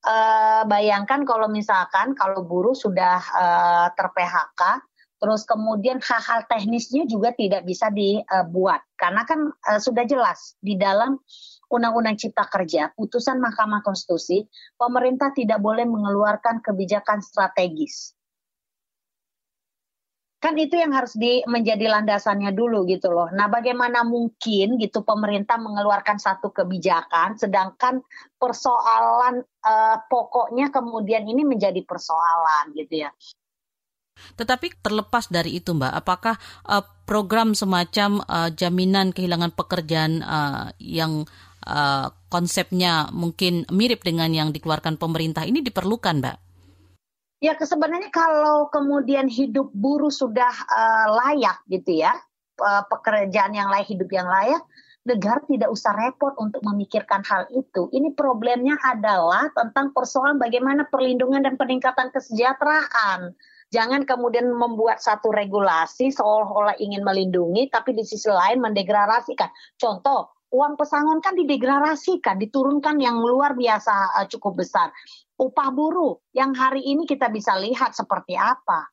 uh, 0.05 0.63
bayangkan 0.65 1.27
kalau 1.27 1.49
misalkan 1.51 2.17
kalau 2.17 2.45
buruh 2.45 2.77
sudah 2.77 3.21
uh, 3.35 3.87
ter 3.93 4.07
PHK 4.09 4.61
Terus 5.25 5.41
kemudian 5.49 5.97
hal-hal 6.05 6.45
teknisnya 6.45 7.09
juga 7.09 7.33
tidak 7.33 7.65
bisa 7.65 7.89
dibuat 7.89 8.85
karena 8.93 9.25
kan 9.25 9.49
uh, 9.49 9.81
sudah 9.81 10.05
jelas 10.05 10.53
di 10.61 10.77
dalam 10.77 11.17
Undang-Undang 11.65 12.21
Cipta 12.21 12.45
Kerja, 12.45 12.93
putusan 12.93 13.41
Mahkamah 13.41 13.81
Konstitusi, 13.81 14.45
pemerintah 14.77 15.33
tidak 15.33 15.65
boleh 15.65 15.81
mengeluarkan 15.89 16.61
kebijakan 16.61 17.25
strategis. 17.25 18.13
Kan 20.37 20.61
itu 20.61 20.77
yang 20.77 20.93
harus 20.93 21.17
di, 21.17 21.41
menjadi 21.49 21.89
landasannya 21.89 22.53
dulu 22.53 22.85
gitu 22.85 23.09
loh. 23.09 23.33
Nah, 23.33 23.49
bagaimana 23.49 24.05
mungkin 24.05 24.77
gitu 24.77 25.01
pemerintah 25.01 25.57
mengeluarkan 25.57 26.21
satu 26.21 26.53
kebijakan 26.53 27.33
sedangkan 27.33 28.05
persoalan 28.37 29.41
uh, 29.41 29.97
pokoknya 30.05 30.69
kemudian 30.69 31.25
ini 31.25 31.41
menjadi 31.41 31.81
persoalan 31.81 32.77
gitu 32.77 33.09
ya. 33.09 33.09
Tetapi 34.35 34.83
terlepas 34.83 35.31
dari 35.31 35.59
itu, 35.59 35.71
Mbak, 35.71 35.93
apakah 35.95 36.35
uh, 36.67 36.83
program 37.07 37.55
semacam 37.55 38.23
uh, 38.25 38.49
jaminan 38.51 39.15
kehilangan 39.15 39.55
pekerjaan 39.55 40.19
uh, 40.23 40.71
yang 40.79 41.23
uh, 41.63 42.07
konsepnya 42.27 43.11
mungkin 43.15 43.63
mirip 43.71 44.03
dengan 44.03 44.31
yang 44.35 44.49
dikeluarkan 44.51 44.99
pemerintah 44.99 45.47
ini 45.47 45.63
diperlukan, 45.63 46.19
Mbak? 46.19 46.37
Ya, 47.43 47.53
sebenarnya 47.55 48.09
kalau 48.09 48.71
kemudian 48.71 49.29
hidup 49.29 49.69
buruh 49.75 50.11
sudah 50.11 50.51
uh, 50.51 51.07
layak 51.23 51.61
gitu 51.69 52.01
ya, 52.01 52.15
pekerjaan 52.87 53.51
yang 53.51 53.67
layak, 53.67 53.91
hidup 53.91 54.09
yang 54.09 54.25
layak, 54.25 54.63
negara 55.05 55.37
tidak 55.45 55.69
usah 55.69 55.93
repot 55.93 56.33
untuk 56.41 56.65
memikirkan 56.65 57.21
hal 57.27 57.45
itu. 57.53 57.91
Ini 57.93 58.17
problemnya 58.17 58.79
adalah 58.81 59.53
tentang 59.53 59.93
persoalan 59.93 60.41
bagaimana 60.41 60.89
perlindungan 60.89 61.45
dan 61.45 61.55
peningkatan 61.59 62.09
kesejahteraan. 62.09 63.37
Jangan 63.73 64.05
kemudian 64.05 64.49
membuat 64.53 65.01
satu 65.01 65.33
regulasi 65.33 66.13
seolah-olah 66.13 66.77
ingin 66.77 67.01
melindungi, 67.01 67.67
tapi 67.73 67.97
di 67.97 68.05
sisi 68.05 68.29
lain 68.29 68.61
mendegradasikan. 68.61 69.49
Contoh, 69.75 70.35
uang 70.53 70.77
pesangon 70.79 71.19
kan 71.19 71.33
didegradasikan, 71.35 72.39
diturunkan 72.39 73.01
yang 73.01 73.19
luar 73.19 73.57
biasa 73.57 74.21
uh, 74.21 74.27
cukup 74.29 74.63
besar. 74.63 74.93
Upah 75.35 75.73
buruh 75.73 76.15
yang 76.31 76.55
hari 76.55 76.85
ini 76.85 77.03
kita 77.03 77.27
bisa 77.27 77.59
lihat 77.59 77.91
seperti 77.91 78.39
apa. 78.39 78.87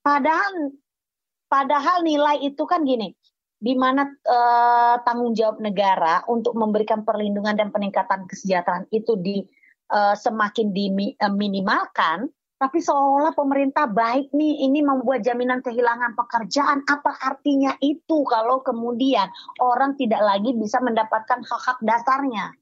Padahal 0.00 0.72
padahal 1.50 2.00
nilai 2.00 2.40
itu 2.40 2.64
kan 2.64 2.86
gini, 2.88 3.12
di 3.60 3.74
mana 3.76 4.08
uh, 4.08 4.96
tanggung 5.04 5.36
jawab 5.36 5.60
negara 5.60 6.24
untuk 6.28 6.56
memberikan 6.56 7.04
perlindungan 7.04 7.56
dan 7.56 7.68
peningkatan 7.68 8.24
kesejahteraan 8.28 8.88
itu 8.92 9.16
di 9.20 9.44
uh, 9.92 10.16
semakin 10.16 10.72
diminimalkan, 10.72 12.28
tapi 12.54 12.78
seolah 12.78 13.34
pemerintah 13.34 13.90
baik 13.90 14.30
nih 14.30 14.64
ini 14.70 14.80
membuat 14.80 15.26
jaminan 15.26 15.60
kehilangan 15.60 16.14
pekerjaan. 16.14 16.86
Apa 16.86 17.12
artinya 17.18 17.74
itu 17.82 18.22
kalau 18.24 18.62
kemudian 18.62 19.28
orang 19.58 19.98
tidak 19.98 20.22
lagi 20.22 20.54
bisa 20.54 20.78
mendapatkan 20.78 21.42
hak-hak 21.42 21.78
dasarnya? 21.82 22.54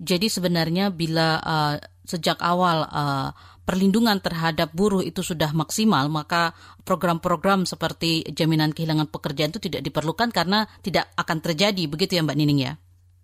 Jadi 0.00 0.32
sebenarnya 0.32 0.88
bila 0.88 1.42
uh, 1.44 1.76
sejak 2.08 2.40
awal 2.40 2.88
uh, 2.88 3.36
perlindungan 3.68 4.18
terhadap 4.18 4.72
buruh 4.72 5.04
itu 5.04 5.20
sudah 5.20 5.52
maksimal, 5.52 6.08
maka 6.08 6.56
program-program 6.82 7.68
seperti 7.68 8.24
jaminan 8.32 8.72
kehilangan 8.72 9.12
pekerjaan 9.12 9.52
itu 9.52 9.60
tidak 9.60 9.84
diperlukan 9.86 10.32
karena 10.32 10.64
tidak 10.80 11.12
akan 11.20 11.38
terjadi, 11.38 11.84
begitu 11.86 12.16
ya 12.16 12.24
Mbak 12.24 12.38
Nining 12.38 12.60
ya? 12.64 12.72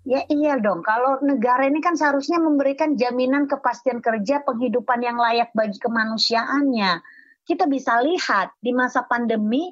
Ya 0.07 0.22
iya 0.30 0.54
dong, 0.62 0.86
kalau 0.86 1.18
negara 1.18 1.66
ini 1.66 1.82
kan 1.82 1.98
seharusnya 1.98 2.38
memberikan 2.38 2.94
jaminan 2.94 3.50
kepastian 3.50 3.98
kerja 3.98 4.38
penghidupan 4.46 5.02
yang 5.02 5.18
layak 5.18 5.50
bagi 5.50 5.82
kemanusiaannya. 5.82 7.02
Kita 7.42 7.66
bisa 7.66 7.98
lihat 7.98 8.54
di 8.62 8.70
masa 8.70 9.02
pandemi 9.02 9.66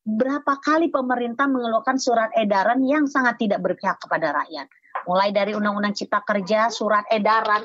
berapa 0.00 0.56
kali 0.64 0.88
pemerintah 0.88 1.44
mengeluarkan 1.52 2.00
surat 2.00 2.32
edaran 2.32 2.80
yang 2.80 3.04
sangat 3.04 3.36
tidak 3.36 3.60
berpihak 3.60 4.00
kepada 4.00 4.32
rakyat. 4.32 4.72
Mulai 5.04 5.36
dari 5.36 5.52
Undang-Undang 5.52 6.00
Cipta 6.00 6.24
Kerja, 6.24 6.72
surat 6.72 7.04
edaran, 7.12 7.60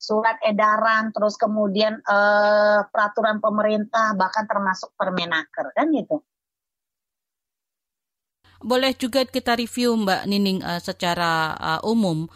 surat 0.00 0.40
edaran, 0.48 1.12
terus 1.12 1.36
kemudian 1.36 2.00
eh, 2.00 2.80
peraturan 2.88 3.36
pemerintah, 3.36 4.16
bahkan 4.16 4.48
termasuk 4.48 4.96
Permenaker, 4.96 5.76
kan 5.76 5.92
gitu. 5.92 6.24
Boleh 8.60 8.92
juga 8.92 9.24
kita 9.24 9.56
review 9.56 9.96
Mbak 9.96 10.22
Nining 10.28 10.60
uh, 10.60 10.80
secara 10.80 11.56
uh, 11.56 11.80
umum 11.88 12.28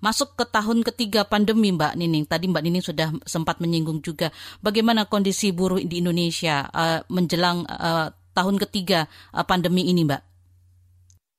masuk 0.00 0.36
ke 0.36 0.44
tahun 0.48 0.80
ketiga 0.84 1.28
pandemi 1.28 1.72
Mbak 1.72 2.00
Nining. 2.00 2.24
Tadi 2.24 2.48
Mbak 2.48 2.64
Nining 2.64 2.84
sudah 2.84 3.12
sempat 3.28 3.60
menyinggung 3.60 4.00
juga 4.00 4.32
bagaimana 4.64 5.04
kondisi 5.04 5.52
buruh 5.52 5.80
di 5.80 6.00
Indonesia 6.00 6.64
uh, 6.72 7.04
menjelang 7.12 7.68
uh, 7.68 8.08
tahun 8.32 8.56
ketiga 8.68 9.04
uh, 9.36 9.44
pandemi 9.44 9.88
ini 9.88 10.08
Mbak. 10.08 10.22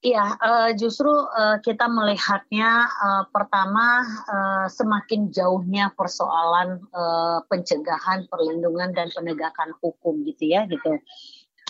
Iya, 0.06 0.38
uh, 0.38 0.70
justru 0.78 1.10
uh, 1.10 1.58
kita 1.66 1.90
melihatnya 1.90 2.86
uh, 2.86 3.24
pertama 3.34 4.06
uh, 4.30 4.66
semakin 4.70 5.34
jauhnya 5.34 5.90
persoalan 5.98 6.86
uh, 6.94 7.42
pencegahan, 7.50 8.30
perlindungan 8.30 8.94
dan 8.94 9.10
penegakan 9.10 9.74
hukum 9.82 10.22
gitu 10.22 10.54
ya 10.54 10.70
gitu. 10.70 11.02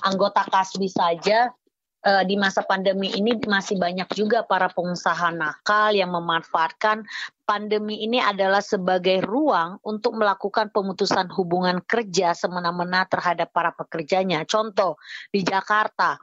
Anggota 0.03 0.43
Kasbi 0.43 0.91
saja 0.91 1.55
uh, 2.03 2.23
di 2.27 2.35
masa 2.37 2.61
pandemi 2.61 3.09
ini 3.15 3.39
masih 3.47 3.79
banyak 3.79 4.09
juga 4.13 4.43
para 4.45 4.69
pengusaha 4.69 5.33
nakal 5.33 5.95
yang 5.95 6.13
memanfaatkan 6.13 7.07
pandemi 7.47 8.03
ini 8.03 8.19
adalah 8.19 8.59
sebagai 8.59 9.23
ruang 9.23 9.79
untuk 9.87 10.19
melakukan 10.19 10.67
pemutusan 10.69 11.31
hubungan 11.31 11.79
kerja 11.87 12.35
semena-mena 12.35 13.07
terhadap 13.07 13.55
para 13.55 13.71
pekerjanya. 13.71 14.43
Contoh 14.43 14.99
di 15.31 15.47
Jakarta, 15.47 16.19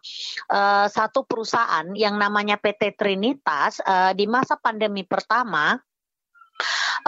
uh, 0.53 0.87
satu 0.87 1.25
perusahaan 1.25 1.89
yang 1.97 2.21
namanya 2.21 2.61
PT 2.61 2.93
Trinitas 2.93 3.81
uh, 3.81 4.13
di 4.13 4.29
masa 4.29 4.61
pandemi 4.61 5.01
pertama 5.09 5.81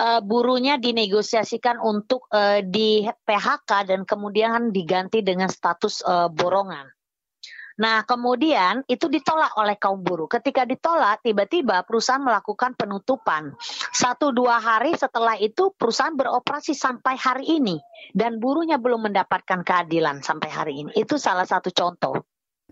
uh, 0.01 0.21
buruhnya 0.25 0.81
dinegosiasikan 0.81 1.77
untuk 1.81 2.25
uh, 2.33 2.65
di 2.65 3.05
PHK 3.05 3.71
dan 3.93 4.01
kemudian 4.09 4.73
diganti 4.73 5.21
dengan 5.21 5.53
status 5.53 6.01
uh, 6.03 6.33
borongan. 6.33 6.96
Nah, 7.77 8.09
kemudian 8.09 8.81
itu 8.89 9.07
ditolak 9.13 9.53
oleh 9.61 9.77
kaum 9.77 10.01
buruh. 10.01 10.25
Ketika 10.29 10.65
ditolak, 10.65 11.21
tiba-tiba 11.21 11.85
perusahaan 11.85 12.25
melakukan 12.25 12.73
penutupan. 12.73 13.53
Satu 13.93 14.33
dua 14.33 14.57
hari 14.57 14.97
setelah 14.97 15.37
itu 15.37 15.77
perusahaan 15.77 16.17
beroperasi 16.17 16.73
sampai 16.73 17.21
hari 17.21 17.45
ini. 17.61 17.77
Dan 18.17 18.41
buruhnya 18.41 18.81
belum 18.81 19.13
mendapatkan 19.13 19.61
keadilan 19.61 20.25
sampai 20.25 20.49
hari 20.49 20.75
ini. 20.85 20.91
Itu 20.97 21.21
salah 21.21 21.45
satu 21.45 21.69
contoh. 21.69 22.25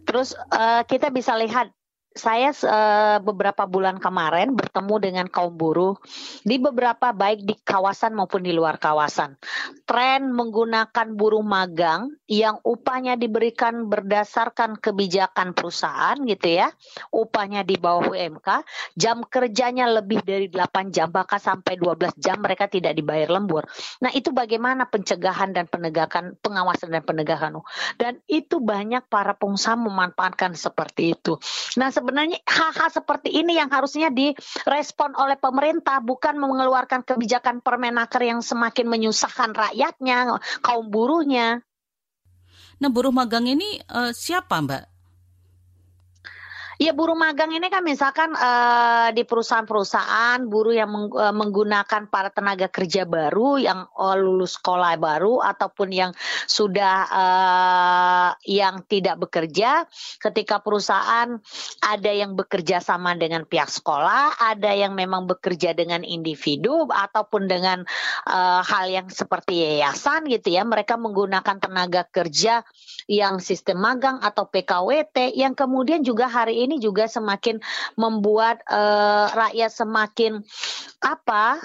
Terus 0.05 0.32
uh, 0.36 0.82
kita 0.88 1.12
bisa 1.12 1.36
lihat 1.36 1.68
saya 2.15 2.55
uh, 2.55 3.19
beberapa 3.19 3.67
bulan 3.67 3.99
kemarin 3.99 4.55
bertemu 4.55 4.95
dengan 5.03 5.27
kaum 5.27 5.51
buruh 5.51 5.99
di 6.47 6.62
beberapa 6.62 7.11
baik 7.11 7.43
di 7.43 7.59
kawasan 7.59 8.15
maupun 8.15 8.47
di 8.47 8.55
luar 8.55 8.79
kawasan. 8.79 9.35
Tren 9.83 10.31
menggunakan 10.31 11.11
buruh 11.19 11.43
magang 11.43 12.15
yang 12.31 12.62
upahnya 12.62 13.19
diberikan 13.19 13.91
berdasarkan 13.91 14.79
kebijakan 14.79 15.59
perusahaan 15.59 16.15
gitu 16.23 16.62
ya. 16.62 16.71
Upahnya 17.11 17.67
di 17.67 17.75
bawah 17.83 18.15
UMK, 18.15 18.62
jam 18.95 19.27
kerjanya 19.27 19.91
lebih 19.91 20.23
dari 20.23 20.47
8 20.47 20.95
jam 20.95 21.11
bahkan 21.11 21.43
sampai 21.43 21.75
12 21.75 22.15
jam 22.15 22.39
mereka 22.39 22.71
tidak 22.71 22.95
dibayar 22.95 23.27
lembur. 23.27 23.67
Nah, 23.99 24.15
itu 24.15 24.31
bagaimana 24.31 24.87
pencegahan 24.87 25.51
dan 25.51 25.67
penegakan 25.67 26.39
pengawasan 26.39 26.95
dan 26.95 27.03
penegakan. 27.03 27.59
Dan 27.99 28.23
itu 28.31 28.62
banyak 28.62 29.11
para 29.11 29.35
pengusaha 29.35 29.75
memanfaatkan 29.75 30.55
seperti 30.55 31.19
itu. 31.19 31.43
Nah, 31.75 31.91
sebenarnya 32.05 32.36
hal-hal 32.44 32.92
seperti 32.92 33.32
ini 33.32 33.57
yang 33.57 33.72
harusnya 33.72 34.12
direspon 34.12 35.16
oleh 35.16 35.40
pemerintah 35.40 36.05
bukan 36.05 36.36
mengeluarkan 36.36 37.00
kebijakan 37.00 37.64
permenaker 37.64 38.20
yang 38.20 38.44
semakin 38.44 38.92
menyusahkan 38.92 39.57
rakyatnya, 39.57 40.36
kaum 40.61 40.92
buruhnya. 40.92 41.64
Nah, 42.76 42.92
buruh 42.92 43.09
magang 43.09 43.48
ini 43.48 43.80
uh, 43.88 44.12
siapa, 44.12 44.61
Mbak? 44.61 44.93
Ya 46.75 46.91
buruh 46.91 47.14
magang 47.14 47.55
ini 47.55 47.70
kan 47.70 47.87
misalkan 47.87 48.35
uh, 48.35 49.14
di 49.14 49.22
perusahaan-perusahaan 49.22 50.43
buruh 50.43 50.75
yang 50.75 50.91
meng, 50.91 51.07
uh, 51.14 51.31
menggunakan 51.31 52.11
para 52.11 52.35
tenaga 52.35 52.66
kerja 52.66 53.07
baru 53.07 53.62
yang 53.62 53.87
uh, 53.95 54.18
lulus 54.18 54.59
sekolah 54.59 54.99
baru 54.99 55.39
ataupun 55.39 55.95
yang 55.95 56.11
sudah 56.51 56.97
uh, 57.14 58.31
yang 58.43 58.83
tidak 58.91 59.22
bekerja 59.22 59.87
ketika 60.18 60.59
perusahaan 60.59 61.39
ada 61.79 62.11
yang 62.11 62.35
bekerja 62.35 62.83
sama 62.83 63.14
dengan 63.14 63.47
pihak 63.47 63.70
sekolah, 63.70 64.43
ada 64.43 64.75
yang 64.75 64.99
memang 64.99 65.31
bekerja 65.31 65.79
dengan 65.79 66.03
individu 66.03 66.91
ataupun 66.91 67.47
dengan 67.47 67.87
uh, 68.27 68.66
hal 68.66 68.91
yang 68.91 69.07
seperti 69.14 69.62
yayasan 69.62 70.27
gitu 70.27 70.51
ya, 70.51 70.66
mereka 70.66 70.99
menggunakan 70.99 71.62
tenaga 71.62 72.03
kerja 72.11 72.66
yang 73.07 73.39
sistem 73.39 73.79
magang 73.79 74.18
atau 74.18 74.51
PKWT 74.51 75.39
yang 75.39 75.55
kemudian 75.55 76.03
juga 76.03 76.27
hari 76.27 76.64
ini 76.65 76.81
juga 76.81 77.05
semakin 77.07 77.61
membuat 78.01 78.65
uh, 78.69 79.29
rakyat 79.31 79.71
semakin 79.71 80.41
apa 81.05 81.61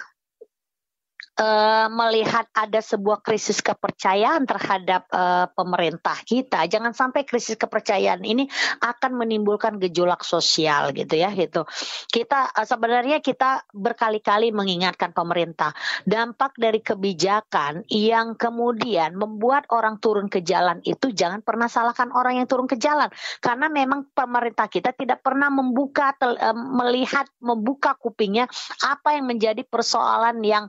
uh, 1.40 1.88
melihat 1.88 2.46
ada 2.52 2.84
sebuah 2.84 3.24
krisis 3.24 3.64
kepercayaan 3.64 4.44
terhadap 4.44 5.08
uh, 5.10 5.48
pemerintah 5.56 6.20
kita. 6.28 6.68
Jangan 6.68 6.92
sampai 6.92 7.24
krisis 7.24 7.56
kepercayaan 7.56 8.22
ini 8.28 8.46
akan 8.84 9.16
menimbulkan 9.16 9.80
gejolak 9.80 10.22
sosial 10.28 10.92
gitu 10.92 11.16
ya 11.16 11.32
gitu. 11.34 11.64
Kita 12.12 12.52
uh, 12.52 12.68
sebenarnya 12.68 13.24
kita 13.24 13.64
berkali-kali 13.72 14.52
mengingatkan 14.52 15.16
pemerintah 15.16 15.72
dampak 16.04 16.60
dari 16.60 16.84
kebijakan 16.84 17.88
yang 17.88 18.36
kemudian 18.36 19.16
membuat 19.16 19.66
orang 19.72 19.98
turun 20.04 20.28
ke 20.28 20.44
jalan 20.44 20.84
itu 20.84 21.16
jangan 21.16 21.40
pernah 21.40 21.72
salahkan 21.72 22.12
orang 22.12 22.44
yang 22.44 22.48
turun 22.50 22.68
ke 22.68 22.76
jalan 22.76 23.08
karena 23.40 23.72
memang 23.72 24.12
pemerintah 24.12 24.68
kita 24.68 24.92
tidak 24.92 25.24
pernah 25.24 25.48
membuka 25.48 26.12
tel, 26.20 26.36
uh, 26.36 26.56
melihat 26.56 27.26
membuka 27.40 27.96
kupingnya 27.96 28.50
apa 28.84 29.16
yang 29.16 29.30
menjadi 29.30 29.64
persoalan 29.64 30.42
yang 30.44 30.66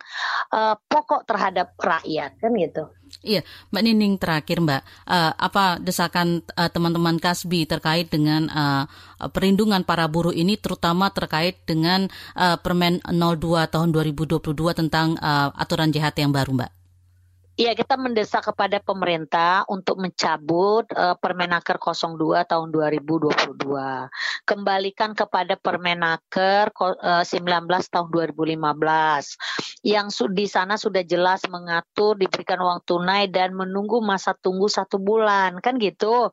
uh, 0.53 0.60
uh, 0.61 0.77
pokok 0.77 1.25
terhadap 1.25 1.73
rakyat 1.81 2.37
kan 2.37 2.53
gitu. 2.53 2.85
Iya, 3.21 3.43
Mbak 3.75 3.83
Nining 3.85 4.15
terakhir 4.23 4.63
Mbak, 4.63 4.83
uh, 5.11 5.33
apa 5.35 5.83
desakan 5.83 6.47
uh, 6.55 6.71
teman-teman 6.71 7.19
Kasbi 7.19 7.67
terkait 7.67 8.07
dengan 8.07 8.47
uh, 8.49 8.85
perlindungan 9.35 9.83
para 9.83 10.07
buruh 10.07 10.33
ini, 10.33 10.55
terutama 10.55 11.11
terkait 11.11 11.59
dengan 11.67 12.07
uh, 12.39 12.57
Permen 12.63 13.03
02 13.05 13.67
tahun 13.73 13.89
2022 13.91 14.41
tentang 14.79 15.19
uh, 15.19 15.51
aturan 15.59 15.91
JHT 15.91 16.23
yang 16.23 16.33
baru, 16.33 16.55
Mbak? 16.55 16.80
Iya, 17.61 17.77
kita 17.77 18.01
mendesak 18.01 18.49
kepada 18.49 18.81
pemerintah 18.81 19.69
untuk 19.69 20.01
mencabut 20.01 20.89
uh, 20.97 21.13
Permenaker 21.21 21.77
02 21.77 22.49
tahun 22.49 22.73
2022. 22.73 23.53
Kembalikan 24.49 25.13
kepada 25.13 25.61
Permenaker 25.61 26.73
uh, 26.73 27.21
19 27.21 27.69
tahun 27.69 28.09
2015 28.09 29.85
yang 29.85 30.09
di 30.09 30.47
sana 30.49 30.81
sudah 30.81 31.05
jelas 31.05 31.45
mengatur 31.53 32.17
diberikan 32.17 32.65
uang 32.65 32.81
tunai 32.89 33.29
dan 33.29 33.53
menunggu 33.53 34.01
masa 34.01 34.33
tunggu 34.33 34.65
satu 34.73 34.97
bulan, 34.97 35.61
kan 35.61 35.77
gitu. 35.77 36.33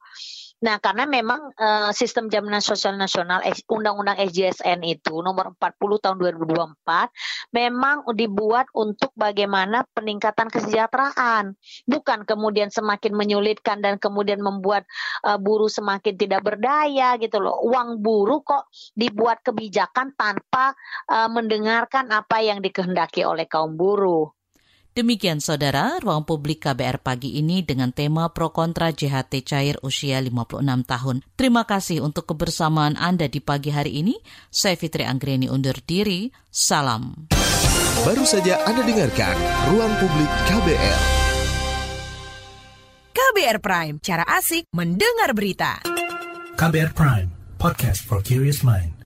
Nah, 0.58 0.82
karena 0.82 1.06
memang 1.06 1.54
uh, 1.54 1.94
sistem 1.94 2.34
jaminan 2.34 2.66
sosial 2.66 2.98
nasional 2.98 3.46
Undang-Undang 3.70 4.18
SJSN 4.26 4.82
itu 4.90 5.22
nomor 5.22 5.54
40 5.54 6.02
tahun 6.02 6.18
2024 6.18 7.54
memang 7.54 8.10
dibuat 8.18 8.66
untuk 8.74 9.14
bagaimana 9.14 9.86
peningkatan 9.94 10.50
kesejahteraan, 10.50 11.54
bukan 11.86 12.26
kemudian 12.26 12.74
semakin 12.74 13.14
menyulitkan 13.14 13.86
dan 13.86 14.02
kemudian 14.02 14.42
membuat 14.42 14.90
uh, 15.22 15.38
buruh 15.38 15.70
semakin 15.70 16.18
tidak 16.18 16.42
berdaya 16.42 17.22
gitu 17.22 17.38
loh. 17.38 17.62
Uang 17.62 18.02
buruh 18.02 18.42
kok 18.42 18.74
dibuat 18.98 19.46
kebijakan 19.46 20.18
tanpa 20.18 20.74
uh, 21.06 21.30
mendengarkan 21.30 22.10
apa 22.10 22.42
yang 22.42 22.66
dikehendaki 22.66 23.22
oleh 23.22 23.46
kaum 23.46 23.78
buruh. 23.78 24.37
Demikian 24.98 25.38
saudara, 25.38 26.02
ruang 26.02 26.26
publik 26.26 26.66
KBR 26.66 26.98
pagi 26.98 27.38
ini 27.38 27.62
dengan 27.62 27.94
tema 27.94 28.34
pro 28.34 28.50
kontra 28.50 28.90
JHT 28.90 29.46
cair 29.46 29.78
usia 29.86 30.18
56 30.18 30.58
tahun. 30.90 31.22
Terima 31.38 31.70
kasih 31.70 32.02
untuk 32.02 32.26
kebersamaan 32.34 32.98
Anda 32.98 33.30
di 33.30 33.38
pagi 33.38 33.70
hari 33.70 34.02
ini. 34.02 34.18
Saya 34.50 34.74
Fitri 34.74 35.06
Anggreni 35.06 35.54
undur 35.54 35.78
diri. 35.86 36.34
Salam. 36.50 37.14
Baru 38.02 38.26
saja 38.26 38.58
Anda 38.66 38.82
dengarkan 38.82 39.38
Ruang 39.70 39.94
Publik 40.02 40.32
KBR. 40.50 41.00
KBR 43.14 43.58
Prime, 43.62 43.96
cara 44.02 44.26
asik 44.26 44.66
mendengar 44.74 45.38
berita. 45.38 45.78
KBR 46.58 46.98
Prime, 46.98 47.30
podcast 47.62 48.02
for 48.02 48.18
curious 48.26 48.66
mind. 48.66 48.97